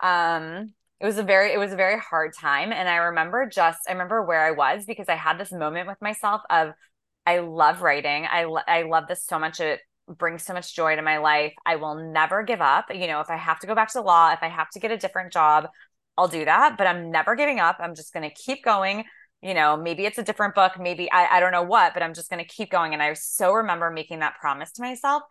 um, 0.00 0.74
it 1.00 1.06
was 1.06 1.16
a 1.18 1.22
very, 1.22 1.52
it 1.52 1.58
was 1.58 1.72
a 1.72 1.76
very 1.76 1.98
hard 1.98 2.34
time. 2.34 2.72
And 2.72 2.88
I 2.88 2.96
remember 2.96 3.48
just, 3.48 3.78
I 3.88 3.92
remember 3.92 4.22
where 4.22 4.44
I 4.44 4.50
was 4.50 4.84
because 4.86 5.08
I 5.08 5.14
had 5.14 5.38
this 5.38 5.52
moment 5.52 5.88
with 5.88 6.02
myself 6.02 6.42
of, 6.50 6.72
I 7.24 7.38
love 7.38 7.82
writing. 7.82 8.26
I, 8.26 8.42
I 8.66 8.82
love 8.82 9.06
this 9.06 9.24
so 9.24 9.38
much. 9.38 9.60
It 9.60 9.80
brings 10.16 10.44
so 10.44 10.54
much 10.54 10.74
joy 10.74 10.96
to 10.96 11.02
my 11.02 11.18
life. 11.18 11.52
I 11.66 11.76
will 11.76 11.96
never 11.96 12.42
give 12.42 12.60
up. 12.60 12.86
You 12.94 13.06
know, 13.06 13.20
if 13.20 13.30
I 13.30 13.36
have 13.36 13.58
to 13.60 13.66
go 13.66 13.74
back 13.74 13.92
to 13.92 14.00
law, 14.00 14.32
if 14.32 14.38
I 14.42 14.48
have 14.48 14.70
to 14.70 14.80
get 14.80 14.90
a 14.90 14.96
different 14.96 15.32
job, 15.32 15.68
I'll 16.16 16.28
do 16.28 16.44
that, 16.44 16.76
but 16.78 16.86
I'm 16.86 17.10
never 17.10 17.36
giving 17.36 17.60
up. 17.60 17.76
I'm 17.80 17.94
just 17.94 18.12
going 18.12 18.28
to 18.28 18.34
keep 18.34 18.64
going. 18.64 19.04
You 19.40 19.54
know, 19.54 19.76
maybe 19.76 20.04
it's 20.04 20.18
a 20.18 20.24
different 20.24 20.56
book, 20.56 20.72
maybe 20.80 21.10
I, 21.12 21.36
I 21.36 21.40
don't 21.40 21.52
know 21.52 21.62
what, 21.62 21.94
but 21.94 22.02
I'm 22.02 22.12
just 22.12 22.28
going 22.28 22.44
to 22.44 22.48
keep 22.48 22.70
going. 22.70 22.92
And 22.92 23.00
I 23.00 23.12
so 23.12 23.52
remember 23.52 23.88
making 23.90 24.18
that 24.18 24.34
promise 24.40 24.72
to 24.72 24.82
myself. 24.82 25.22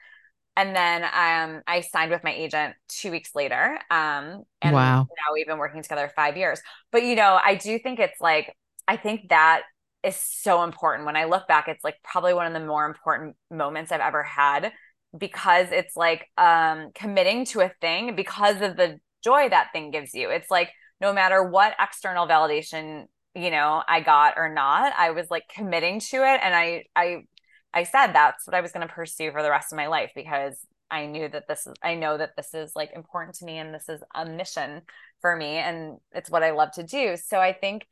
And 0.55 0.75
then 0.75 1.03
um, 1.03 1.61
I 1.67 1.81
signed 1.81 2.09
with 2.09 2.23
my 2.23 2.33
agent 2.33 2.75
two 2.87 3.11
weeks 3.11 3.35
later. 3.35 3.77
Um, 3.91 4.43
and 4.61 4.73
wow. 4.73 5.01
now 5.01 5.33
we've 5.33 5.45
been 5.45 5.57
working 5.57 5.83
together 5.83 6.09
five 6.15 6.37
years. 6.37 6.61
But, 6.91 7.03
you 7.03 7.15
know, 7.15 7.37
I 7.43 7.55
do 7.55 7.77
think 7.79 7.99
it's 7.99 8.19
like, 8.21 8.55
I 8.87 8.95
think 8.95 9.29
that 9.29 9.63
is 10.07 10.15
so 10.15 10.63
important. 10.63 11.05
When 11.05 11.15
I 11.15 11.25
look 11.25 11.47
back, 11.47 11.67
it's 11.67 11.83
like 11.83 11.95
probably 12.03 12.33
one 12.33 12.47
of 12.47 12.53
the 12.53 12.65
more 12.65 12.85
important 12.85 13.35
moments 13.51 13.91
I've 13.91 14.01
ever 14.01 14.23
had 14.23 14.71
because 15.17 15.67
it's 15.71 15.95
like 15.95 16.27
um, 16.37 16.91
committing 16.95 17.45
to 17.45 17.61
a 17.61 17.71
thing 17.81 18.15
because 18.15 18.61
of 18.61 18.77
the 18.77 18.99
joy 19.23 19.49
that 19.49 19.69
thing 19.73 19.91
gives 19.91 20.13
you. 20.13 20.29
It's 20.29 20.49
like 20.49 20.71
no 21.01 21.13
matter 21.13 21.43
what 21.43 21.75
external 21.79 22.27
validation, 22.27 23.05
you 23.35 23.51
know, 23.51 23.83
I 23.87 24.01
got 24.01 24.35
or 24.37 24.49
not, 24.49 24.93
I 24.97 25.11
was 25.11 25.27
like 25.29 25.43
committing 25.53 25.99
to 25.99 26.17
it 26.17 26.39
and 26.43 26.55
I 26.55 26.85
I 26.95 27.23
I 27.73 27.83
said 27.83 28.13
that's 28.13 28.47
what 28.47 28.55
I 28.55 28.61
was 28.61 28.71
going 28.71 28.87
to 28.87 28.93
pursue 28.93 29.31
for 29.31 29.43
the 29.43 29.49
rest 29.49 29.71
of 29.71 29.77
my 29.77 29.87
life 29.87 30.11
because 30.15 30.57
I 30.89 31.05
knew 31.05 31.27
that 31.29 31.47
this 31.47 31.67
is 31.67 31.73
I 31.83 31.95
know 31.95 32.17
that 32.17 32.31
this 32.37 32.53
is 32.53 32.71
like 32.75 32.91
important 32.95 33.35
to 33.37 33.45
me 33.45 33.57
and 33.57 33.73
this 33.73 33.89
is 33.89 34.01
a 34.15 34.25
mission 34.25 34.81
for 35.21 35.35
me 35.35 35.57
and 35.57 35.97
it's 36.13 36.29
what 36.29 36.43
I 36.43 36.51
love 36.51 36.71
to 36.73 36.83
do. 36.83 37.17
So 37.17 37.39
I 37.39 37.53
think 37.53 37.85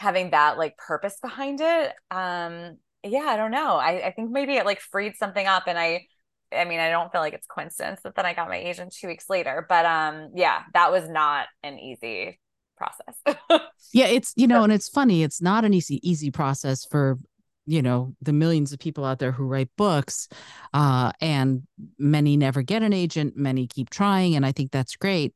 having 0.00 0.30
that 0.30 0.56
like 0.56 0.76
purpose 0.76 1.16
behind 1.20 1.60
it 1.60 1.92
um 2.10 2.78
yeah 3.04 3.26
i 3.26 3.36
don't 3.36 3.50
know. 3.50 3.76
I, 3.76 4.06
I 4.06 4.12
think 4.12 4.30
maybe 4.30 4.54
it 4.54 4.64
like 4.64 4.80
freed 4.80 5.14
something 5.16 5.46
up 5.46 5.64
and 5.66 5.78
i 5.78 6.06
i 6.52 6.64
mean 6.64 6.80
i 6.80 6.88
don't 6.88 7.12
feel 7.12 7.20
like 7.20 7.34
it's 7.34 7.46
coincidence 7.46 8.00
that 8.02 8.16
then 8.16 8.26
i 8.26 8.32
got 8.32 8.48
my 8.48 8.56
agent 8.56 8.94
two 8.98 9.06
weeks 9.08 9.28
later 9.28 9.66
but 9.68 9.84
um 9.84 10.30
yeah 10.34 10.62
that 10.74 10.90
was 10.90 11.08
not 11.08 11.46
an 11.62 11.78
easy 11.78 12.40
process. 12.76 13.14
Yeah 13.92 14.06
it's 14.06 14.32
you 14.36 14.46
know 14.46 14.62
and 14.62 14.72
it's 14.72 14.88
funny 14.88 15.22
it's 15.22 15.42
not 15.42 15.64
an 15.64 15.74
easy 15.74 16.00
easy 16.08 16.30
process 16.30 16.84
for 16.84 17.18
you 17.66 17.82
know 17.82 18.14
the 18.22 18.32
millions 18.32 18.72
of 18.72 18.78
people 18.78 19.04
out 19.04 19.18
there 19.18 19.32
who 19.32 19.44
write 19.44 19.70
books 19.76 20.28
uh 20.72 21.10
and 21.20 21.62
many 21.98 22.36
never 22.36 22.62
get 22.62 22.82
an 22.82 22.92
agent 22.92 23.36
many 23.36 23.66
keep 23.66 23.90
trying 23.90 24.34
and 24.36 24.46
i 24.46 24.52
think 24.52 24.70
that's 24.70 24.96
great. 24.96 25.34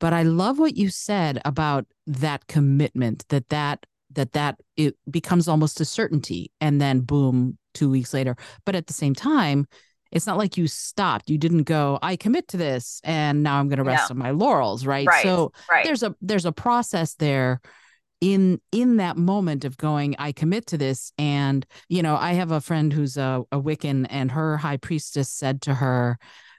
But 0.00 0.12
i 0.12 0.22
love 0.22 0.58
what 0.58 0.76
you 0.76 0.90
said 0.90 1.40
about 1.44 1.86
that 2.06 2.46
commitment 2.46 3.24
that 3.28 3.48
that 3.48 3.84
that 4.12 4.32
that 4.32 4.56
it 4.76 4.96
becomes 5.10 5.48
almost 5.48 5.80
a 5.80 5.84
certainty 5.84 6.50
and 6.60 6.80
then 6.80 7.00
boom 7.00 7.58
2 7.74 7.90
weeks 7.90 8.14
later 8.14 8.36
but 8.64 8.74
at 8.74 8.86
the 8.86 8.92
same 8.92 9.14
time 9.14 9.66
it's 10.10 10.26
not 10.26 10.38
like 10.38 10.56
you 10.56 10.66
stopped 10.66 11.28
you 11.28 11.38
didn't 11.38 11.64
go 11.64 11.98
i 12.02 12.16
commit 12.16 12.48
to 12.48 12.56
this 12.56 13.00
and 13.04 13.42
now 13.42 13.58
i'm 13.58 13.68
going 13.68 13.78
to 13.78 13.84
rest 13.84 14.10
on 14.10 14.18
my 14.18 14.30
laurels 14.30 14.86
right? 14.86 15.06
right 15.06 15.22
so 15.22 15.52
right. 15.70 15.84
there's 15.84 16.02
a 16.02 16.14
there's 16.20 16.46
a 16.46 16.52
process 16.52 17.14
there 17.14 17.60
in 18.20 18.60
in 18.72 18.96
that 18.96 19.16
moment 19.16 19.64
of 19.64 19.76
going 19.76 20.16
i 20.18 20.32
commit 20.32 20.66
to 20.66 20.78
this 20.78 21.12
and 21.18 21.64
you 21.88 22.02
know 22.02 22.16
i 22.16 22.32
have 22.32 22.50
a 22.50 22.60
friend 22.60 22.92
who's 22.92 23.16
a, 23.16 23.42
a 23.52 23.60
wiccan 23.60 24.06
and 24.10 24.32
her 24.32 24.56
high 24.56 24.76
priestess 24.76 25.28
said 25.28 25.62
to 25.62 25.74
her 25.74 26.18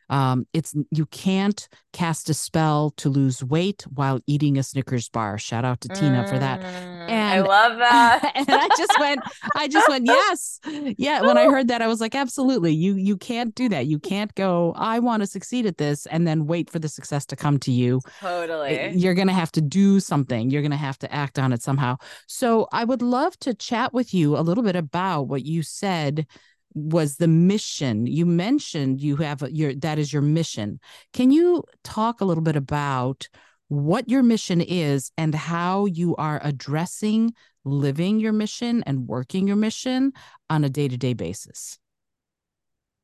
um, 0.09 0.47
it's 0.53 0.75
you 0.91 1.05
can't 1.07 1.67
cast 1.93 2.29
a 2.29 2.33
spell 2.33 2.91
to 2.97 3.09
lose 3.09 3.43
weight 3.43 3.83
while 3.93 4.19
eating 4.27 4.57
a 4.57 4.63
Snickers 4.63 5.09
bar. 5.09 5.37
Shout 5.37 5.65
out 5.65 5.81
to 5.81 5.87
mm, 5.89 5.99
Tina 5.99 6.27
for 6.27 6.37
that. 6.39 6.61
And 6.61 7.29
I 7.29 7.41
love 7.41 7.77
that. 7.79 8.31
and 8.35 8.49
I 8.49 8.67
just 8.77 8.99
went, 8.99 9.21
I 9.55 9.67
just 9.67 9.87
went, 9.89 10.05
yes, 10.07 10.59
yeah. 10.97 11.21
When 11.21 11.37
I 11.37 11.45
heard 11.45 11.67
that, 11.67 11.81
I 11.81 11.87
was 11.87 12.01
like, 12.01 12.15
absolutely. 12.15 12.73
You 12.73 12.95
you 12.95 13.17
can't 13.17 13.53
do 13.55 13.69
that. 13.69 13.87
You 13.87 13.99
can't 13.99 14.33
go. 14.35 14.73
I 14.75 14.99
want 14.99 15.21
to 15.21 15.27
succeed 15.27 15.65
at 15.65 15.77
this, 15.77 16.05
and 16.07 16.27
then 16.27 16.47
wait 16.47 16.69
for 16.69 16.79
the 16.79 16.89
success 16.89 17.25
to 17.27 17.35
come 17.35 17.59
to 17.59 17.71
you. 17.71 18.01
Totally. 18.19 18.91
You're 18.95 19.15
gonna 19.15 19.33
have 19.33 19.51
to 19.53 19.61
do 19.61 19.99
something. 19.99 20.49
You're 20.49 20.61
gonna 20.61 20.77
have 20.77 20.99
to 20.99 21.13
act 21.13 21.39
on 21.39 21.53
it 21.53 21.61
somehow. 21.61 21.97
So 22.27 22.67
I 22.71 22.83
would 22.83 23.01
love 23.01 23.37
to 23.39 23.53
chat 23.53 23.93
with 23.93 24.13
you 24.13 24.37
a 24.37 24.41
little 24.41 24.63
bit 24.63 24.75
about 24.75 25.23
what 25.23 25.45
you 25.45 25.63
said 25.63 26.25
was 26.73 27.17
the 27.17 27.27
mission. 27.27 28.05
You 28.05 28.25
mentioned 28.25 29.01
you 29.01 29.17
have 29.17 29.41
your 29.49 29.73
that 29.75 29.99
is 29.99 30.13
your 30.13 30.21
mission. 30.21 30.79
Can 31.13 31.31
you 31.31 31.63
talk 31.83 32.21
a 32.21 32.25
little 32.25 32.43
bit 32.43 32.55
about 32.55 33.27
what 33.67 34.09
your 34.09 34.23
mission 34.23 34.61
is 34.61 35.11
and 35.17 35.35
how 35.35 35.85
you 35.85 36.15
are 36.15 36.41
addressing 36.43 37.33
living 37.65 38.19
your 38.19 38.33
mission 38.33 38.83
and 38.83 39.07
working 39.07 39.47
your 39.47 39.57
mission 39.57 40.11
on 40.49 40.63
a 40.63 40.69
day-to-day 40.69 41.13
basis? 41.13 41.77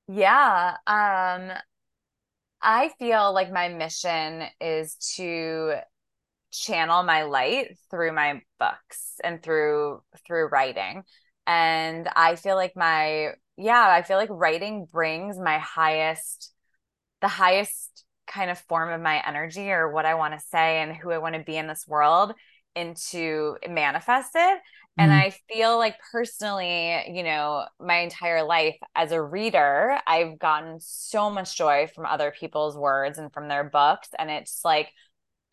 Yeah 0.08 0.78
um 0.88 1.52
i 2.62 2.90
feel 3.00 3.34
like 3.34 3.52
my 3.52 3.70
mission 3.70 4.44
is 4.62 4.96
to 5.16 5.74
channel 6.52 7.04
my 7.04 7.24
light 7.24 7.78
through 7.90 8.14
my 8.14 8.42
books 8.60 9.16
and 9.24 9.42
through 9.42 10.02
through 10.26 10.48
writing 10.48 11.04
and 11.48 12.10
i 12.16 12.36
feel 12.36 12.56
like 12.56 12.76
my 12.76 13.34
yeah, 13.58 13.88
I 13.88 14.02
feel 14.02 14.18
like 14.18 14.30
writing 14.32 14.88
brings 14.92 15.40
my 15.40 15.60
highest, 15.60 16.54
the 17.22 17.28
highest 17.28 18.04
kind 18.28 18.50
of 18.50 18.60
form 18.60 18.92
of 18.92 19.02
my 19.02 19.22
energy 19.26 19.70
or 19.72 19.92
what 19.92 20.06
I 20.06 20.16
want 20.16 20.34
to 20.34 20.46
say 20.52 20.82
and 20.82 20.96
who 20.96 21.12
I 21.12 21.20
want 21.20 21.36
to 21.36 21.44
be 21.44 21.56
in 21.56 21.68
this 21.68 21.86
world 21.88 22.34
into 22.76 23.56
manifested. 23.70 24.58
And 24.98 25.12
mm. 25.12 25.16
I 25.16 25.36
feel 25.50 25.78
like 25.78 25.96
personally, 26.12 27.04
you 27.14 27.24
know, 27.24 27.66
my 27.80 27.98
entire 27.98 28.44
life 28.44 28.78
as 28.96 29.12
a 29.12 29.22
reader, 29.22 29.98
I've 30.06 30.40
gotten 30.40 30.80
so 30.82 31.30
much 31.30 31.58
joy 31.58 31.88
from 31.94 32.06
other 32.06 32.34
people's 32.38 32.78
words 32.78 33.18
and 33.18 33.32
from 33.32 33.48
their 33.48 33.64
books. 33.64 34.10
And 34.18 34.30
it's 34.30 34.62
like, 34.66 34.90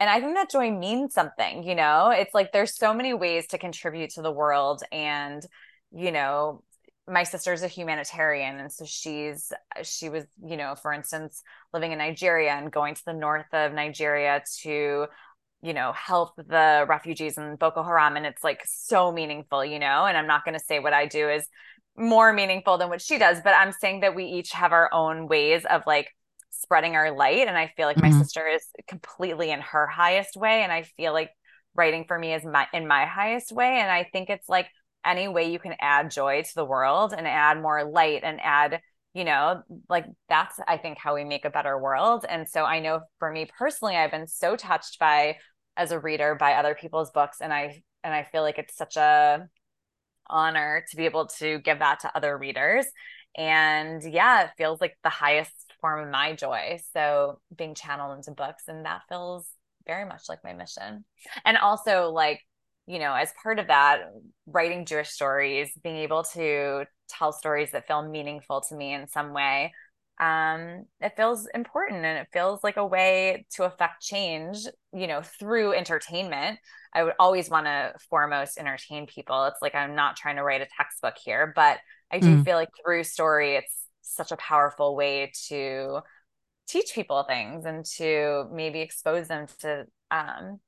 and 0.01 0.11
I 0.11 0.21
think 0.21 0.35
that 0.35 0.51
joy 0.51 0.73
means 0.73 1.15
something, 1.15 1.63
you 1.63 1.77
know, 1.77 2.11
it's 2.11 2.35
like 2.35 2.51
there's 2.51 2.77
so 2.77 2.93
many 2.93 3.15
ways 3.15 3.47
to 3.49 3.59
contribute 3.59 4.11
to 4.11 4.23
the 4.23 4.33
world. 4.33 4.83
And, 4.91 5.45
you 5.95 6.13
know, 6.13 6.63
my 7.09 7.25
sister's 7.25 7.63
a 7.63 7.69
humanitarian 7.69 8.61
and 8.61 8.71
so 8.71 8.85
she's 8.85 9.53
she 9.83 10.09
was 10.09 10.25
you 10.45 10.57
know 10.57 10.75
for 10.77 10.93
instance 10.93 11.43
living 11.75 11.91
in 11.91 11.99
Nigeria 11.99 12.53
and 12.53 12.71
going 12.71 12.95
to 12.95 13.05
the 13.05 13.13
north 13.13 13.53
of 13.53 13.73
Nigeria 13.73 14.43
to 14.61 15.07
you 15.63 15.75
know 15.75 15.93
help 15.93 16.37
the 16.37 16.85
refugees 16.89 17.39
in 17.39 17.57
Boko 17.57 17.83
Haram 17.83 18.17
and 18.17 18.25
it's 18.25 18.45
like 18.45 18.63
so 18.65 19.11
meaningful 19.11 19.65
you 19.65 19.81
know 19.81 20.07
and 20.07 20.17
I'm 20.17 20.29
not 20.29 20.45
going 20.45 20.57
to 20.57 20.65
say 20.65 20.79
what 20.79 20.93
I 20.93 21.07
do 21.07 21.29
is 21.29 21.47
more 21.97 22.33
meaningful 22.33 22.79
than 22.79 22.89
what 22.89 23.03
she 23.03 23.19
does 23.19 23.39
but 23.43 23.55
I'm 23.55 23.73
saying 23.73 24.01
that 24.01 24.15
we 24.15 24.25
each 24.25 24.53
have 24.53 24.73
our 24.73 24.89
own 24.93 25.27
ways 25.27 25.65
of 25.69 25.83
like 25.87 26.09
spreading 26.51 26.95
our 26.95 27.11
light 27.11 27.49
and 27.49 27.59
I 27.59 27.73
feel 27.77 27.87
like 27.87 27.97
mm-hmm. 27.97 28.17
my 28.17 28.23
sister 28.23 28.47
is 28.47 28.65
completely 28.87 29.51
in 29.51 29.61
her 29.61 29.89
highest 29.89 30.37
way 30.37 30.63
and 30.63 30.71
I 30.71 30.83
feel 30.83 31.13
like 31.13 31.31
writing 31.75 32.05
for 32.07 32.17
me 32.17 32.33
is 32.33 32.45
my 32.45 32.69
in 32.73 32.87
my 32.87 33.07
highest 33.07 33.51
way 33.51 33.81
and 33.81 33.91
I 33.91 34.09
think 34.13 34.31
it's 34.31 34.49
like 34.49 34.69
any 35.05 35.29
way 35.29 35.51
you 35.51 35.59
can 35.59 35.75
add 35.81 36.11
joy 36.11 36.43
to 36.43 36.55
the 36.55 36.65
world 36.65 37.15
and 37.17 37.27
add 37.27 37.61
more 37.61 37.85
light 37.85 38.23
and 38.25 38.41
add 38.43 38.81
you 39.15 39.25
know 39.25 39.63
like 39.89 40.07
that's 40.29 40.59
i 40.67 40.77
think 40.77 40.99
how 40.99 41.15
we 41.15 41.25
make 41.25 41.45
a 41.45 41.51
better 41.51 41.79
world. 41.79 42.25
And 42.29 42.49
so 42.49 42.65
i 42.65 42.81
know 42.81 43.01
for 43.19 43.31
me 43.31 43.49
personally 43.59 43.97
i've 43.97 44.11
been 44.11 44.27
so 44.27 44.57
touched 44.57 44.99
by 44.99 45.37
as 45.77 45.93
a 45.93 45.99
reader 45.99 46.35
by 46.35 46.55
other 46.55 46.75
people's 46.75 47.11
books 47.11 47.39
and 47.41 47.53
i 47.53 47.83
and 48.05 48.15
i 48.15 48.23
feel 48.25 48.43
like 48.43 48.59
it's 48.59 48.77
such 48.77 48.97
a 48.97 49.49
honor 50.29 50.85
to 50.91 50.97
be 50.97 51.05
able 51.05 51.27
to 51.27 51.59
give 51.61 51.81
that 51.81 52.01
to 52.01 52.17
other 52.17 52.37
readers. 52.37 52.87
And 53.37 54.03
yeah 54.03 54.45
it 54.45 54.51
feels 54.57 54.81
like 54.81 54.97
the 55.03 55.09
highest 55.09 55.53
form 55.81 56.05
of 56.05 56.11
my 56.11 56.35
joy. 56.35 56.79
So 56.93 57.41
being 57.57 57.75
channeled 57.75 58.17
into 58.17 58.33
books 58.33 58.65
and 58.69 58.85
that 58.85 59.03
feels 59.09 59.47
very 59.87 60.05
much 60.05 60.23
like 60.29 60.45
my 60.45 60.53
mission. 60.53 61.05
And 61.45 61.57
also 61.57 62.11
like 62.11 62.41
you 62.87 62.99
know, 62.99 63.15
as 63.15 63.33
part 63.43 63.59
of 63.59 63.69
that, 63.69 64.11
writing 64.47 64.85
Jewish 64.85 65.11
stories, 65.11 65.71
being 65.83 65.97
able 65.97 66.25
to 66.35 66.85
tell 67.09 67.33
stories 67.33 67.71
that 67.73 67.87
feel 67.87 68.03
meaningful 68.03 68.61
to 68.63 68.75
me 68.75 68.93
in 68.93 69.09
some 69.09 69.33
way, 69.33 69.73
um, 70.21 70.85
it 71.01 71.17
feels 71.17 71.49
important 71.55 72.05
and 72.05 72.19
it 72.19 72.29
feels 72.33 72.63
like 72.63 72.77
a 72.77 72.87
way 72.87 73.47
to 73.55 73.65
affect 73.65 74.03
change, 74.03 74.59
you 74.93 75.07
know, 75.07 75.23
through 75.23 75.75
entertainment. 75.75 76.59
I 76.95 77.05
would 77.05 77.15
always 77.19 77.49
want 77.49 77.67
to 77.67 77.95
foremost 78.11 78.59
entertain 78.59 79.07
people. 79.07 79.47
It's 79.47 79.63
like 79.63 79.75
I'm 79.75 79.95
not 79.95 80.17
trying 80.17 80.37
to 80.37 80.43
write 80.43 80.61
a 80.61 80.69
textbook 80.77 81.15
here, 81.23 81.53
but 81.55 81.79
I 82.11 82.19
do 82.19 82.37
mm. 82.37 82.45
feel 82.45 82.57
like 82.57 82.69
through 82.85 83.05
story, 83.05 83.57
it's 83.57 83.75
such 84.03 84.31
a 84.33 84.37
powerful 84.37 84.95
way 84.95 85.33
to 85.49 86.01
teach 86.69 86.95
people 86.95 87.23
things 87.25 87.65
and 87.65 87.85
to 87.97 88.47
maybe 88.53 88.81
expose 88.81 89.29
them 89.29 89.47
to 89.61 89.87
um, 90.11 90.61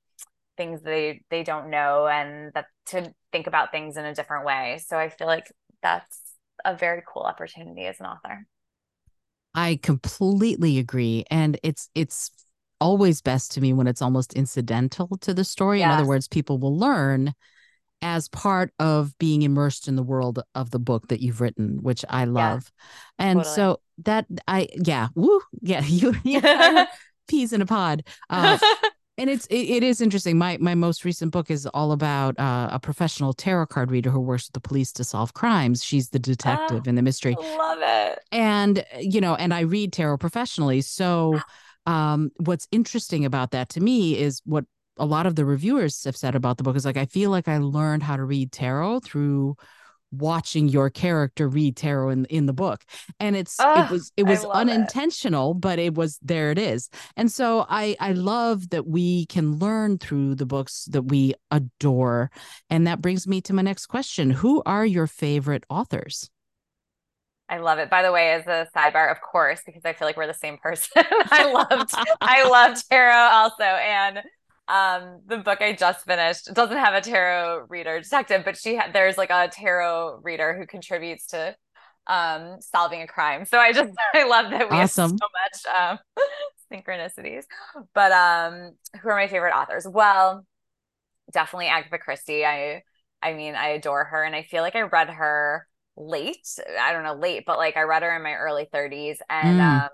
things 0.57 0.83
they 0.83 1.23
they 1.31 1.43
don't 1.43 1.71
know 1.71 2.07
and 2.07 2.53
that 2.55 2.67
to 2.87 3.13
think 3.33 3.47
about 3.47 3.73
things 3.73 3.97
in 3.97 4.05
a 4.05 4.15
different 4.15 4.45
way 4.45 4.81
so 4.85 4.97
i 4.97 5.09
feel 5.09 5.27
like 5.27 5.51
that's 5.83 6.21
a 6.65 6.77
very 6.77 7.03
cool 7.13 7.23
opportunity 7.23 7.87
as 7.87 7.99
an 8.01 8.07
author 8.07 8.47
i 9.55 9.79
completely 9.83 10.79
agree 10.79 11.25
and 11.31 11.59
it's 11.63 11.89
it's 11.95 12.31
always 12.81 13.21
best 13.21 13.53
to 13.53 13.61
me 13.61 13.73
when 13.73 13.87
it's 13.87 14.03
almost 14.03 14.35
incidental 14.35 15.09
to 15.21 15.33
the 15.33 15.45
story 15.45 15.79
yes. 15.79 15.87
in 15.87 15.99
other 15.99 16.09
words 16.09 16.29
people 16.29 16.59
will 16.59 16.77
learn 16.77 17.33
as 18.03 18.29
part 18.29 18.71
of 18.79 19.17
being 19.19 19.43
immersed 19.43 19.89
in 19.89 19.97
the 19.97 20.03
world 20.03 20.43
of 20.55 20.71
the 20.71 20.79
book 20.79 21.09
that 21.09 21.21
you've 21.21 21.41
written 21.41 21.83
which 21.83 22.05
i 22.09 22.25
love 22.25 22.71
yeah, 23.19 23.27
and 23.27 23.39
totally. 23.41 23.55
so 23.55 23.81
that 23.99 24.27
I 24.47 24.69
yeah, 24.75 25.09
woo, 25.15 25.41
yeah, 25.61 25.83
you, 25.87 26.15
you 26.25 26.41
peas 27.29 27.53
in 27.53 27.63
a 27.63 27.67
pod. 27.67 28.05
Uh, 28.31 28.59
and 29.17 29.31
it's 29.31 29.47
it, 29.47 29.57
it 29.57 29.83
is 29.83 30.01
interesting. 30.01 30.39
My 30.39 30.59
my 30.61 30.75
most 30.75 31.05
recent 31.05 31.33
book 31.33 31.51
is 31.51 31.67
all 31.67 31.93
about 31.93 32.39
uh, 32.39 32.69
a 32.73 32.81
professional 32.81 33.33
tarot 33.33 33.67
card 33.67 33.91
reader 33.91 34.11
who 34.11 34.21
works 34.21 34.49
with 34.49 34.55
the 34.55 34.61
police 34.61 34.93
to 34.93 35.05
solve 35.05 35.35
crimes. 35.35 35.85
She's 35.85 36.11
the 36.11 36.19
detective 36.19 36.83
oh, 36.87 36.89
in 36.89 36.95
the 36.95 37.03
mystery. 37.03 37.37
I 37.41 37.57
love 37.57 37.79
it. 37.83 38.21
And 38.33 38.85
you 38.99 39.21
know, 39.21 39.35
and 39.35 39.55
I 39.55 39.61
read 39.61 39.93
tarot 39.93 40.19
professionally. 40.19 40.81
So 40.81 41.41
um 41.87 42.31
what's 42.39 42.67
interesting 42.73 43.25
about 43.25 43.51
that 43.53 43.69
to 43.71 43.81
me 43.81 44.19
is 44.19 44.41
what 44.45 44.65
a 44.97 45.05
lot 45.05 45.27
of 45.27 45.37
the 45.37 45.45
reviewers 45.45 46.05
have 46.05 46.17
said 46.17 46.35
about 46.35 46.57
the 46.57 46.63
book 46.63 46.77
is 46.77 46.85
like 46.85 46.97
I 46.97 47.07
feel 47.07 47.31
like 47.31 47.49
I 47.49 47.59
learned 47.59 48.03
how 48.03 48.17
to 48.17 48.25
read 48.25 48.53
tarot 48.53 49.01
through 49.01 49.57
watching 50.19 50.69
your 50.69 50.91
character 50.91 51.49
read 51.49 51.77
tarot 51.77 52.11
in 52.11 52.25
in 52.27 52.47
the 52.47 52.53
book 52.53 52.85
and 53.21 53.37
it's 53.37 53.57
oh, 53.61 53.73
it 53.73 53.79
ah, 53.79 53.89
was 53.91 54.13
it 54.17 54.23
was 54.25 54.45
unintentional 54.45 55.53
it. 55.53 55.61
but 55.61 55.79
it 55.79 55.95
was 55.95 56.19
there 56.23 56.51
it 56.51 56.59
is 56.59 56.89
and 57.17 57.31
so 57.31 57.67
i 57.69 57.97
i 58.01 58.13
love 58.13 58.71
that 58.71 58.87
we 58.87 59.27
can 59.27 59.59
learn 59.59 59.99
through 59.99 60.35
the 60.35 60.47
books 60.47 60.87
that 60.87 61.03
we 61.03 61.35
adore 61.51 62.31
and 62.71 62.87
that 62.87 63.01
brings 63.01 63.27
me 63.27 63.41
to 63.41 63.53
my 63.53 63.63
next 63.63 63.87
question 63.87 64.31
who 64.31 64.63
are 64.67 64.87
your 64.87 65.07
favorite 65.07 65.65
authors 65.69 66.31
I 67.47 67.59
love 67.59 67.79
it. 67.79 67.91
By 67.91 68.03
the 68.03 68.11
way, 68.11 68.33
as 68.33 68.47
a 68.47 68.67
sidebar, 68.75 69.11
of 69.11 69.21
course, 69.21 69.61
because 69.67 69.83
I 69.85 69.93
feel 69.93 70.09
like 70.09 70.17
we're 70.17 70.27
the 70.27 70.33
same 70.33 70.57
person. 70.57 70.91
I 70.97 71.53
loved 71.53 71.91
I 72.21 72.49
loved 72.49 72.89
tarot 72.89 73.13
also. 73.13 73.65
And 73.65 74.23
um 74.69 75.21
the 75.27 75.37
book 75.39 75.61
i 75.61 75.73
just 75.73 76.05
finished 76.07 76.53
doesn't 76.55 76.79
have 76.79 76.95
a 76.95 77.01
tarot 77.01 77.67
reader 77.69 78.01
detective 78.01 78.43
but 78.45 78.57
she 78.57 78.77
ha- 78.77 78.89
there's 78.93 79.19
like 79.19 79.31
a 79.31 79.49
tarot 79.49 80.21
reader 80.23 80.57
who 80.57 80.67
contributes 80.67 81.27
to 81.27 81.55
um 82.07 82.57
solving 82.61 83.03
a 83.03 83.07
crime 83.07 83.45
so 83.45 83.59
i 83.59 83.73
just 83.73 83.91
i 84.15 84.27
love 84.27 84.51
that 84.51 84.71
we 84.71 84.77
awesome. 84.77 85.11
have 85.11 85.19
so 85.21 85.67
much 85.67 85.81
um 85.81 85.99
synchronicities 86.73 87.45
but 87.95 88.11
um 88.13 88.73
who 89.03 89.09
are 89.09 89.17
my 89.17 89.29
favorite 89.29 89.55
authors 89.55 89.87
well 89.87 90.47
definitely 91.33 91.67
agatha 91.67 91.99
christie 91.99 92.45
i 92.45 92.83
i 93.23 93.35
mean 93.35 93.55
i 93.55 93.69
adore 93.69 94.05
her 94.05 94.25
and 94.25 94.35
i 94.35 94.43
feel 94.43 94.63
like 94.63 94.77
i 94.77 94.81
read 94.81 95.11
her 95.11 95.67
late 95.97 96.47
i 96.81 96.93
don't 96.93 97.05
know 97.05 97.15
late 97.15 97.45
but 97.47 97.59
like 97.59 97.77
i 97.77 97.83
read 97.83 98.03
her 98.03 98.17
in 98.17 98.23
my 98.23 98.35
early 98.35 98.67
30s 98.73 99.19
and 99.29 99.61
mm. 99.61 99.83
um 99.83 99.89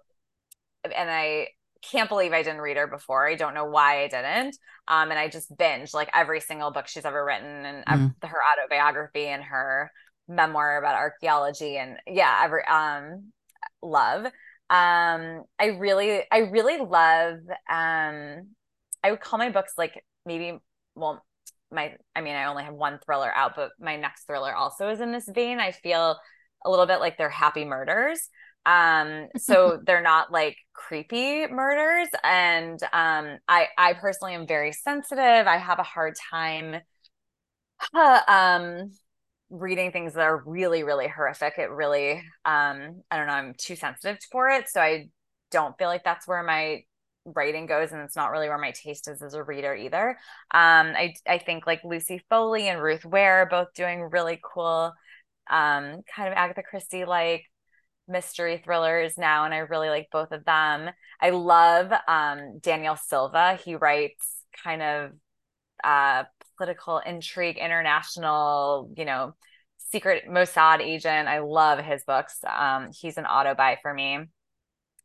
and 0.96 1.10
i 1.10 1.48
can't 1.82 2.08
believe 2.08 2.32
I 2.32 2.42
didn't 2.42 2.60
read 2.60 2.76
her 2.76 2.86
before. 2.86 3.28
I 3.28 3.34
don't 3.34 3.54
know 3.54 3.64
why 3.64 4.02
I 4.02 4.08
didn't. 4.08 4.56
Um, 4.88 5.10
and 5.10 5.18
I 5.18 5.28
just 5.28 5.54
binged 5.56 5.94
like 5.94 6.10
every 6.14 6.40
single 6.40 6.70
book 6.70 6.86
she's 6.88 7.04
ever 7.04 7.24
written 7.24 7.64
and 7.64 7.84
mm. 7.86 8.14
her 8.28 8.38
autobiography 8.52 9.26
and 9.26 9.42
her 9.42 9.90
memoir 10.28 10.78
about 10.78 10.96
archaeology 10.96 11.76
and 11.76 11.96
yeah, 12.06 12.40
every 12.42 12.64
um 12.66 13.32
love. 13.82 14.26
Um, 14.68 15.44
I 15.58 15.66
really, 15.78 16.22
I 16.30 16.38
really 16.38 16.78
love 16.78 17.38
um 17.70 18.48
I 19.02 19.10
would 19.10 19.20
call 19.20 19.38
my 19.38 19.50
books 19.50 19.72
like 19.78 20.04
maybe 20.26 20.58
well 20.94 21.24
my 21.72 21.96
I 22.14 22.20
mean 22.20 22.34
I 22.34 22.44
only 22.44 22.64
have 22.64 22.74
one 22.74 22.98
thriller 23.04 23.32
out, 23.32 23.52
but 23.56 23.70
my 23.80 23.96
next 23.96 24.24
thriller 24.26 24.54
also 24.54 24.88
is 24.88 25.00
in 25.00 25.12
this 25.12 25.28
vein. 25.28 25.60
I 25.60 25.72
feel 25.72 26.18
a 26.64 26.70
little 26.70 26.86
bit 26.86 27.00
like 27.00 27.16
they're 27.16 27.30
happy 27.30 27.64
murders 27.64 28.28
um 28.66 29.28
so 29.36 29.78
they're 29.84 30.02
not 30.02 30.32
like 30.32 30.56
creepy 30.72 31.46
murders 31.46 32.08
and 32.24 32.82
um 32.92 33.38
i 33.48 33.66
i 33.78 33.94
personally 33.94 34.34
am 34.34 34.46
very 34.46 34.72
sensitive. 34.72 35.46
I 35.46 35.56
have 35.58 35.78
a 35.78 35.84
hard 35.84 36.14
time 36.30 36.80
uh, 37.94 38.20
um 38.28 38.92
reading 39.50 39.90
things 39.90 40.14
that 40.14 40.22
are 40.22 40.42
really 40.46 40.82
really 40.84 41.08
horrific. 41.08 41.54
It 41.58 41.70
really 41.70 42.22
um 42.44 43.02
i 43.10 43.16
don't 43.16 43.26
know 43.26 43.32
i'm 43.32 43.54
too 43.58 43.76
sensitive 43.76 44.18
for 44.30 44.48
it 44.50 44.68
so 44.68 44.80
i 44.80 45.08
don't 45.50 45.76
feel 45.78 45.88
like 45.88 46.04
that's 46.04 46.28
where 46.28 46.42
my 46.42 46.82
writing 47.24 47.66
goes 47.66 47.92
and 47.92 48.00
it's 48.02 48.16
not 48.16 48.30
really 48.30 48.48
where 48.48 48.58
my 48.58 48.72
taste 48.72 49.08
is 49.08 49.20
as 49.22 49.34
a 49.34 49.42
reader 49.42 49.74
either. 49.74 50.10
Um 50.52 50.92
i 50.96 51.14
i 51.28 51.38
think 51.38 51.66
like 51.66 51.82
lucy 51.84 52.22
foley 52.30 52.68
and 52.68 52.80
ruth 52.82 53.04
ware 53.04 53.42
are 53.42 53.46
both 53.46 53.74
doing 53.74 54.02
really 54.02 54.40
cool 54.42 54.92
um 55.50 56.02
kind 56.14 56.28
of 56.28 56.34
agatha 56.34 56.62
christie 56.62 57.04
like 57.04 57.44
mystery 58.10 58.60
thrillers 58.62 59.16
now 59.16 59.44
and 59.44 59.54
I 59.54 59.58
really 59.58 59.88
like 59.88 60.08
both 60.10 60.32
of 60.32 60.44
them. 60.44 60.90
I 61.20 61.30
love 61.30 61.92
um, 62.08 62.58
Daniel 62.60 62.96
Silva. 62.96 63.58
He 63.64 63.76
writes 63.76 64.26
kind 64.64 64.82
of 64.82 65.12
uh, 65.84 66.24
political 66.56 66.98
intrigue, 66.98 67.56
international, 67.56 68.92
you 68.96 69.04
know, 69.04 69.34
secret 69.92 70.24
Mossad 70.28 70.80
agent. 70.80 71.28
I 71.28 71.38
love 71.38 71.78
his 71.78 72.04
books. 72.04 72.38
Um, 72.44 72.90
he's 72.92 73.16
an 73.16 73.26
auto 73.26 73.54
buy 73.54 73.78
for 73.82 73.92
me. 73.92 74.16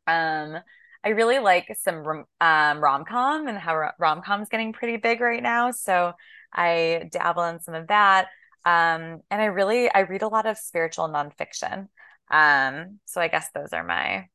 Um, 0.06 0.58
I 1.04 1.10
really 1.10 1.38
like 1.38 1.76
some 1.80 2.24
um, 2.40 2.80
rom 2.80 3.04
com 3.04 3.48
and 3.48 3.58
how 3.58 3.90
rom 3.98 4.22
com's 4.22 4.48
getting 4.48 4.72
pretty 4.72 4.96
big 4.96 5.20
right 5.20 5.42
now. 5.42 5.70
So 5.70 6.12
I 6.52 7.08
dabble 7.12 7.44
in 7.44 7.60
some 7.60 7.74
of 7.74 7.88
that. 7.88 8.26
Um, 8.64 9.20
and 9.30 9.40
I 9.40 9.46
really 9.46 9.88
I 9.92 10.00
read 10.00 10.22
a 10.22 10.28
lot 10.28 10.46
of 10.46 10.58
spiritual 10.58 11.08
nonfiction. 11.08 11.86
Um, 12.30 12.98
so 13.04 13.20
I 13.20 13.28
guess 13.28 13.50
those 13.54 13.72
are 13.72 13.84
my 13.84 14.28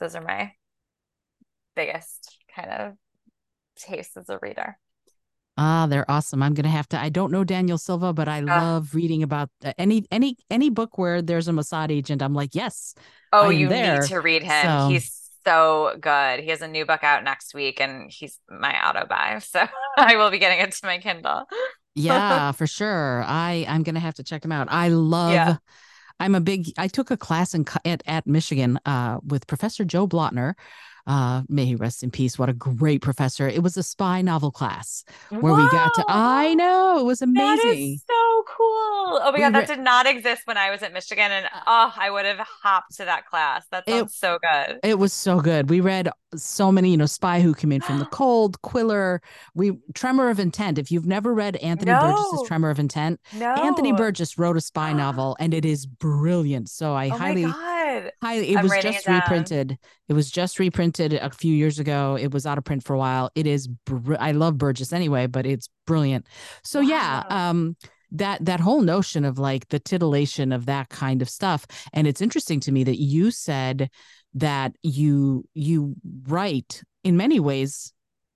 those 0.00 0.14
are 0.14 0.22
my 0.22 0.52
biggest 1.74 2.36
kind 2.54 2.70
of 2.70 2.92
tastes 3.76 4.16
as 4.16 4.28
a 4.28 4.38
reader. 4.40 4.78
Ah, 5.58 5.86
they're 5.86 6.10
awesome. 6.10 6.42
I'm 6.42 6.52
gonna 6.52 6.68
have 6.68 6.88
to. 6.90 7.00
I 7.00 7.08
don't 7.08 7.32
know 7.32 7.42
Daniel 7.42 7.78
Silva, 7.78 8.12
but 8.12 8.28
I 8.28 8.40
uh, 8.40 8.46
love 8.46 8.94
reading 8.94 9.22
about 9.22 9.48
uh, 9.64 9.72
any 9.78 10.04
any 10.10 10.36
any 10.50 10.68
book 10.68 10.98
where 10.98 11.22
there's 11.22 11.48
a 11.48 11.52
Mossad 11.52 11.90
agent. 11.90 12.20
I'm 12.20 12.34
like, 12.34 12.54
yes. 12.54 12.94
Oh, 13.32 13.48
you 13.48 13.68
there. 13.68 14.00
need 14.00 14.08
to 14.08 14.20
read 14.20 14.42
him. 14.42 14.66
So, 14.66 14.88
he's 14.88 15.30
so 15.46 15.96
good. 15.98 16.40
He 16.40 16.50
has 16.50 16.60
a 16.60 16.68
new 16.68 16.84
book 16.84 17.02
out 17.02 17.24
next 17.24 17.54
week, 17.54 17.80
and 17.80 18.10
he's 18.10 18.38
my 18.50 18.86
auto 18.86 19.06
buy. 19.06 19.40
So 19.42 19.66
I 19.96 20.16
will 20.16 20.30
be 20.30 20.38
getting 20.38 20.60
it 20.60 20.72
to 20.72 20.86
my 20.86 20.98
Kindle. 20.98 21.44
yeah, 21.94 22.52
for 22.58 22.66
sure. 22.66 23.24
I 23.26 23.64
I'm 23.66 23.82
gonna 23.82 24.00
have 24.00 24.14
to 24.14 24.22
check 24.22 24.44
him 24.44 24.52
out. 24.52 24.68
I 24.70 24.88
love. 24.88 25.32
Yeah. 25.32 25.56
I'm 26.18 26.34
a 26.34 26.40
big. 26.40 26.72
I 26.78 26.88
took 26.88 27.10
a 27.10 27.16
class 27.16 27.54
in 27.54 27.64
at, 27.84 28.02
at 28.06 28.26
Michigan 28.26 28.78
uh, 28.86 29.18
with 29.24 29.46
Professor 29.46 29.84
Joe 29.84 30.06
Blotner. 30.06 30.54
Uh, 31.06 31.42
may 31.48 31.64
he 31.64 31.76
rest 31.76 32.02
in 32.02 32.10
peace. 32.10 32.38
What 32.38 32.48
a 32.48 32.52
great 32.52 33.00
professor! 33.00 33.48
It 33.48 33.62
was 33.62 33.76
a 33.76 33.82
spy 33.82 34.22
novel 34.22 34.50
class 34.50 35.04
where 35.28 35.40
Whoa. 35.40 35.64
we 35.64 35.70
got 35.70 35.94
to. 35.94 36.04
I 36.08 36.54
know 36.54 36.98
it 36.98 37.04
was 37.04 37.22
amazing. 37.22 38.00
so 38.08 38.25
cool. 38.46 39.20
Oh 39.22 39.30
my 39.30 39.32
we 39.32 39.38
god, 39.40 39.54
that 39.54 39.66
did 39.66 39.80
not 39.80 40.06
exist 40.06 40.42
when 40.44 40.56
I 40.56 40.70
was 40.70 40.82
at 40.82 40.92
Michigan, 40.92 41.30
and 41.30 41.46
oh, 41.66 41.92
I 41.96 42.10
would 42.10 42.24
have 42.24 42.38
hopped 42.38 42.96
to 42.96 43.04
that 43.04 43.26
class. 43.26 43.66
That 43.70 43.88
sounds 43.88 44.12
it, 44.12 44.16
so 44.16 44.38
good. 44.40 44.80
It 44.82 44.98
was 44.98 45.12
so 45.12 45.40
good. 45.40 45.70
We 45.70 45.80
read 45.80 46.08
so 46.34 46.70
many, 46.70 46.90
you 46.90 46.96
know, 46.96 47.06
Spy 47.06 47.40
Who 47.40 47.54
Came 47.54 47.72
In 47.72 47.80
from 47.80 47.98
the 47.98 48.06
Cold, 48.12 48.60
Quiller, 48.62 49.20
we 49.54 49.72
Tremor 49.94 50.30
of 50.30 50.38
Intent. 50.38 50.78
If 50.78 50.90
you've 50.90 51.06
never 51.06 51.34
read 51.34 51.56
Anthony 51.56 51.92
no. 51.92 52.00
Burgess's 52.00 52.48
Tremor 52.48 52.70
of 52.70 52.78
Intent, 52.78 53.20
no. 53.34 53.52
Anthony 53.54 53.92
Burgess 53.92 54.38
wrote 54.38 54.56
a 54.56 54.60
spy 54.60 54.92
novel 54.92 55.36
and 55.38 55.54
it 55.54 55.64
is 55.64 55.86
brilliant. 55.86 56.68
So 56.68 56.94
I 56.94 57.08
oh 57.08 57.16
highly 57.16 57.42
highly 58.22 58.50
it 58.50 58.56
I'm 58.56 58.64
was 58.64 58.72
just 58.82 59.06
it 59.06 59.10
reprinted. 59.10 59.78
It 60.08 60.12
was 60.12 60.30
just 60.30 60.58
reprinted 60.58 61.14
a 61.14 61.30
few 61.30 61.54
years 61.54 61.78
ago. 61.78 62.16
It 62.20 62.32
was 62.32 62.46
out 62.46 62.58
of 62.58 62.64
print 62.64 62.84
for 62.84 62.94
a 62.94 62.98
while. 62.98 63.30
It 63.34 63.46
is 63.46 63.66
br- 63.68 64.16
I 64.18 64.32
love 64.32 64.58
Burgess 64.58 64.92
anyway, 64.92 65.26
but 65.26 65.46
it's 65.46 65.68
brilliant. 65.86 66.26
So 66.64 66.80
wow. 66.80 66.86
yeah, 66.88 67.24
um 67.28 67.76
that 68.18 68.44
that 68.44 68.60
whole 68.60 68.80
notion 68.80 69.24
of 69.24 69.38
like 69.38 69.68
the 69.68 69.78
titillation 69.78 70.52
of 70.52 70.66
that 70.66 70.88
kind 70.88 71.22
of 71.22 71.28
stuff. 71.28 71.66
And 71.92 72.06
it's 72.06 72.20
interesting 72.20 72.60
to 72.60 72.72
me 72.72 72.84
that 72.84 73.00
you 73.00 73.30
said 73.30 73.90
that 74.34 74.72
you 74.82 75.44
you 75.54 75.94
write 76.26 76.82
in 77.04 77.16
many 77.16 77.40
ways 77.40 77.92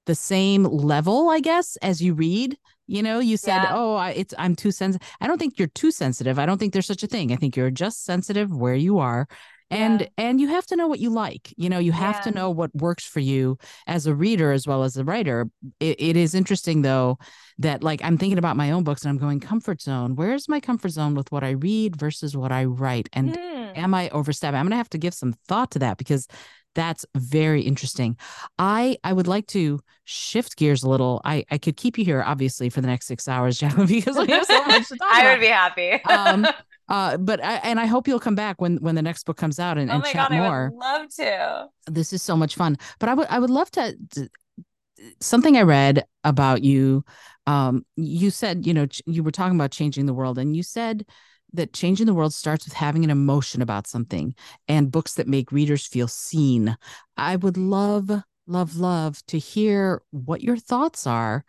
the 0.07 0.14
same 0.14 0.64
level 0.64 1.28
i 1.28 1.41
guess 1.41 1.76
as 1.83 2.01
you 2.01 2.14
read. 2.14 2.57
You 2.87 3.05
know 3.05 3.20
you 3.20 3.37
said 3.37 3.62
yeah. 3.62 3.70
oh 3.72 3.95
I, 3.95 4.11
it's 4.11 4.35
i'm 4.37 4.57
too 4.57 4.72
sensitive 4.72 5.07
i 5.20 5.28
don't 5.28 5.39
think 5.39 5.61
you're 5.61 5.68
too 5.68 5.93
sensitive. 5.93 6.41
I 6.41 6.47
don't 6.47 6.59
think 6.59 6.72
there's 6.72 6.87
such 6.87 7.05
a 7.05 7.07
thing. 7.07 7.33
I 7.33 7.37
think 7.37 7.57
you're 7.57 7.70
just 7.70 8.05
sensitive 8.05 8.51
where 8.51 8.74
you 8.74 8.99
are 8.99 9.28
and 9.71 10.01
yeah. 10.01 10.09
and 10.18 10.41
you 10.41 10.49
have 10.49 10.66
to 10.66 10.77
know 10.77 10.87
what 10.87 11.01
you 11.01 11.11
like 11.11 11.53
you 11.57 11.68
know 11.68 11.79
you 11.79 11.93
have 11.93 12.16
yeah. 12.16 12.21
to 12.23 12.31
know 12.33 12.51
what 12.51 12.75
works 12.75 13.05
for 13.05 13.21
you 13.21 13.57
as 13.87 14.07
a 14.07 14.14
reader 14.14 14.53
as 14.53 14.66
well 14.66 14.83
as 14.83 14.97
a 14.97 15.05
writer 15.05 15.49
it, 15.79 16.01
it 16.01 16.16
is 16.16 16.35
interesting 16.35 16.83
though 16.83 17.18
that 17.59 17.83
like 17.83 18.01
i'm 18.03 18.18
thinking 18.18 18.39
about 18.39 18.57
my 18.57 18.71
own 18.71 18.83
books 18.83 19.03
and 19.03 19.11
i'm 19.11 19.18
going 19.18 19.41
comfort 19.41 19.81
zone 19.81 20.16
where's 20.16 20.49
my 20.49 20.61
comfort 20.61 20.91
zone 20.91 21.14
with 21.14 21.31
what 21.31 21.45
i 21.45 21.51
read 21.51 21.97
versus 21.97 22.37
what 22.37 22.53
i 22.53 22.64
write 22.64 23.09
and 23.12 23.35
mm. 23.35 23.79
am 23.79 23.95
i 23.95 24.09
overstepping 24.11 24.59
i'm 24.59 24.66
gonna 24.66 24.77
have 24.77 24.91
to 24.91 24.99
give 24.99 25.14
some 25.14 25.33
thought 25.47 25.71
to 25.71 25.79
that 25.79 25.97
because 25.97 26.27
that's 26.75 27.05
very 27.16 27.62
interesting 27.62 28.16
i 28.59 28.97
i 29.03 29.12
would 29.12 29.27
like 29.27 29.47
to 29.47 29.81
shift 30.05 30.57
gears 30.57 30.83
a 30.83 30.89
little 30.89 31.21
i 31.25 31.45
i 31.51 31.59
could 31.59 31.77
keep 31.77 31.99
you 31.99 32.05
here 32.05 32.23
obviously 32.25 32.68
for 32.71 32.81
the 32.81 32.87
next 32.87 33.07
six 33.07 33.27
hours 33.27 33.59
Jaclyn, 33.61 33.89
because 33.89 34.16
we 34.16 34.27
have 34.29 34.47
so 34.47 34.64
much 34.64 34.89
to 34.89 34.97
talk 34.99 35.09
i 35.12 35.21
about. 35.21 35.33
would 35.33 35.41
be 35.41 35.47
happy 35.47 35.93
um 36.05 36.47
uh, 36.91 37.16
but 37.16 37.43
I, 37.43 37.55
and 37.59 37.78
I 37.78 37.86
hope 37.86 38.09
you'll 38.09 38.20
come 38.20 38.34
back 38.34 38.61
when 38.61 38.76
when 38.78 38.97
the 38.97 39.03
next 39.03 39.24
book 39.24 39.36
comes 39.36 39.61
out 39.61 39.78
and, 39.78 39.91
oh 39.91 39.95
and 39.95 40.05
chat 40.05 40.30
God, 40.30 40.32
more. 40.32 40.72
love 40.74 41.09
to. 41.16 41.68
This 41.86 42.12
is 42.12 42.20
so 42.20 42.36
much 42.36 42.57
fun. 42.57 42.76
But 42.99 43.09
I 43.09 43.14
would 43.14 43.28
I 43.28 43.38
would 43.38 43.51
love 43.51 43.70
to, 43.72 43.97
to 44.12 44.28
something 45.20 45.57
I 45.57 45.62
read 45.62 46.05
about 46.24 46.62
you. 46.64 47.05
Um, 47.47 47.86
you 47.97 48.30
said 48.30 48.66
you 48.66 48.74
know 48.74 48.88
you 49.07 49.22
were 49.22 49.30
talking 49.30 49.55
about 49.55 49.70
changing 49.70 50.07
the 50.07 50.14
world, 50.14 50.36
and 50.36 50.57
you 50.57 50.64
said 50.64 51.07
that 51.53 51.72
changing 51.72 52.07
the 52.07 52.14
world 52.14 52.34
starts 52.34 52.64
with 52.64 52.74
having 52.74 53.05
an 53.05 53.11
emotion 53.11 53.62
about 53.62 53.86
something 53.86 54.34
and 54.68 54.93
books 54.93 55.14
that 55.14 55.28
make 55.28 55.53
readers 55.53 55.86
feel 55.86 56.09
seen. 56.09 56.76
I 57.16 57.36
would 57.36 57.57
love, 57.57 58.11
love, 58.47 58.76
love 58.76 59.24
to 59.26 59.38
hear 59.38 60.03
what 60.11 60.43
your 60.43 60.57
thoughts 60.57 61.07
are 61.07 61.45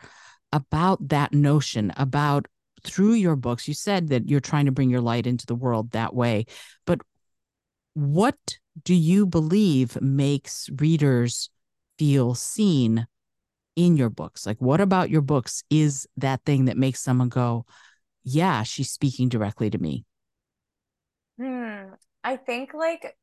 about 0.52 1.10
that 1.10 1.34
notion, 1.34 1.94
about 1.98 2.48
through 2.84 3.14
your 3.14 3.36
books. 3.36 3.68
You 3.68 3.74
said 3.74 4.10
that 4.10 4.30
you're 4.30 4.40
trying 4.40 4.66
to 4.66 4.72
bring 4.72 4.90
your 4.90 5.02
light 5.02 5.28
into 5.28 5.46
the 5.46 5.56
world 5.56 5.92
that 5.92 6.14
way, 6.14 6.46
but 6.86 7.02
what 7.94 8.38
do 8.84 8.94
you 8.94 9.26
believe 9.26 10.00
makes 10.02 10.70
readers 10.80 11.50
feel 11.98 12.36
seen 12.36 13.08
in 13.76 13.98
your 13.98 14.10
books? 14.10 14.46
Like, 14.46 14.62
what 14.62 14.82
about 14.82 15.10
your 15.10 15.22
books 15.22 15.64
is 15.70 16.08
that 16.18 16.44
thing 16.46 16.66
that 16.66 16.78
makes 16.78 17.02
someone 17.02 17.30
go, 17.30 17.66
yeah, 18.24 18.64
she's 18.64 18.92
speaking 18.92 19.30
directly 19.30 19.70
to 19.70 19.78
me? 19.78 20.06
Hmm. 21.40 21.94
I 22.24 22.38
think 22.38 22.74
like 22.74 23.18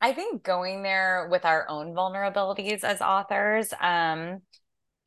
I 0.00 0.12
think 0.12 0.42
going 0.42 0.82
there 0.82 1.28
with 1.30 1.44
our 1.44 1.68
own 1.68 1.92
vulnerabilities 1.94 2.82
as 2.84 3.02
authors 3.02 3.72
um 3.80 4.40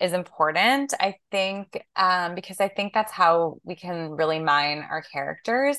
is 0.01 0.13
important. 0.13 0.93
I 0.99 1.15
think 1.31 1.83
um 1.95 2.35
because 2.35 2.59
I 2.59 2.67
think 2.67 2.93
that's 2.93 3.11
how 3.11 3.57
we 3.63 3.75
can 3.75 4.11
really 4.11 4.39
mine 4.39 4.85
our 4.89 5.01
characters. 5.01 5.77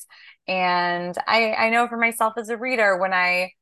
And 0.49 1.17
I 1.27 1.53
I 1.55 1.71
know 1.71 1.89
for 1.89 1.97
myself 1.97 2.35
as 2.37 2.49
a 2.49 2.57
reader 2.57 2.97
when 2.99 3.13
I 3.13 3.53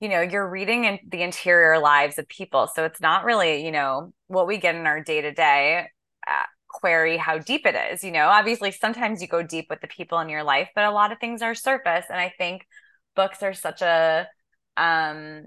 you 0.00 0.08
know 0.08 0.20
you're 0.20 0.48
reading 0.48 0.84
in 0.84 0.98
the 1.08 1.22
interior 1.22 1.78
lives 1.80 2.18
of 2.18 2.28
people 2.28 2.68
so 2.72 2.84
it's 2.84 3.00
not 3.00 3.24
really 3.24 3.64
you 3.64 3.72
know 3.72 4.12
what 4.28 4.46
we 4.46 4.56
get 4.58 4.76
in 4.76 4.86
our 4.86 5.02
day 5.02 5.20
to 5.20 5.32
day 5.32 5.88
query 6.68 7.16
how 7.16 7.38
deep 7.38 7.66
it 7.66 7.74
is. 7.92 8.04
You 8.04 8.12
know, 8.12 8.28
obviously 8.28 8.70
sometimes 8.70 9.20
you 9.20 9.28
go 9.28 9.42
deep 9.42 9.66
with 9.70 9.80
the 9.80 9.88
people 9.88 10.18
in 10.20 10.28
your 10.28 10.44
life, 10.44 10.68
but 10.74 10.84
a 10.84 10.90
lot 10.90 11.12
of 11.12 11.18
things 11.18 11.42
are 11.42 11.54
surface. 11.54 12.06
And 12.08 12.20
I 12.20 12.32
think 12.38 12.66
books 13.16 13.42
are 13.42 13.54
such 13.54 13.82
a 13.82 14.28
um 14.76 15.46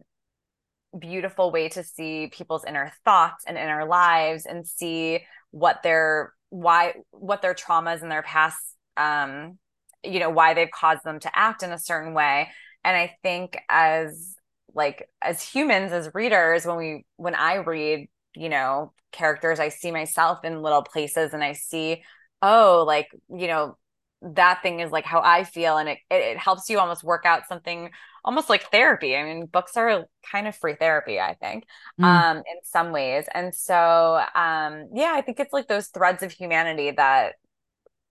beautiful 0.98 1.52
way 1.52 1.70
to 1.70 1.84
see 1.84 2.28
people's 2.28 2.66
inner 2.66 2.92
thoughts 3.06 3.46
and 3.48 3.58
inner 3.58 3.86
lives 3.86 4.46
and 4.46 4.68
see 4.68 5.20
what 5.52 5.84
their 5.84 6.34
why 6.50 6.94
what 7.12 7.42
their 7.42 7.54
traumas 7.54 8.02
and 8.02 8.12
their 8.12 8.24
past 8.24 8.58
um 8.98 9.58
you 10.04 10.20
know 10.20 10.30
why 10.30 10.54
they've 10.54 10.72
caused 10.72 11.04
them 11.04 11.20
to 11.20 11.32
act 11.38 11.64
in 11.64 11.72
a 11.72 11.80
certain 11.80 12.14
way. 12.14 12.50
And 12.84 12.98
i 12.98 13.16
think 13.22 13.58
as 13.70 14.36
like 14.74 15.08
as 15.22 15.42
humans 15.42 15.92
as 15.92 16.14
readers 16.14 16.66
when 16.66 16.78
we 16.78 17.06
when 17.18 17.36
i 17.36 17.56
read 17.56 18.08
you 18.36 18.50
know 18.50 18.94
characters 19.12 19.60
i 19.60 19.70
see 19.70 19.92
myself 19.92 20.44
in 20.46 20.62
little 20.62 20.82
places 20.82 21.34
and 21.34 21.44
i 21.44 21.52
see 21.54 22.02
oh 22.42 22.84
like 22.88 23.10
you 23.30 23.48
know 23.48 23.78
that 24.22 24.62
thing 24.62 24.80
is 24.80 24.92
like 24.92 25.06
how 25.06 25.22
i 25.22 25.44
feel 25.44 25.78
and 25.78 25.90
it, 25.90 25.98
it, 26.10 26.16
it 26.16 26.38
helps 26.38 26.70
you 26.70 26.80
almost 26.80 27.04
work 27.04 27.26
out 27.26 27.48
something 27.48 27.90
almost 28.24 28.50
like 28.50 28.70
therapy 28.72 29.16
i 29.16 29.24
mean 29.24 29.46
books 29.46 29.76
are 29.76 30.06
kind 30.32 30.48
of 30.48 30.56
free 30.56 30.76
therapy 30.76 31.20
i 31.20 31.34
think 31.36 31.66
mm. 32.00 32.06
um 32.06 32.38
in 32.38 32.64
some 32.64 32.92
ways 32.92 33.26
and 33.34 33.54
so 33.54 34.22
um 34.36 34.88
yeah 34.94 35.14
i 35.16 35.22
think 35.22 35.40
it's 35.40 35.54
like 35.54 35.68
those 35.68 35.88
threads 35.88 36.22
of 36.22 36.32
humanity 36.32 36.92
that 36.92 37.34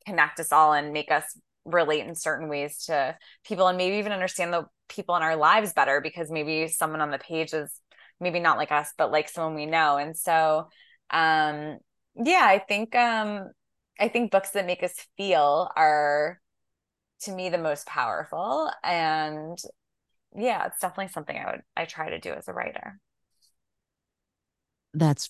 connect 0.07 0.41
us 0.41 0.53
all 0.53 0.73
and 0.73 0.93
make 0.93 1.11
us 1.11 1.39
relate 1.65 2.07
in 2.07 2.15
certain 2.15 2.49
ways 2.49 2.85
to 2.87 3.17
people 3.45 3.69
and 3.69 3.79
maybe 3.79 3.97
even 3.97 4.13
understand 4.13 4.53
the 4.53 4.65
people 4.89 5.15
in 5.17 5.23
our 5.23 5.37
lives 5.37 5.73
better 5.73 6.01
because 6.01 6.31
maybe 6.31 6.69
someone 6.69 7.01
on 7.01 7.11
the 7.11 7.19
page 7.19 7.53
is 7.53 7.71
maybe 8.21 8.41
not 8.41 8.59
like 8.59 8.71
us, 8.71 8.93
but 8.97 9.11
like 9.11 9.29
someone 9.29 9.55
we 9.55 9.67
know. 9.67 9.97
And 9.97 10.17
so, 10.17 10.69
um, 11.11 11.79
yeah, 12.15 12.43
I 12.43 12.63
think, 12.67 12.95
um, 12.95 13.51
I 14.01 14.09
think 14.09 14.31
books 14.31 14.51
that 14.51 14.67
make 14.67 14.83
us 14.83 14.95
feel 15.17 15.71
are 15.77 16.41
to 17.23 17.33
me 17.33 17.51
the 17.51 17.59
most 17.59 17.87
powerful. 17.87 18.71
And 18.83 19.59
yeah, 20.35 20.67
it's 20.67 20.81
definitely 20.81 21.09
something 21.09 21.37
I 21.37 21.51
would, 21.51 21.63
I 21.77 21.85
try 21.85 22.11
to 22.11 22.19
do 22.19 22.33
as 22.33 22.49
a 22.49 22.53
writer. 22.55 22.99
That's, 24.95 25.29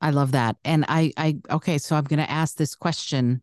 I 0.00 0.10
love 0.10 0.32
that. 0.32 0.56
And 0.64 0.84
I, 0.88 1.12
I, 1.16 1.38
okay, 1.48 1.78
so 1.78 1.96
I'm 1.96 2.04
going 2.04 2.18
to 2.18 2.30
ask 2.30 2.56
this 2.56 2.74
question 2.74 3.42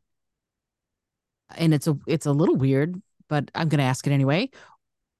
and 1.56 1.74
it's 1.74 1.88
a, 1.88 1.98
it's 2.06 2.26
a 2.26 2.34
little 2.34 2.56
weird, 2.56 3.02
but 3.30 3.50
I'm 3.56 3.70
going 3.70 3.80
to 3.80 3.86
ask 3.86 4.06
it 4.06 4.12
anyway. 4.12 4.50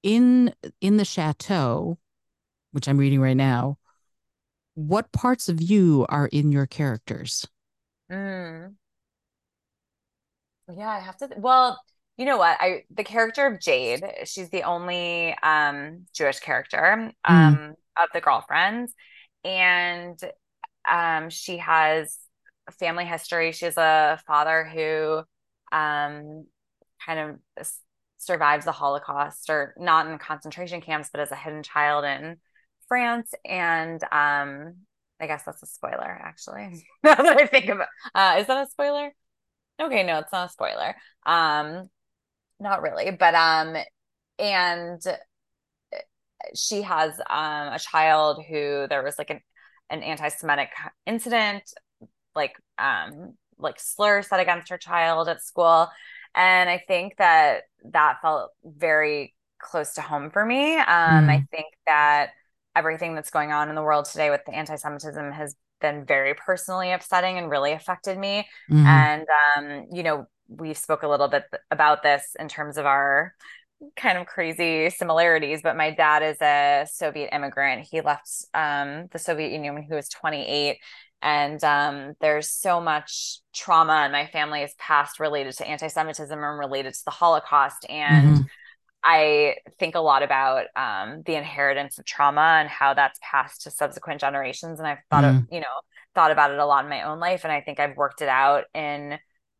In, 0.02 0.54
in 0.80 0.98
the 0.98 1.04
chateau, 1.04 1.98
which 2.72 2.88
I'm 2.88 2.98
reading 2.98 3.20
right 3.20 3.36
now, 3.36 3.78
what 4.74 5.12
parts 5.12 5.48
of 5.48 5.62
you 5.62 6.04
are 6.10 6.26
in 6.26 6.52
your 6.52 6.66
characters? 6.66 7.46
Mm. 8.12 8.74
Yeah, 10.74 10.88
I 10.88 11.00
have 11.00 11.16
to. 11.18 11.28
Well, 11.36 11.80
you 12.16 12.24
know 12.24 12.38
what? 12.38 12.56
I 12.60 12.84
the 12.90 13.04
character 13.04 13.46
of 13.46 13.60
Jade, 13.60 14.04
she's 14.24 14.50
the 14.50 14.62
only 14.64 15.34
um 15.42 16.06
Jewish 16.14 16.40
character 16.40 16.78
mm. 16.78 17.12
um 17.24 17.56
mm. 17.56 17.70
of 18.02 18.08
the 18.12 18.20
girlfriends, 18.20 18.92
and 19.44 20.18
um 20.90 21.30
she 21.30 21.58
has 21.58 22.16
a 22.68 22.72
family 22.72 23.04
history. 23.04 23.52
She 23.52 23.66
has 23.66 23.76
a 23.76 24.20
father 24.26 24.64
who 24.64 25.22
um 25.76 26.46
kind 27.04 27.20
of 27.20 27.66
survives 28.18 28.64
the 28.64 28.72
Holocaust, 28.72 29.48
or 29.50 29.74
not 29.78 30.06
in 30.06 30.18
concentration 30.18 30.80
camps, 30.80 31.08
but 31.12 31.20
as 31.20 31.30
a 31.30 31.36
hidden 31.36 31.62
child 31.62 32.04
in 32.04 32.36
France, 32.88 33.32
and 33.44 34.02
um, 34.04 34.76
I 35.20 35.26
guess 35.26 35.44
that's 35.44 35.62
a 35.62 35.66
spoiler, 35.66 36.20
actually. 36.22 36.84
now 37.04 37.14
that 37.14 37.36
I 37.36 37.46
think 37.46 37.68
of 37.68 37.80
it, 37.80 37.88
uh, 38.14 38.36
is 38.38 38.46
that 38.46 38.66
a 38.66 38.70
spoiler? 38.70 39.12
Okay, 39.80 40.02
no, 40.02 40.18
it's 40.18 40.32
not 40.32 40.48
a 40.48 40.52
spoiler. 40.52 40.96
Um, 41.24 41.90
not 42.58 42.82
really, 42.82 43.10
but 43.10 43.34
um, 43.34 43.76
and 44.38 45.02
she 46.54 46.82
has 46.82 47.18
um 47.30 47.72
a 47.72 47.78
child 47.78 48.42
who 48.48 48.86
there 48.88 49.02
was 49.02 49.18
like 49.18 49.30
an 49.30 49.40
an 49.90 50.02
anti-Semitic 50.02 50.70
incident, 51.06 51.62
like 52.34 52.54
um 52.78 53.34
like 53.58 53.78
slur 53.78 54.22
said 54.22 54.40
against 54.40 54.68
her 54.68 54.78
child 54.78 55.28
at 55.28 55.42
school, 55.42 55.88
and 56.34 56.68
I 56.68 56.82
think 56.86 57.16
that 57.18 57.62
that 57.92 58.18
felt 58.22 58.50
very 58.64 59.34
close 59.58 59.94
to 59.94 60.02
home 60.02 60.30
for 60.30 60.44
me. 60.44 60.76
Um, 60.76 60.84
mm. 60.84 61.30
I 61.30 61.46
think 61.50 61.66
that 61.86 62.30
everything 62.74 63.14
that's 63.14 63.30
going 63.30 63.52
on 63.52 63.70
in 63.70 63.74
the 63.74 63.82
world 63.82 64.04
today 64.04 64.28
with 64.30 64.42
the 64.44 64.54
anti-Semitism 64.54 65.32
has 65.32 65.56
been 65.80 66.04
very 66.04 66.34
personally 66.34 66.92
upsetting 66.92 67.38
and 67.38 67.50
really 67.50 67.72
affected 67.72 68.18
me. 68.18 68.46
Mm-hmm. 68.70 68.86
And 68.86 69.26
um, 69.56 69.86
you 69.92 70.02
know, 70.02 70.26
we 70.48 70.74
spoke 70.74 71.02
a 71.02 71.08
little 71.08 71.28
bit 71.28 71.44
about 71.70 72.02
this 72.02 72.36
in 72.38 72.48
terms 72.48 72.78
of 72.78 72.86
our 72.86 73.34
kind 73.96 74.16
of 74.18 74.26
crazy 74.26 74.90
similarities, 74.90 75.60
but 75.62 75.76
my 75.76 75.90
dad 75.90 76.22
is 76.22 76.40
a 76.40 76.86
Soviet 76.90 77.34
immigrant. 77.34 77.86
He 77.90 78.00
left 78.00 78.28
um, 78.54 79.06
the 79.12 79.18
Soviet 79.18 79.52
Union 79.52 79.74
when 79.74 79.82
he 79.82 79.94
was 79.94 80.08
28. 80.08 80.78
And 81.22 81.62
um, 81.64 82.14
there's 82.20 82.50
so 82.50 82.80
much 82.80 83.40
trauma 83.54 84.04
in 84.06 84.12
my 84.12 84.26
family's 84.26 84.74
past 84.78 85.18
related 85.18 85.54
to 85.56 85.66
anti 85.66 85.88
Semitism 85.88 86.38
and 86.38 86.58
related 86.58 86.94
to 86.94 87.04
the 87.04 87.10
Holocaust. 87.10 87.86
And 87.88 88.28
mm-hmm. 88.28 88.42
I 89.08 89.58
think 89.78 89.94
a 89.94 90.00
lot 90.00 90.24
about 90.24 90.66
um, 90.74 91.22
the 91.24 91.36
inheritance 91.36 91.96
of 91.96 92.04
trauma 92.04 92.58
and 92.60 92.68
how 92.68 92.92
that's 92.92 93.20
passed 93.22 93.62
to 93.62 93.70
subsequent 93.70 94.20
generations. 94.20 94.80
And 94.80 94.88
I've 94.88 94.98
thought 95.10 95.22
mm. 95.22 95.38
of, 95.38 95.44
you 95.52 95.60
know, 95.60 95.66
thought 96.16 96.32
about 96.32 96.50
it 96.50 96.58
a 96.58 96.66
lot 96.66 96.82
in 96.82 96.90
my 96.90 97.02
own 97.02 97.20
life. 97.20 97.44
And 97.44 97.52
I 97.52 97.60
think 97.60 97.78
I've 97.78 97.96
worked 97.96 98.20
it 98.20 98.28
out 98.28 98.64
in, 98.74 99.16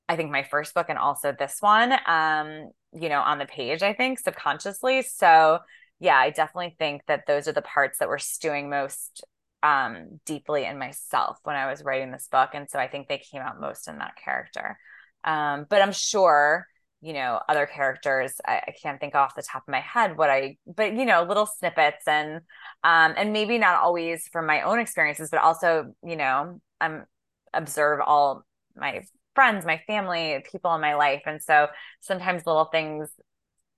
I 0.08 0.16
think 0.16 0.32
my 0.32 0.42
first 0.42 0.74
book 0.74 0.86
and 0.88 0.98
also 0.98 1.32
this 1.32 1.58
one, 1.60 1.92
um, 2.06 2.72
you 2.92 3.08
know, 3.08 3.20
on 3.20 3.38
the 3.38 3.46
page, 3.46 3.84
I 3.84 3.92
think 3.92 4.18
subconsciously. 4.18 5.02
So 5.02 5.60
yeah, 6.00 6.16
I 6.16 6.30
definitely 6.30 6.74
think 6.76 7.02
that 7.06 7.28
those 7.28 7.46
are 7.46 7.52
the 7.52 7.62
parts 7.62 8.00
that 8.00 8.08
were 8.08 8.18
stewing 8.18 8.68
most 8.68 9.24
um, 9.62 10.18
deeply 10.26 10.64
in 10.64 10.76
myself 10.76 11.38
when 11.44 11.54
I 11.54 11.70
was 11.70 11.84
writing 11.84 12.10
this 12.10 12.26
book. 12.32 12.50
And 12.52 12.68
so 12.68 12.80
I 12.80 12.88
think 12.88 13.06
they 13.06 13.18
came 13.18 13.42
out 13.42 13.60
most 13.60 13.86
in 13.86 13.98
that 13.98 14.16
character. 14.16 14.76
Um, 15.22 15.66
but 15.70 15.82
I'm 15.82 15.92
sure 15.92 16.66
you 17.06 17.12
know 17.12 17.40
other 17.48 17.66
characters 17.66 18.34
I, 18.44 18.62
I, 18.68 18.74
can't 18.82 18.98
think 18.98 19.14
off 19.14 19.34
the 19.36 19.42
top 19.42 19.62
of 19.62 19.72
my 19.72 19.80
head 19.80 20.16
what 20.16 20.30
i 20.30 20.56
but 20.66 20.94
you 20.94 21.04
know 21.04 21.22
little 21.22 21.46
snippets 21.46 22.08
and 22.08 22.40
um 22.82 23.14
and 23.16 23.32
maybe 23.32 23.58
not 23.58 23.80
always 23.80 24.28
from 24.28 24.46
my 24.46 24.62
own 24.62 24.80
experiences 24.80 25.28
but 25.30 25.40
also 25.42 25.94
you 26.02 26.16
know 26.16 26.60
i'm 26.80 27.04
observe 27.52 28.00
all 28.04 28.44
my 28.74 29.02
friends 29.36 29.64
my 29.64 29.80
family 29.86 30.42
people 30.50 30.74
in 30.74 30.80
my 30.80 30.94
life. 30.96 31.22
And 31.26 31.40
so 31.40 31.68
sometimes 32.00 32.44
little 32.44 32.64
things 32.64 33.08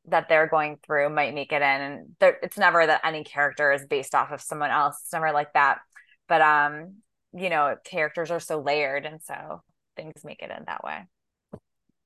that 0.07 0.31
they're 0.31 0.47
going 0.47 0.79
through 0.87 1.11
might 1.11 1.35
make 1.35 1.53
it 1.53 1.61
in. 1.61 1.62
And 1.62 2.16
it's 2.20 2.57
never 2.57 2.87
that 2.87 3.03
any 3.05 3.24
character 3.24 3.72
is 3.72 3.85
based 3.85 4.14
off 4.14 4.31
of 4.31 4.41
someone 4.41 4.70
else. 4.70 4.99
It's 5.03 5.12
never 5.12 5.33
like 5.33 5.53
that. 5.53 5.81
But 6.29 6.41
um 6.41 6.95
you 7.35 7.51
know 7.51 7.76
characters 7.85 8.31
are 8.31 8.41
so 8.41 8.61
layered 8.61 9.05
and 9.05 9.20
so 9.22 9.62
things 9.97 10.24
make 10.24 10.41
it 10.41 10.51
in 10.57 10.64
that 10.66 10.83
way. 10.83 11.03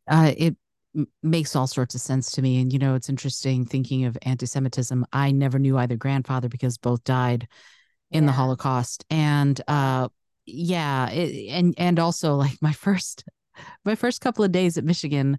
Uh, 0.08 0.32
it 0.36 0.56
makes 1.22 1.56
all 1.56 1.66
sorts 1.66 1.94
of 1.94 2.00
sense 2.00 2.32
to 2.32 2.42
me. 2.42 2.60
And, 2.60 2.72
you 2.72 2.78
know, 2.78 2.94
it's 2.94 3.08
interesting 3.08 3.64
thinking 3.64 4.04
of 4.04 4.16
anti 4.22 4.46
Semitism. 4.46 5.04
I 5.12 5.32
never 5.32 5.58
knew 5.58 5.78
either 5.78 5.96
grandfather 5.96 6.48
because 6.48 6.78
both 6.78 7.04
died 7.04 7.48
in 8.10 8.24
yeah. 8.24 8.26
the 8.26 8.32
Holocaust. 8.32 9.04
And, 9.10 9.60
uh, 9.68 10.08
yeah, 10.46 11.08
it, 11.10 11.50
and 11.50 11.74
and 11.78 11.98
also 11.98 12.34
like 12.34 12.60
my 12.60 12.72
first 12.72 13.24
my 13.84 13.94
first 13.94 14.20
couple 14.20 14.44
of 14.44 14.52
days 14.52 14.78
at 14.78 14.84
Michigan, 14.84 15.38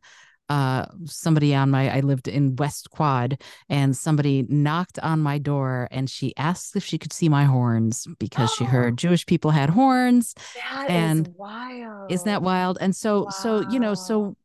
uh, 0.50 0.86
somebody 1.06 1.56
on 1.56 1.72
my 1.72 1.96
I 1.96 2.00
lived 2.02 2.28
in 2.28 2.56
West 2.56 2.90
Quad 2.92 3.42
and 3.70 3.96
somebody 3.96 4.46
knocked 4.50 5.00
on 5.00 5.20
my 5.20 5.38
door 5.38 5.88
and 5.92 6.10
she 6.10 6.36
asked 6.38 6.76
if 6.76 6.84
she 6.84 6.98
could 6.98 7.14
see 7.14 7.30
my 7.30 7.46
horns 7.46 8.08
because 8.20 8.54
she 8.54 8.64
heard 8.64 8.98
Jewish 8.98 9.26
people 9.26 9.52
had 9.52 9.70
horns. 9.70 10.36
That 10.56 10.90
and 10.90 11.28
is 11.28 11.34
wild. 11.36 12.12
Isn't 12.12 12.26
that 12.26 12.44
wild? 12.44 12.78
And 12.82 12.96
so 12.96 13.28
so 13.30 13.68
you 13.70 13.80
know 13.80 13.94
so 13.94 14.36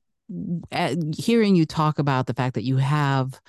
hearing 1.17 1.57
you 1.57 1.67
talk 1.67 1.99
about 1.99 2.27
the 2.27 2.35
fact 2.35 2.55
that 2.55 2.65
you 2.65 2.77
have 2.77 3.41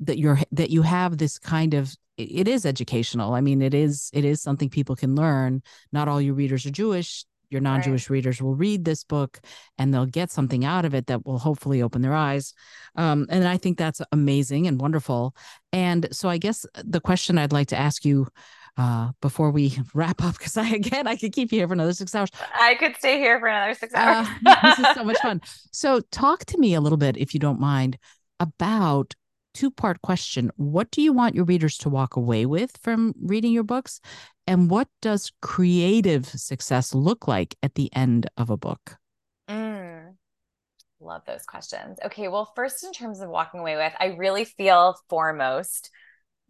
that 0.00 0.18
you're 0.18 0.40
that 0.52 0.70
you 0.70 0.82
have 0.82 1.18
this 1.18 1.38
kind 1.38 1.74
of 1.74 1.94
it 2.16 2.46
is 2.46 2.64
educational. 2.64 3.34
I 3.34 3.40
mean, 3.40 3.60
it 3.60 3.74
is 3.74 4.10
it 4.12 4.24
is 4.24 4.40
something 4.40 4.70
people 4.70 4.96
can 4.96 5.16
learn. 5.16 5.62
Not 5.92 6.08
all 6.08 6.20
your 6.20 6.34
readers 6.34 6.64
are 6.66 6.70
Jewish 6.70 7.24
your 7.54 7.60
non-jewish 7.60 8.10
right. 8.10 8.14
readers 8.14 8.42
will 8.42 8.56
read 8.56 8.84
this 8.84 9.04
book 9.04 9.40
and 9.78 9.94
they'll 9.94 10.06
get 10.06 10.30
something 10.30 10.64
out 10.64 10.84
of 10.84 10.94
it 10.94 11.06
that 11.06 11.24
will 11.24 11.38
hopefully 11.38 11.82
open 11.82 12.02
their 12.02 12.14
eyes 12.14 12.52
um, 12.96 13.26
and 13.30 13.46
i 13.46 13.56
think 13.56 13.78
that's 13.78 14.02
amazing 14.12 14.66
and 14.66 14.80
wonderful 14.80 15.34
and 15.72 16.08
so 16.10 16.28
i 16.28 16.36
guess 16.36 16.66
the 16.84 17.00
question 17.00 17.38
i'd 17.38 17.52
like 17.52 17.68
to 17.68 17.78
ask 17.78 18.04
you 18.04 18.26
uh, 18.76 19.12
before 19.20 19.50
we 19.50 19.76
wrap 19.94 20.22
up 20.22 20.36
because 20.36 20.56
i 20.56 20.68
again 20.70 21.06
i 21.06 21.16
could 21.16 21.32
keep 21.32 21.52
you 21.52 21.58
here 21.58 21.68
for 21.68 21.74
another 21.74 21.92
six 21.92 22.14
hours 22.14 22.30
i 22.58 22.74
could 22.74 22.96
stay 22.96 23.18
here 23.18 23.38
for 23.38 23.46
another 23.46 23.74
six 23.74 23.94
hours 23.94 24.26
uh, 24.46 24.56
this 24.62 24.78
is 24.78 24.94
so 24.94 25.04
much 25.04 25.18
fun 25.22 25.40
so 25.72 26.00
talk 26.10 26.44
to 26.44 26.58
me 26.58 26.74
a 26.74 26.80
little 26.80 26.98
bit 26.98 27.16
if 27.16 27.34
you 27.34 27.40
don't 27.40 27.60
mind 27.60 27.98
about 28.40 29.14
two 29.54 29.70
part 29.70 30.02
question. 30.02 30.50
What 30.56 30.90
do 30.90 31.00
you 31.00 31.12
want 31.12 31.34
your 31.34 31.44
readers 31.44 31.78
to 31.78 31.88
walk 31.88 32.16
away 32.16 32.44
with 32.44 32.76
from 32.82 33.14
reading 33.22 33.52
your 33.52 33.62
books? 33.62 34.00
And 34.46 34.68
what 34.68 34.88
does 35.00 35.32
creative 35.40 36.26
success 36.26 36.94
look 36.94 37.26
like 37.26 37.54
at 37.62 37.76
the 37.76 37.88
end 37.94 38.28
of 38.36 38.50
a 38.50 38.56
book? 38.56 38.98
Mm, 39.48 40.14
love 41.00 41.22
those 41.26 41.44
questions. 41.44 41.98
Okay. 42.04 42.28
Well, 42.28 42.52
first, 42.54 42.84
in 42.84 42.92
terms 42.92 43.20
of 43.20 43.30
walking 43.30 43.60
away 43.60 43.76
with, 43.76 43.92
I 43.98 44.16
really 44.18 44.44
feel 44.44 44.96
foremost 45.08 45.90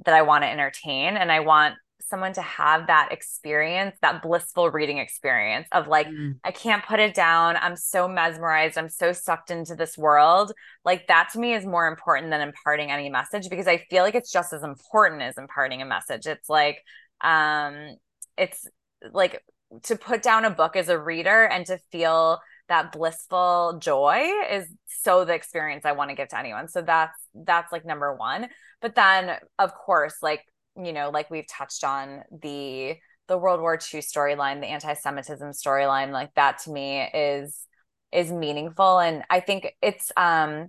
that 0.04 0.14
I 0.14 0.22
want 0.22 0.42
to 0.42 0.50
entertain 0.50 1.16
and 1.16 1.30
I 1.30 1.40
want 1.40 1.76
someone 2.06 2.32
to 2.34 2.42
have 2.42 2.86
that 2.86 3.10
experience, 3.12 3.96
that 4.02 4.22
blissful 4.22 4.70
reading 4.70 4.98
experience 4.98 5.66
of 5.72 5.88
like, 5.88 6.06
mm. 6.06 6.36
I 6.44 6.50
can't 6.50 6.84
put 6.84 7.00
it 7.00 7.14
down. 7.14 7.56
I'm 7.56 7.76
so 7.76 8.06
mesmerized. 8.08 8.76
I'm 8.76 8.88
so 8.88 9.12
sucked 9.12 9.50
into 9.50 9.74
this 9.74 9.96
world. 9.96 10.52
Like, 10.84 11.06
that 11.08 11.30
to 11.32 11.38
me 11.38 11.54
is 11.54 11.64
more 11.64 11.86
important 11.88 12.30
than 12.30 12.40
imparting 12.40 12.90
any 12.90 13.08
message 13.08 13.48
because 13.48 13.66
I 13.66 13.78
feel 13.90 14.02
like 14.02 14.14
it's 14.14 14.32
just 14.32 14.52
as 14.52 14.62
important 14.62 15.22
as 15.22 15.38
imparting 15.38 15.82
a 15.82 15.86
message. 15.86 16.26
It's 16.26 16.48
like, 16.48 16.82
um, 17.20 17.96
it's 18.36 18.66
like 19.12 19.42
to 19.84 19.96
put 19.96 20.22
down 20.22 20.44
a 20.44 20.50
book 20.50 20.76
as 20.76 20.88
a 20.88 20.98
reader 20.98 21.44
and 21.44 21.66
to 21.66 21.78
feel 21.90 22.38
that 22.68 22.92
blissful 22.92 23.78
joy 23.80 24.30
is 24.50 24.66
so 24.86 25.24
the 25.24 25.34
experience 25.34 25.84
I 25.84 25.92
want 25.92 26.10
to 26.10 26.16
give 26.16 26.28
to 26.28 26.38
anyone. 26.38 26.68
So 26.68 26.82
that's 26.82 27.18
that's 27.34 27.72
like 27.72 27.84
number 27.84 28.14
1. 28.14 28.48
But 28.80 28.94
then 28.94 29.36
of 29.58 29.74
course 29.74 30.16
like 30.22 30.40
you 30.76 30.92
know, 30.92 31.10
like 31.10 31.30
we've 31.30 31.46
touched 31.46 31.84
on 31.84 32.22
the 32.42 32.96
the 33.26 33.38
World 33.38 33.60
War 33.60 33.74
II 33.74 34.00
storyline, 34.00 34.60
the 34.60 34.66
anti-Semitism 34.66 35.50
storyline, 35.50 36.10
like 36.12 36.34
that 36.34 36.58
to 36.64 36.70
me 36.70 37.02
is 37.14 37.66
is 38.12 38.30
meaningful. 38.30 38.98
And 38.98 39.22
I 39.30 39.40
think 39.40 39.74
it's 39.82 40.12
um 40.16 40.68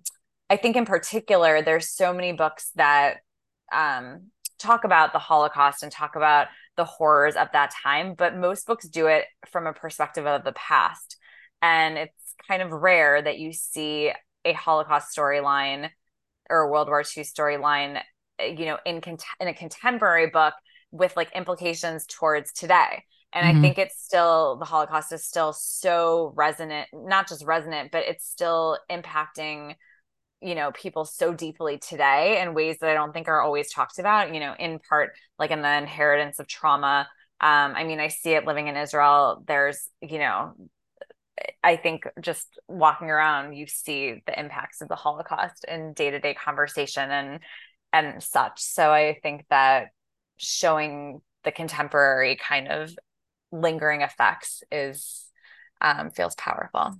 I 0.49 0.57
think 0.57 0.75
in 0.75 0.85
particular, 0.85 1.61
there's 1.61 1.89
so 1.89 2.13
many 2.13 2.33
books 2.33 2.71
that 2.75 3.17
um 3.73 4.31
talk 4.57 4.83
about 4.83 5.13
the 5.13 5.19
Holocaust 5.19 5.83
and 5.83 5.91
talk 5.91 6.15
about 6.15 6.47
the 6.77 6.85
horrors 6.85 7.35
of 7.35 7.49
that 7.53 7.73
time, 7.83 8.13
but 8.15 8.35
most 8.35 8.67
books 8.67 8.87
do 8.87 9.07
it 9.07 9.25
from 9.49 9.67
a 9.67 9.73
perspective 9.73 10.25
of 10.25 10.43
the 10.43 10.53
past. 10.53 11.17
And 11.61 11.97
it's 11.97 12.35
kind 12.47 12.61
of 12.61 12.71
rare 12.71 13.21
that 13.21 13.39
you 13.39 13.53
see 13.53 14.11
a 14.43 14.53
Holocaust 14.53 15.15
storyline 15.15 15.89
or 16.49 16.59
a 16.61 16.69
World 16.69 16.87
War 16.87 17.01
II 17.01 17.23
storyline 17.23 18.01
you 18.39 18.65
know 18.65 18.77
in 18.85 19.01
cont- 19.01 19.23
in 19.39 19.47
a 19.47 19.53
contemporary 19.53 20.27
book 20.27 20.53
with 20.91 21.15
like 21.15 21.35
implications 21.35 22.05
towards 22.05 22.51
today. 22.53 23.03
And 23.33 23.45
mm-hmm. 23.45 23.57
i 23.57 23.61
think 23.61 23.77
it's 23.77 24.01
still 24.01 24.55
the 24.57 24.65
holocaust 24.65 25.11
is 25.11 25.25
still 25.25 25.51
so 25.51 26.31
resonant 26.35 26.87
not 26.93 27.27
just 27.27 27.43
resonant 27.43 27.91
but 27.91 28.05
it's 28.07 28.25
still 28.25 28.77
impacting 28.89 29.75
you 30.41 30.55
know 30.55 30.71
people 30.71 31.03
so 31.03 31.33
deeply 31.33 31.77
today 31.77 32.41
in 32.41 32.53
ways 32.53 32.77
that 32.79 32.89
i 32.89 32.93
don't 32.93 33.11
think 33.11 33.27
are 33.27 33.41
always 33.41 33.71
talked 33.71 33.99
about 33.99 34.33
you 34.33 34.39
know 34.39 34.53
in 34.57 34.79
part 34.79 35.11
like 35.37 35.51
in 35.51 35.61
the 35.61 35.77
inheritance 35.77 36.39
of 36.39 36.47
trauma. 36.47 37.09
Um 37.41 37.73
i 37.75 37.83
mean 37.83 37.99
i 37.99 38.07
see 38.07 38.31
it 38.31 38.45
living 38.45 38.67
in 38.67 38.77
israel. 38.77 39.43
There's 39.45 39.89
you 40.01 40.19
know 40.19 40.53
I 41.63 41.75
think 41.75 42.07
just 42.21 42.47
walking 42.67 43.09
around, 43.09 43.53
you 43.53 43.67
see 43.67 44.23
the 44.25 44.39
impacts 44.39 44.81
of 44.81 44.87
the 44.87 44.95
Holocaust 44.95 45.65
in 45.67 45.93
day 45.93 46.09
to 46.11 46.19
day 46.19 46.33
conversation 46.33 47.11
and 47.11 47.39
and 47.93 48.21
such. 48.21 48.61
So 48.61 48.91
I 48.91 49.17
think 49.21 49.45
that 49.49 49.89
showing 50.37 51.21
the 51.43 51.51
contemporary 51.51 52.35
kind 52.35 52.67
of 52.67 52.91
lingering 53.51 54.01
effects 54.01 54.63
is 54.71 55.25
um, 55.81 56.09
feels 56.11 56.35
powerful. 56.35 56.93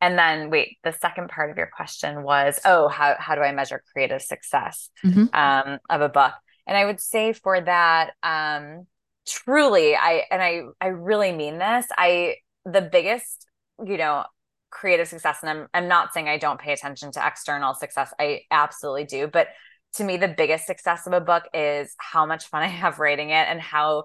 And 0.00 0.18
then 0.18 0.50
wait, 0.50 0.78
the 0.82 0.92
second 0.92 1.28
part 1.28 1.50
of 1.50 1.56
your 1.56 1.70
question 1.74 2.22
was, 2.22 2.58
oh, 2.64 2.88
how 2.88 3.16
how 3.18 3.34
do 3.34 3.42
I 3.42 3.52
measure 3.52 3.82
creative 3.92 4.22
success 4.22 4.88
mm-hmm. 5.04 5.26
um, 5.34 5.78
of 5.90 6.00
a 6.00 6.08
book? 6.08 6.32
And 6.66 6.76
I 6.76 6.86
would 6.86 7.00
say 7.00 7.32
for 7.32 7.60
that, 7.60 8.12
um, 8.22 8.86
truly, 9.26 9.94
I 9.96 10.24
and 10.30 10.42
I 10.42 10.62
I 10.80 10.88
really 10.88 11.32
mean 11.32 11.58
this. 11.58 11.86
I 11.96 12.36
the 12.64 12.82
biggest, 12.82 13.46
you 13.84 13.98
know, 13.98 14.24
creative 14.70 15.08
success 15.08 15.38
and 15.42 15.50
I'm 15.50 15.68
I'm 15.74 15.88
not 15.88 16.12
saying 16.12 16.28
I 16.28 16.38
don't 16.38 16.60
pay 16.60 16.72
attention 16.72 17.12
to 17.12 17.26
external 17.26 17.74
success. 17.74 18.12
I 18.18 18.42
absolutely 18.50 19.04
do, 19.04 19.26
but 19.26 19.48
to 19.94 20.04
me 20.04 20.16
the 20.16 20.28
biggest 20.28 20.66
success 20.66 21.06
of 21.06 21.12
a 21.12 21.20
book 21.20 21.44
is 21.52 21.94
how 21.98 22.26
much 22.26 22.46
fun 22.46 22.62
I 22.64 22.68
have 22.68 22.98
writing 22.98 23.30
it 23.30 23.48
and 23.48 23.60
how 23.60 24.04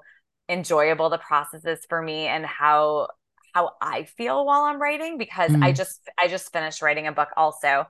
enjoyable 0.49 1.09
the 1.09 1.18
process 1.18 1.66
is 1.66 1.86
for 1.89 2.01
me 2.01 2.28
and 2.28 2.45
how 2.45 3.07
how 3.53 3.72
I 3.82 4.03
feel 4.03 4.45
while 4.45 4.63
I'm 4.63 4.82
writing 4.82 5.18
because 5.18 5.51
mm. 5.51 5.63
I 5.63 5.72
just 5.72 6.01
I 6.20 6.28
just 6.28 6.51
finished 6.51 6.82
writing 6.82 7.07
a 7.07 7.11
book 7.11 7.30
also 7.38 7.86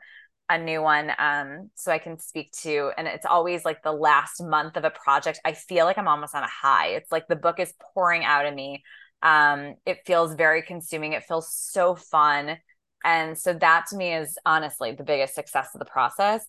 a 0.47 0.59
new 0.59 0.81
one 0.81 1.11
um 1.17 1.71
so 1.73 1.91
I 1.91 1.97
can 1.97 2.19
speak 2.19 2.51
to 2.61 2.91
and 2.97 3.07
it's 3.07 3.25
always 3.25 3.65
like 3.65 3.81
the 3.81 3.91
last 3.91 4.41
month 4.41 4.77
of 4.77 4.83
a 4.83 4.91
project 4.91 5.41
I 5.43 5.53
feel 5.53 5.85
like 5.85 5.97
I'm 5.97 6.07
almost 6.07 6.35
on 6.35 6.43
a 6.43 6.47
high 6.47 6.89
it's 6.89 7.11
like 7.11 7.27
the 7.27 7.35
book 7.35 7.59
is 7.59 7.73
pouring 7.93 8.23
out 8.23 8.45
of 8.45 8.53
me 8.53 8.83
um, 9.25 9.73
it 9.87 10.05
feels 10.05 10.35
very 10.35 10.61
consuming. 10.61 11.13
It 11.13 11.23
feels 11.23 11.51
so 11.51 11.95
fun. 11.95 12.57
And 13.03 13.35
so 13.35 13.53
that 13.53 13.85
to 13.89 13.97
me 13.97 14.13
is 14.13 14.37
honestly 14.45 14.91
the 14.91 15.03
biggest 15.03 15.33
success 15.33 15.69
of 15.73 15.79
the 15.79 15.85
process. 15.85 16.45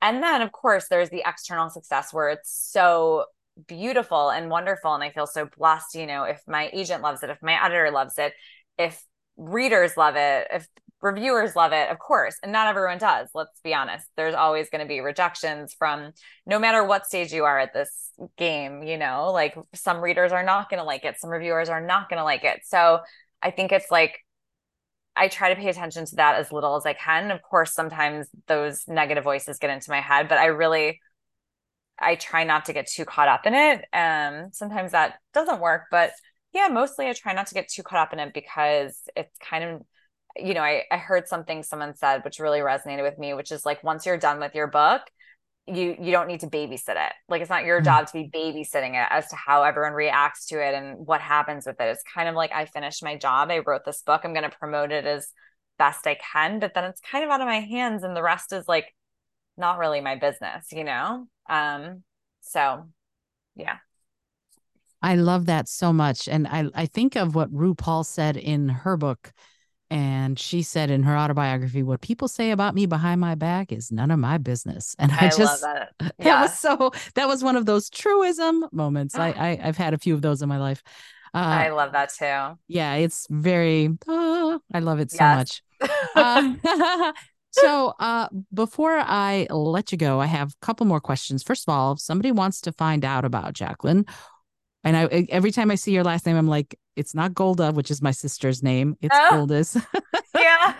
And 0.00 0.22
then, 0.22 0.40
of 0.40 0.52
course, 0.52 0.86
there's 0.88 1.10
the 1.10 1.24
external 1.26 1.70
success 1.70 2.12
where 2.12 2.30
it's 2.30 2.50
so 2.50 3.24
beautiful 3.66 4.30
and 4.30 4.48
wonderful. 4.48 4.94
And 4.94 5.02
I 5.02 5.10
feel 5.10 5.26
so 5.26 5.48
blessed, 5.58 5.96
you 5.96 6.06
know, 6.06 6.22
if 6.22 6.40
my 6.46 6.70
agent 6.72 7.02
loves 7.02 7.24
it, 7.24 7.30
if 7.30 7.42
my 7.42 7.62
editor 7.62 7.90
loves 7.90 8.14
it, 8.16 8.32
if 8.78 9.04
readers 9.36 9.96
love 9.96 10.14
it, 10.14 10.46
if 10.52 10.68
reviewers 11.02 11.56
love 11.56 11.72
it, 11.72 11.88
of 11.90 11.98
course, 11.98 12.36
and 12.42 12.52
not 12.52 12.68
everyone 12.68 12.98
does. 12.98 13.28
Let's 13.34 13.60
be 13.62 13.74
honest. 13.74 14.06
There's 14.16 14.34
always 14.34 14.68
going 14.70 14.82
to 14.82 14.88
be 14.88 15.00
rejections 15.00 15.74
from 15.78 16.12
no 16.46 16.58
matter 16.58 16.84
what 16.84 17.06
stage 17.06 17.32
you 17.32 17.44
are 17.44 17.58
at 17.58 17.72
this 17.72 18.10
game, 18.36 18.82
you 18.82 18.98
know, 18.98 19.30
like 19.32 19.56
some 19.74 20.00
readers 20.00 20.32
are 20.32 20.42
not 20.42 20.68
going 20.68 20.78
to 20.78 20.84
like 20.84 21.04
it, 21.04 21.18
some 21.18 21.30
reviewers 21.30 21.68
are 21.68 21.80
not 21.80 22.08
going 22.08 22.18
to 22.18 22.24
like 22.24 22.44
it. 22.44 22.60
So 22.64 23.00
I 23.42 23.50
think 23.50 23.72
it's 23.72 23.90
like 23.90 24.18
I 25.16 25.28
try 25.28 25.52
to 25.52 25.60
pay 25.60 25.68
attention 25.68 26.04
to 26.06 26.16
that 26.16 26.36
as 26.36 26.52
little 26.52 26.76
as 26.76 26.86
I 26.86 26.92
can. 26.92 27.30
Of 27.30 27.42
course, 27.42 27.74
sometimes 27.74 28.28
those 28.46 28.84
negative 28.86 29.24
voices 29.24 29.58
get 29.58 29.70
into 29.70 29.90
my 29.90 30.00
head, 30.00 30.28
but 30.28 30.38
I 30.38 30.46
really 30.46 31.00
I 31.98 32.14
try 32.14 32.44
not 32.44 32.66
to 32.66 32.72
get 32.72 32.86
too 32.88 33.04
caught 33.04 33.28
up 33.28 33.46
in 33.46 33.54
it. 33.54 33.84
Um 33.92 34.50
sometimes 34.52 34.92
that 34.92 35.14
doesn't 35.34 35.60
work, 35.60 35.84
but 35.90 36.12
yeah, 36.52 36.68
mostly 36.68 37.08
I 37.08 37.12
try 37.12 37.32
not 37.32 37.46
to 37.48 37.54
get 37.54 37.68
too 37.68 37.82
caught 37.82 38.00
up 38.00 38.12
in 38.12 38.18
it 38.18 38.34
because 38.34 39.00
it's 39.16 39.36
kind 39.38 39.64
of 39.64 39.82
you 40.36 40.54
know, 40.54 40.62
I, 40.62 40.84
I 40.90 40.96
heard 40.96 41.28
something 41.28 41.62
someone 41.62 41.94
said 41.94 42.24
which 42.24 42.38
really 42.38 42.60
resonated 42.60 43.02
with 43.02 43.18
me, 43.18 43.34
which 43.34 43.52
is 43.52 43.66
like 43.66 43.82
once 43.82 44.06
you're 44.06 44.16
done 44.16 44.40
with 44.40 44.54
your 44.54 44.66
book, 44.66 45.02
you 45.66 45.96
you 46.00 46.10
don't 46.10 46.26
need 46.26 46.40
to 46.40 46.46
babysit 46.46 46.96
it. 46.96 47.12
Like 47.28 47.42
it's 47.42 47.50
not 47.50 47.64
your 47.64 47.78
mm-hmm. 47.78 47.84
job 47.84 48.06
to 48.06 48.12
be 48.12 48.30
babysitting 48.32 48.94
it 49.00 49.08
as 49.10 49.28
to 49.28 49.36
how 49.36 49.62
everyone 49.62 49.92
reacts 49.92 50.46
to 50.46 50.64
it 50.64 50.74
and 50.74 51.06
what 51.06 51.20
happens 51.20 51.66
with 51.66 51.80
it. 51.80 51.84
It's 51.84 52.02
kind 52.14 52.28
of 52.28 52.34
like 52.34 52.52
I 52.52 52.64
finished 52.66 53.04
my 53.04 53.16
job. 53.16 53.50
I 53.50 53.58
wrote 53.58 53.84
this 53.84 54.02
book. 54.02 54.22
I'm 54.24 54.32
going 54.32 54.48
to 54.48 54.56
promote 54.56 54.90
it 54.90 55.06
as 55.06 55.28
best 55.78 56.06
I 56.06 56.16
can, 56.32 56.58
but 56.58 56.74
then 56.74 56.84
it's 56.84 57.00
kind 57.00 57.24
of 57.24 57.30
out 57.30 57.40
of 57.40 57.46
my 57.46 57.60
hands 57.60 58.02
and 58.02 58.16
the 58.16 58.22
rest 58.22 58.52
is 58.52 58.68
like 58.68 58.94
not 59.56 59.78
really 59.78 60.00
my 60.00 60.16
business, 60.16 60.66
you 60.72 60.84
know? 60.84 61.26
Um 61.48 62.02
so 62.42 62.88
yeah. 63.56 63.78
I 65.02 65.14
love 65.14 65.46
that 65.46 65.68
so 65.68 65.92
much. 65.92 66.28
And 66.28 66.46
I, 66.46 66.66
I 66.74 66.86
think 66.86 67.16
of 67.16 67.34
what 67.34 67.52
RuPaul 67.52 68.04
said 68.04 68.36
in 68.36 68.68
her 68.68 68.96
book, 68.96 69.32
and 69.90 70.38
she 70.38 70.62
said 70.62 70.90
in 70.90 71.02
her 71.02 71.16
autobiography, 71.16 71.82
"What 71.82 72.00
people 72.00 72.28
say 72.28 72.52
about 72.52 72.74
me 72.74 72.86
behind 72.86 73.20
my 73.20 73.34
back 73.34 73.72
is 73.72 73.90
none 73.90 74.10
of 74.10 74.18
my 74.18 74.38
business." 74.38 74.94
And 75.00 75.12
I, 75.12 75.26
I 75.26 75.28
just 75.30 75.62
that. 75.62 75.92
Yeah. 76.00 76.08
that 76.18 76.42
was 76.42 76.58
so 76.58 76.92
that 77.14 77.26
was 77.26 77.42
one 77.42 77.56
of 77.56 77.66
those 77.66 77.90
truism 77.90 78.66
moments. 78.72 79.16
I, 79.16 79.28
I 79.36 79.56
have 79.56 79.76
had 79.76 79.94
a 79.94 79.98
few 79.98 80.14
of 80.14 80.22
those 80.22 80.42
in 80.42 80.48
my 80.48 80.58
life. 80.58 80.82
Uh, 81.34 81.38
I 81.38 81.68
love 81.70 81.92
that 81.92 82.12
too. 82.12 82.58
Yeah, 82.68 82.94
it's 82.94 83.26
very. 83.30 83.96
Oh, 84.06 84.60
I 84.72 84.80
love 84.80 85.00
it 85.00 85.10
so 85.10 85.18
yes. 85.20 85.62
much. 85.80 85.90
uh, 86.14 87.12
so 87.50 87.94
uh, 87.98 88.28
before 88.52 88.96
I 88.98 89.46
let 89.50 89.92
you 89.92 89.98
go, 89.98 90.20
I 90.20 90.26
have 90.26 90.50
a 90.50 90.66
couple 90.66 90.86
more 90.86 91.00
questions. 91.00 91.42
First 91.42 91.68
of 91.68 91.72
all, 91.72 91.92
if 91.92 92.00
somebody 92.00 92.32
wants 92.32 92.60
to 92.62 92.72
find 92.72 93.04
out 93.04 93.24
about 93.24 93.54
Jaclyn, 93.54 94.08
and 94.84 94.96
I 94.96 95.26
every 95.30 95.52
time 95.52 95.70
I 95.70 95.74
see 95.74 95.92
your 95.92 96.04
last 96.04 96.26
name, 96.26 96.36
I'm 96.36 96.48
like, 96.48 96.78
it's 96.96 97.14
not 97.14 97.34
Golda, 97.34 97.72
which 97.72 97.90
is 97.90 98.00
my 98.00 98.10
sister's 98.10 98.62
name. 98.62 98.96
It's 99.00 99.14
oh, 99.14 99.30
Goldis. 99.32 99.82
yeah. 100.34 100.74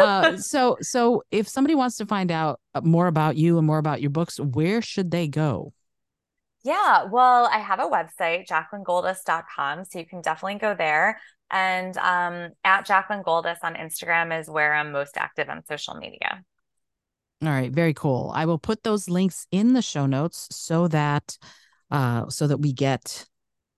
uh, 0.00 0.36
so 0.36 0.76
so 0.80 1.22
if 1.30 1.48
somebody 1.48 1.74
wants 1.74 1.96
to 1.98 2.06
find 2.06 2.30
out 2.30 2.60
more 2.82 3.06
about 3.06 3.36
you 3.36 3.58
and 3.58 3.66
more 3.66 3.78
about 3.78 4.00
your 4.00 4.10
books, 4.10 4.40
where 4.40 4.82
should 4.82 5.10
they 5.10 5.28
go? 5.28 5.72
Yeah, 6.64 7.04
well, 7.04 7.46
I 7.46 7.58
have 7.58 7.78
a 7.78 7.82
website, 7.82 8.48
jaclyngoldis.com. 8.48 9.84
So 9.84 9.98
you 9.98 10.06
can 10.06 10.22
definitely 10.22 10.58
go 10.58 10.74
there. 10.74 11.20
And 11.50 11.96
um, 11.98 12.52
at 12.64 12.86
Jaclyn 12.86 13.22
Goldis 13.22 13.58
on 13.62 13.74
Instagram 13.74 14.38
is 14.40 14.48
where 14.48 14.74
I'm 14.74 14.90
most 14.90 15.18
active 15.18 15.50
on 15.50 15.62
social 15.66 15.94
media. 15.94 16.42
All 17.42 17.50
right, 17.50 17.70
very 17.70 17.92
cool. 17.92 18.32
I 18.34 18.46
will 18.46 18.58
put 18.58 18.82
those 18.82 19.10
links 19.10 19.46
in 19.50 19.74
the 19.74 19.82
show 19.82 20.06
notes 20.06 20.48
so 20.50 20.88
that 20.88 21.36
uh 21.90 22.30
so 22.30 22.46
that 22.46 22.56
we 22.56 22.72
get 22.72 23.26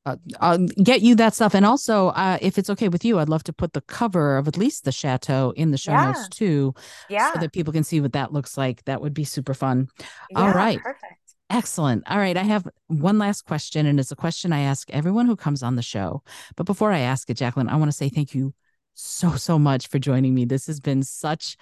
uh, 0.07 0.17
I'll 0.41 0.67
get 0.83 1.03
you 1.03 1.17
that 1.17 1.35
stuff. 1.35 1.53
And 1.53 1.67
also, 1.67 2.09
uh, 2.09 2.39
if 2.41 2.59
it's 2.59 2.71
okay 2.71 2.89
with 2.89 3.05
you, 3.05 3.19
I'd 3.19 3.29
love 3.29 3.43
to 3.45 3.53
put 3.53 3.73
the 3.73 3.81
cover 3.81 4.39
of 4.39 4.47
at 4.47 4.57
least 4.57 4.85
the 4.85 4.93
chateau 4.93 5.53
in 5.57 5.73
the 5.73 5.77
show 5.77 5.91
yeah. 5.91 6.13
notes 6.13 6.29
too. 6.29 6.75
Yeah. 7.11 7.33
So 7.33 7.41
that 7.41 7.53
people 7.53 7.73
can 7.73 7.83
see 7.85 8.01
what 8.01 8.13
that 8.13 8.33
looks 8.33 8.57
like. 8.57 8.85
That 8.85 9.01
would 9.03 9.13
be 9.13 9.25
super 9.25 9.53
fun. 9.53 9.89
Yeah, 10.31 10.41
All 10.41 10.53
right. 10.53 10.81
Perfect. 10.81 11.35
Excellent. 11.51 12.05
All 12.09 12.19
right. 12.19 12.37
I 12.37 12.45
have 12.45 12.67
one 12.87 13.19
last 13.19 13.43
question, 13.43 13.87
and 13.87 13.99
it's 13.99 14.13
a 14.13 14.17
question 14.17 14.53
I 14.53 14.61
ask 14.61 14.89
everyone 14.91 15.27
who 15.27 15.37
comes 15.37 15.63
on 15.63 15.75
the 15.75 15.83
show. 15.83 16.23
But 16.57 16.67
before 16.67 16.93
I 16.93 17.01
ask 17.01 17.29
it, 17.29 17.37
Jaclyn, 17.37 17.69
I 17.69 17.77
want 17.77 17.91
to 17.91 17.97
say 17.97 18.09
thank 18.09 18.35
you 18.35 18.55
so, 18.95 19.35
so 19.35 19.59
much 19.59 19.89
for 19.89 19.99
joining 19.99 20.35
me. 20.35 20.45
This 20.45 20.67
has 20.69 20.81
been 20.81 21.03
such 21.03 21.57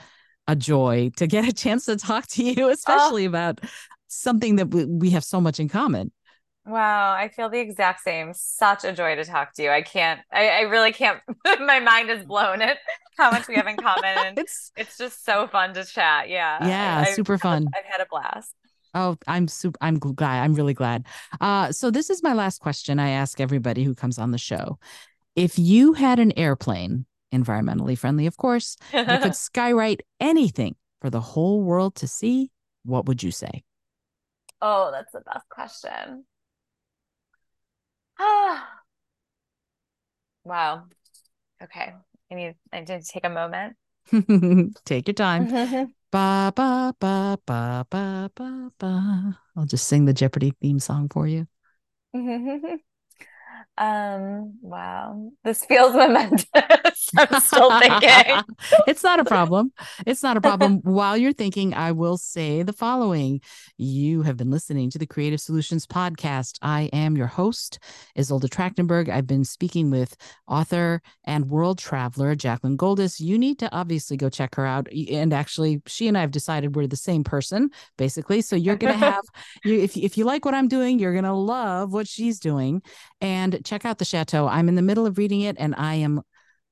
a 0.46 0.54
joy 0.54 1.10
to 1.16 1.26
get 1.26 1.48
a 1.48 1.52
chance 1.52 1.86
to 1.86 1.96
talk 1.96 2.26
to 2.28 2.44
you, 2.44 2.68
especially 2.70 3.24
oh. 3.24 3.30
about 3.30 3.60
something 4.08 4.56
that 4.56 4.68
we, 4.68 4.84
we 4.84 5.10
have 5.10 5.24
so 5.24 5.40
much 5.40 5.60
in 5.60 5.68
common. 5.68 6.12
Wow, 6.66 7.12
I 7.12 7.28
feel 7.28 7.50
the 7.50 7.60
exact 7.60 8.00
same. 8.00 8.32
Such 8.34 8.84
a 8.84 8.92
joy 8.92 9.16
to 9.16 9.24
talk 9.24 9.52
to 9.54 9.62
you. 9.62 9.70
I 9.70 9.82
can't, 9.82 10.20
I, 10.32 10.48
I 10.48 10.60
really 10.62 10.92
can't, 10.92 11.20
my 11.60 11.80
mind 11.80 12.08
is 12.08 12.24
blown 12.24 12.62
at 12.62 12.78
how 13.18 13.30
much 13.30 13.48
we 13.48 13.56
have 13.56 13.66
in 13.66 13.76
common. 13.76 14.34
It's, 14.38 14.72
it's 14.76 14.96
just 14.96 15.24
so 15.24 15.46
fun 15.46 15.74
to 15.74 15.84
chat. 15.84 16.28
Yeah. 16.30 16.66
Yeah, 16.66 17.04
I, 17.06 17.12
super 17.12 17.36
fun. 17.36 17.68
I've 17.76 17.84
had 17.84 18.00
a 18.00 18.06
blast. 18.10 18.54
Oh, 18.94 19.16
I'm 19.26 19.48
super. 19.48 19.76
I'm 19.80 19.98
glad. 19.98 20.44
I'm 20.44 20.54
really 20.54 20.72
glad. 20.72 21.04
Uh, 21.40 21.72
so 21.72 21.90
this 21.90 22.10
is 22.10 22.22
my 22.22 22.32
last 22.32 22.60
question. 22.60 23.00
I 23.00 23.10
ask 23.10 23.40
everybody 23.40 23.82
who 23.82 23.94
comes 23.94 24.20
on 24.20 24.30
the 24.30 24.38
show: 24.38 24.78
If 25.34 25.58
you 25.58 25.94
had 25.94 26.20
an 26.20 26.32
airplane, 26.38 27.04
environmentally 27.32 27.98
friendly, 27.98 28.26
of 28.26 28.36
course, 28.36 28.76
that 28.92 29.22
could 29.22 29.32
skywrite 29.32 30.00
anything 30.20 30.76
for 31.00 31.10
the 31.10 31.20
whole 31.20 31.62
world 31.62 31.96
to 31.96 32.06
see, 32.06 32.52
what 32.84 33.06
would 33.06 33.22
you 33.22 33.32
say? 33.32 33.64
Oh, 34.62 34.90
that's 34.92 35.12
the 35.12 35.20
best 35.20 35.48
question. 35.48 36.24
Ah. 38.18 38.82
wow. 40.44 40.84
Okay. 41.62 41.94
I 42.30 42.34
need. 42.34 42.54
I 42.72 42.80
need 42.80 42.86
to 42.86 43.02
take 43.02 43.24
a 43.24 43.30
moment. 43.30 43.76
take 44.84 45.08
your 45.08 45.14
time. 45.14 45.46
Ba 46.14 46.52
ba 46.54 46.94
ba 47.00 47.36
ba 47.44 47.84
ba 47.90 48.30
ba 48.36 48.70
ba. 48.78 48.92
I'll 49.56 49.66
just 49.66 49.88
sing 49.88 50.04
the 50.04 50.12
Jeopardy 50.12 50.54
theme 50.62 50.78
song 50.78 51.08
for 51.08 51.26
you. 51.26 51.48
Um, 53.76 54.54
wow. 54.62 55.30
This 55.44 55.64
feels 55.64 55.92
momentous. 55.94 56.46
I'm 57.16 57.40
still 57.40 57.78
thinking. 57.80 58.42
it's 58.86 59.02
not 59.02 59.20
a 59.20 59.24
problem. 59.24 59.72
It's 60.06 60.22
not 60.22 60.36
a 60.36 60.40
problem. 60.40 60.80
While 60.82 61.16
you're 61.16 61.32
thinking, 61.32 61.74
I 61.74 61.92
will 61.92 62.16
say 62.16 62.62
the 62.62 62.72
following. 62.72 63.40
You 63.76 64.22
have 64.22 64.36
been 64.36 64.50
listening 64.50 64.90
to 64.90 64.98
the 64.98 65.06
Creative 65.06 65.40
Solutions 65.40 65.86
Podcast. 65.86 66.58
I 66.62 66.90
am 66.92 67.16
your 67.16 67.26
host, 67.26 67.78
Izolda 68.16 68.48
Trachtenberg. 68.48 69.08
I've 69.08 69.26
been 69.26 69.44
speaking 69.44 69.90
with 69.90 70.16
author 70.46 71.02
and 71.24 71.48
world 71.48 71.78
traveler 71.78 72.36
Jaclyn 72.36 72.76
Goldis. 72.76 73.20
You 73.20 73.38
need 73.38 73.58
to 73.58 73.72
obviously 73.74 74.16
go 74.16 74.28
check 74.28 74.54
her 74.54 74.66
out. 74.66 74.88
And 74.92 75.32
actually, 75.32 75.82
she 75.86 76.08
and 76.08 76.16
I 76.16 76.20
have 76.20 76.30
decided 76.30 76.76
we're 76.76 76.86
the 76.86 76.96
same 76.96 77.24
person, 77.24 77.70
basically. 77.96 78.40
So 78.40 78.56
you're 78.56 78.76
gonna 78.76 78.94
have 78.94 79.24
you 79.64 79.80
if 79.80 79.96
if 79.96 80.16
you 80.16 80.24
like 80.24 80.44
what 80.44 80.54
I'm 80.54 80.68
doing, 80.68 80.98
you're 80.98 81.14
gonna 81.14 81.36
love 81.36 81.92
what 81.92 82.08
she's 82.08 82.38
doing. 82.38 82.82
And 83.20 83.53
check 83.62 83.84
out 83.84 83.98
the 83.98 84.04
chateau. 84.04 84.46
I'm 84.48 84.68
in 84.68 84.74
the 84.74 84.82
middle 84.82 85.06
of 85.06 85.18
reading 85.18 85.42
it 85.42 85.56
and 85.58 85.74
I 85.76 85.94
am 85.94 86.22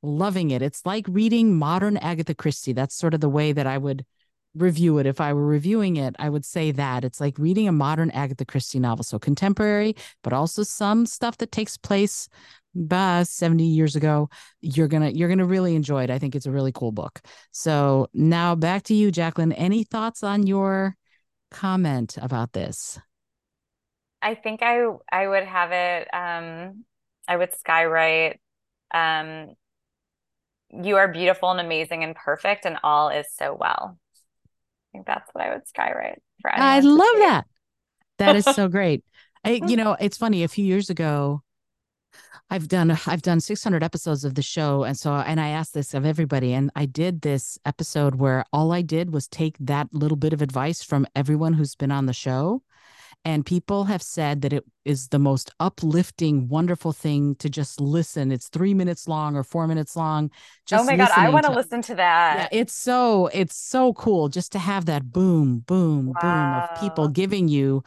loving 0.03 0.51
it. 0.51 0.62
It's 0.62 0.85
like 0.85 1.07
reading 1.09 1.57
modern 1.57 1.97
Agatha 1.97 2.35
Christie. 2.35 2.72
That's 2.72 2.95
sort 2.95 3.14
of 3.14 3.20
the 3.20 3.28
way 3.28 3.53
that 3.53 3.66
I 3.66 3.78
would 3.78 4.05
review 4.55 4.99
it. 4.99 5.07
If 5.07 5.20
I 5.20 5.33
were 5.33 5.47
reviewing 5.47 5.97
it, 5.97 6.14
I 6.18 6.28
would 6.28 6.45
say 6.45 6.72
that 6.72 7.05
it's 7.05 7.20
like 7.20 7.39
reading 7.39 7.68
a 7.68 7.72
modern 7.72 8.11
Agatha 8.11 8.45
Christie 8.45 8.80
novel. 8.80 9.05
So 9.05 9.18
contemporary, 9.18 9.97
but 10.22 10.33
also 10.33 10.62
some 10.62 11.07
stuff 11.07 11.39
that 11.39 11.53
takes 11.53 11.76
place 11.76 12.28
bah, 12.74 13.24
70 13.24 13.64
years 13.64 13.97
ago. 13.97 14.28
You're 14.61 14.89
gonna 14.89 15.11
you're 15.11 15.28
gonna 15.28 15.47
really 15.47 15.74
enjoy 15.74 16.05
it. 16.05 16.11
I 16.11 16.18
think 16.18 16.35
it's 16.35 16.47
a 16.47 16.51
really 16.51 16.72
cool 16.72 16.93
book. 16.93 17.20
So 17.51 18.09
now 18.12 18.55
back 18.55 18.83
to 18.85 18.95
you, 18.95 19.11
Jaclyn. 19.11 19.55
Any 19.57 19.85
thoughts 19.85 20.22
on 20.22 20.47
your 20.47 20.97
comment 21.51 22.18
about 22.20 22.53
this? 22.53 22.99
I 24.23 24.35
think 24.35 24.62
I 24.62 24.85
I 25.11 25.27
would 25.27 25.45
have 25.45 25.73
it. 25.73 26.09
Um, 26.12 26.85
I 27.27 27.37
would 27.37 27.51
skywrite. 27.53 28.39
Um, 28.95 29.55
you 30.70 30.97
are 30.97 31.09
beautiful 31.09 31.51
and 31.51 31.61
amazing 31.61 32.05
and 32.05 32.14
perfect, 32.14 32.64
and 32.64 32.79
all 32.83 33.09
is 33.11 33.27
so 33.37 33.57
well. 33.59 33.99
I 34.47 34.89
think 34.93 35.07
that's 35.07 35.29
what 35.33 35.45
I 35.45 35.55
would 35.55 35.62
skywrite 35.64 36.18
for. 36.41 36.55
I 36.55 36.81
love 36.81 37.16
that. 37.18 37.45
That 38.18 38.37
is 38.37 38.45
so 38.45 38.68
great. 38.68 39.05
I, 39.45 39.61
you 39.66 39.77
know, 39.77 39.97
it's 39.99 40.16
funny. 40.16 40.45
A 40.45 40.49
few 40.49 40.64
years 40.64 40.89
ago, 40.89 41.43
I've 42.51 42.68
done 42.68 42.91
I've 43.07 43.23
done 43.23 43.41
600 43.41 43.83
episodes 43.83 44.25
of 44.25 44.35
the 44.35 44.43
show, 44.43 44.85
and 44.85 44.97
so 44.99 45.14
and 45.14 45.41
I 45.41 45.49
asked 45.49 45.75
this 45.75 45.95
of 45.95 46.05
everybody, 46.05 46.53
and 46.53 46.70
I 46.77 46.87
did 46.87 47.23
this 47.23 47.59
episode 47.64 48.16
where 48.16 48.45
all 48.53 48.73
I 48.73 48.83
did 48.83 49.12
was 49.12 49.27
take 49.27 49.57
that 49.59 49.93
little 49.93 50.16
bit 50.18 50.33
of 50.33 50.43
advice 50.43 50.83
from 50.83 51.07
everyone 51.16 51.55
who's 51.55 51.75
been 51.75 51.91
on 51.91 52.07
the 52.07 52.12
show, 52.12 52.62
and 53.25 53.47
people 53.47 53.85
have 53.85 54.03
said 54.03 54.43
that 54.43 54.53
it 54.53 54.64
is 54.85 55.09
the 55.09 55.18
most 55.18 55.51
uplifting, 55.61 56.49
wonderful 56.49 56.93
thing 56.93 57.37
to 57.37 57.49
just 57.49 57.81
listen. 57.81 58.33
It's 58.33 58.49
three 58.49 58.75
minutes 58.75 59.07
long 59.07 59.37
or 59.37 59.45
four 59.45 59.68
minutes 59.68 59.95
long. 59.95 60.31
Oh 60.33 60.39
just 60.66 60.83
oh 60.83 60.87
my 60.87 60.97
God, 60.97 61.11
I 61.14 61.29
want 61.29 61.47
to 61.47 61.53
listen 61.53 61.83
to 61.83 61.95
that. 61.95 62.51
Yeah, 62.53 62.59
it's 62.61 62.73
so 62.73 63.29
it's 63.29 63.57
so 63.57 63.93
cool 63.93 64.29
just 64.29 64.53
to 64.53 64.59
have 64.59 64.87
that 64.87 65.12
boom, 65.12 65.61
boom, 65.61 66.12
wow. 66.14 66.20
boom 66.20 66.77
of 66.77 66.81
people 66.81 67.09
giving 67.09 67.49
you 67.49 67.85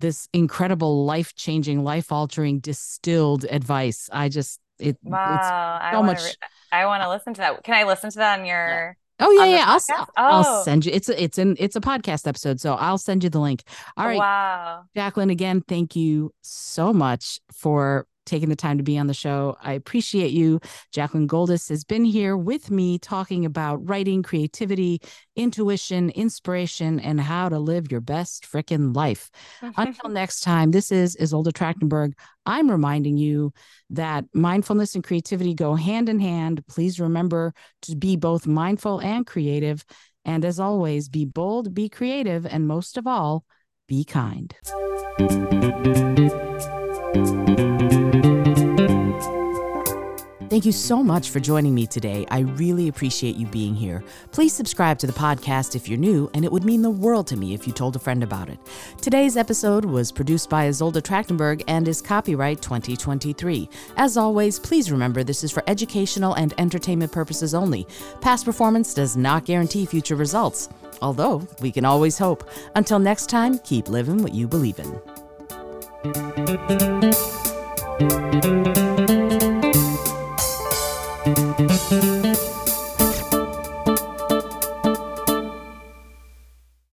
this 0.00 0.28
incredible 0.34 1.06
life 1.06 1.34
changing, 1.34 1.82
life 1.82 2.12
altering, 2.12 2.60
distilled 2.60 3.44
advice. 3.48 4.10
I 4.12 4.28
just 4.28 4.60
it 4.78 4.98
wow. 5.02 5.36
it's 5.36 5.48
so 5.94 5.98
I 5.98 6.02
much. 6.02 6.22
Re- 6.22 6.48
I 6.72 6.86
want 6.86 7.02
to 7.02 7.08
listen 7.08 7.32
to 7.34 7.40
that. 7.40 7.64
Can 7.64 7.74
I 7.74 7.84
listen 7.84 8.10
to 8.10 8.18
that 8.18 8.40
on 8.40 8.44
your? 8.44 8.98
Oh 9.20 9.30
yeah, 9.30 9.44
yeah. 9.44 9.64
I'll, 9.66 9.80
oh. 10.00 10.06
I'll 10.16 10.64
send 10.64 10.86
you. 10.86 10.92
It's 10.92 11.08
a, 11.08 11.22
it's 11.22 11.38
an 11.38 11.56
it's 11.58 11.76
a 11.76 11.80
podcast 11.80 12.26
episode, 12.26 12.60
so 12.60 12.74
I'll 12.74 12.98
send 12.98 13.22
you 13.22 13.30
the 13.30 13.38
link. 13.40 13.62
All 13.96 14.06
right, 14.06 14.18
wow, 14.18 14.84
Jaclyn. 14.96 15.30
Again, 15.30 15.62
thank 15.66 15.94
you 15.94 16.32
so 16.42 16.92
much 16.92 17.40
for 17.52 18.06
taking 18.24 18.48
the 18.48 18.56
time 18.56 18.78
to 18.78 18.84
be 18.84 18.98
on 18.98 19.06
the 19.06 19.14
show. 19.14 19.56
I 19.62 19.72
appreciate 19.72 20.32
you. 20.32 20.60
Jaclyn 20.94 21.26
Goldis 21.26 21.68
has 21.68 21.84
been 21.84 22.04
here 22.04 22.36
with 22.36 22.70
me 22.70 22.98
talking 22.98 23.44
about 23.44 23.86
writing, 23.86 24.22
creativity, 24.22 25.00
intuition, 25.36 26.10
inspiration, 26.10 27.00
and 27.00 27.20
how 27.20 27.48
to 27.48 27.58
live 27.58 27.90
your 27.90 28.00
best 28.00 28.44
freaking 28.44 28.94
life. 28.94 29.30
Until 29.76 30.10
next 30.10 30.40
time, 30.40 30.70
this 30.70 30.90
is 30.90 31.16
Izolda 31.16 31.52
Trachtenberg. 31.52 32.12
I'm 32.46 32.70
reminding 32.70 33.16
you 33.16 33.52
that 33.90 34.24
mindfulness 34.34 34.94
and 34.94 35.04
creativity 35.04 35.54
go 35.54 35.74
hand 35.74 36.08
in 36.08 36.20
hand. 36.20 36.66
Please 36.66 37.00
remember 37.00 37.54
to 37.82 37.96
be 37.96 38.16
both 38.16 38.46
mindful 38.46 39.00
and 39.00 39.26
creative. 39.26 39.84
And 40.24 40.44
as 40.44 40.58
always, 40.58 41.08
be 41.08 41.24
bold, 41.24 41.74
be 41.74 41.88
creative, 41.88 42.46
and 42.46 42.66
most 42.66 42.96
of 42.96 43.06
all, 43.06 43.44
be 43.86 44.04
kind. 44.04 44.54
Thank 50.54 50.66
you 50.66 50.70
so 50.70 51.02
much 51.02 51.30
for 51.30 51.40
joining 51.40 51.74
me 51.74 51.84
today. 51.84 52.24
I 52.30 52.42
really 52.42 52.86
appreciate 52.86 53.34
you 53.34 53.44
being 53.48 53.74
here. 53.74 54.04
Please 54.30 54.52
subscribe 54.52 55.00
to 55.00 55.06
the 55.08 55.12
podcast 55.12 55.74
if 55.74 55.88
you're 55.88 55.98
new, 55.98 56.30
and 56.32 56.44
it 56.44 56.52
would 56.52 56.62
mean 56.62 56.80
the 56.80 56.90
world 56.90 57.26
to 57.26 57.36
me 57.36 57.54
if 57.54 57.66
you 57.66 57.72
told 57.72 57.96
a 57.96 57.98
friend 57.98 58.22
about 58.22 58.48
it. 58.48 58.60
Today's 59.02 59.36
episode 59.36 59.84
was 59.84 60.12
produced 60.12 60.48
by 60.48 60.68
Izolda 60.68 61.02
Trachtenberg 61.02 61.64
and 61.66 61.88
is 61.88 62.00
copyright 62.00 62.62
2023. 62.62 63.68
As 63.96 64.16
always, 64.16 64.60
please 64.60 64.92
remember 64.92 65.24
this 65.24 65.42
is 65.42 65.50
for 65.50 65.64
educational 65.66 66.34
and 66.34 66.54
entertainment 66.56 67.10
purposes 67.10 67.52
only. 67.52 67.84
Past 68.20 68.44
performance 68.44 68.94
does 68.94 69.16
not 69.16 69.46
guarantee 69.46 69.84
future 69.84 70.14
results, 70.14 70.68
although 71.02 71.44
we 71.62 71.72
can 71.72 71.84
always 71.84 72.16
hope. 72.16 72.48
Until 72.76 73.00
next 73.00 73.28
time, 73.28 73.58
keep 73.58 73.88
living 73.88 74.22
what 74.22 74.32
you 74.32 74.46
believe 74.46 74.78
in. 74.78 75.00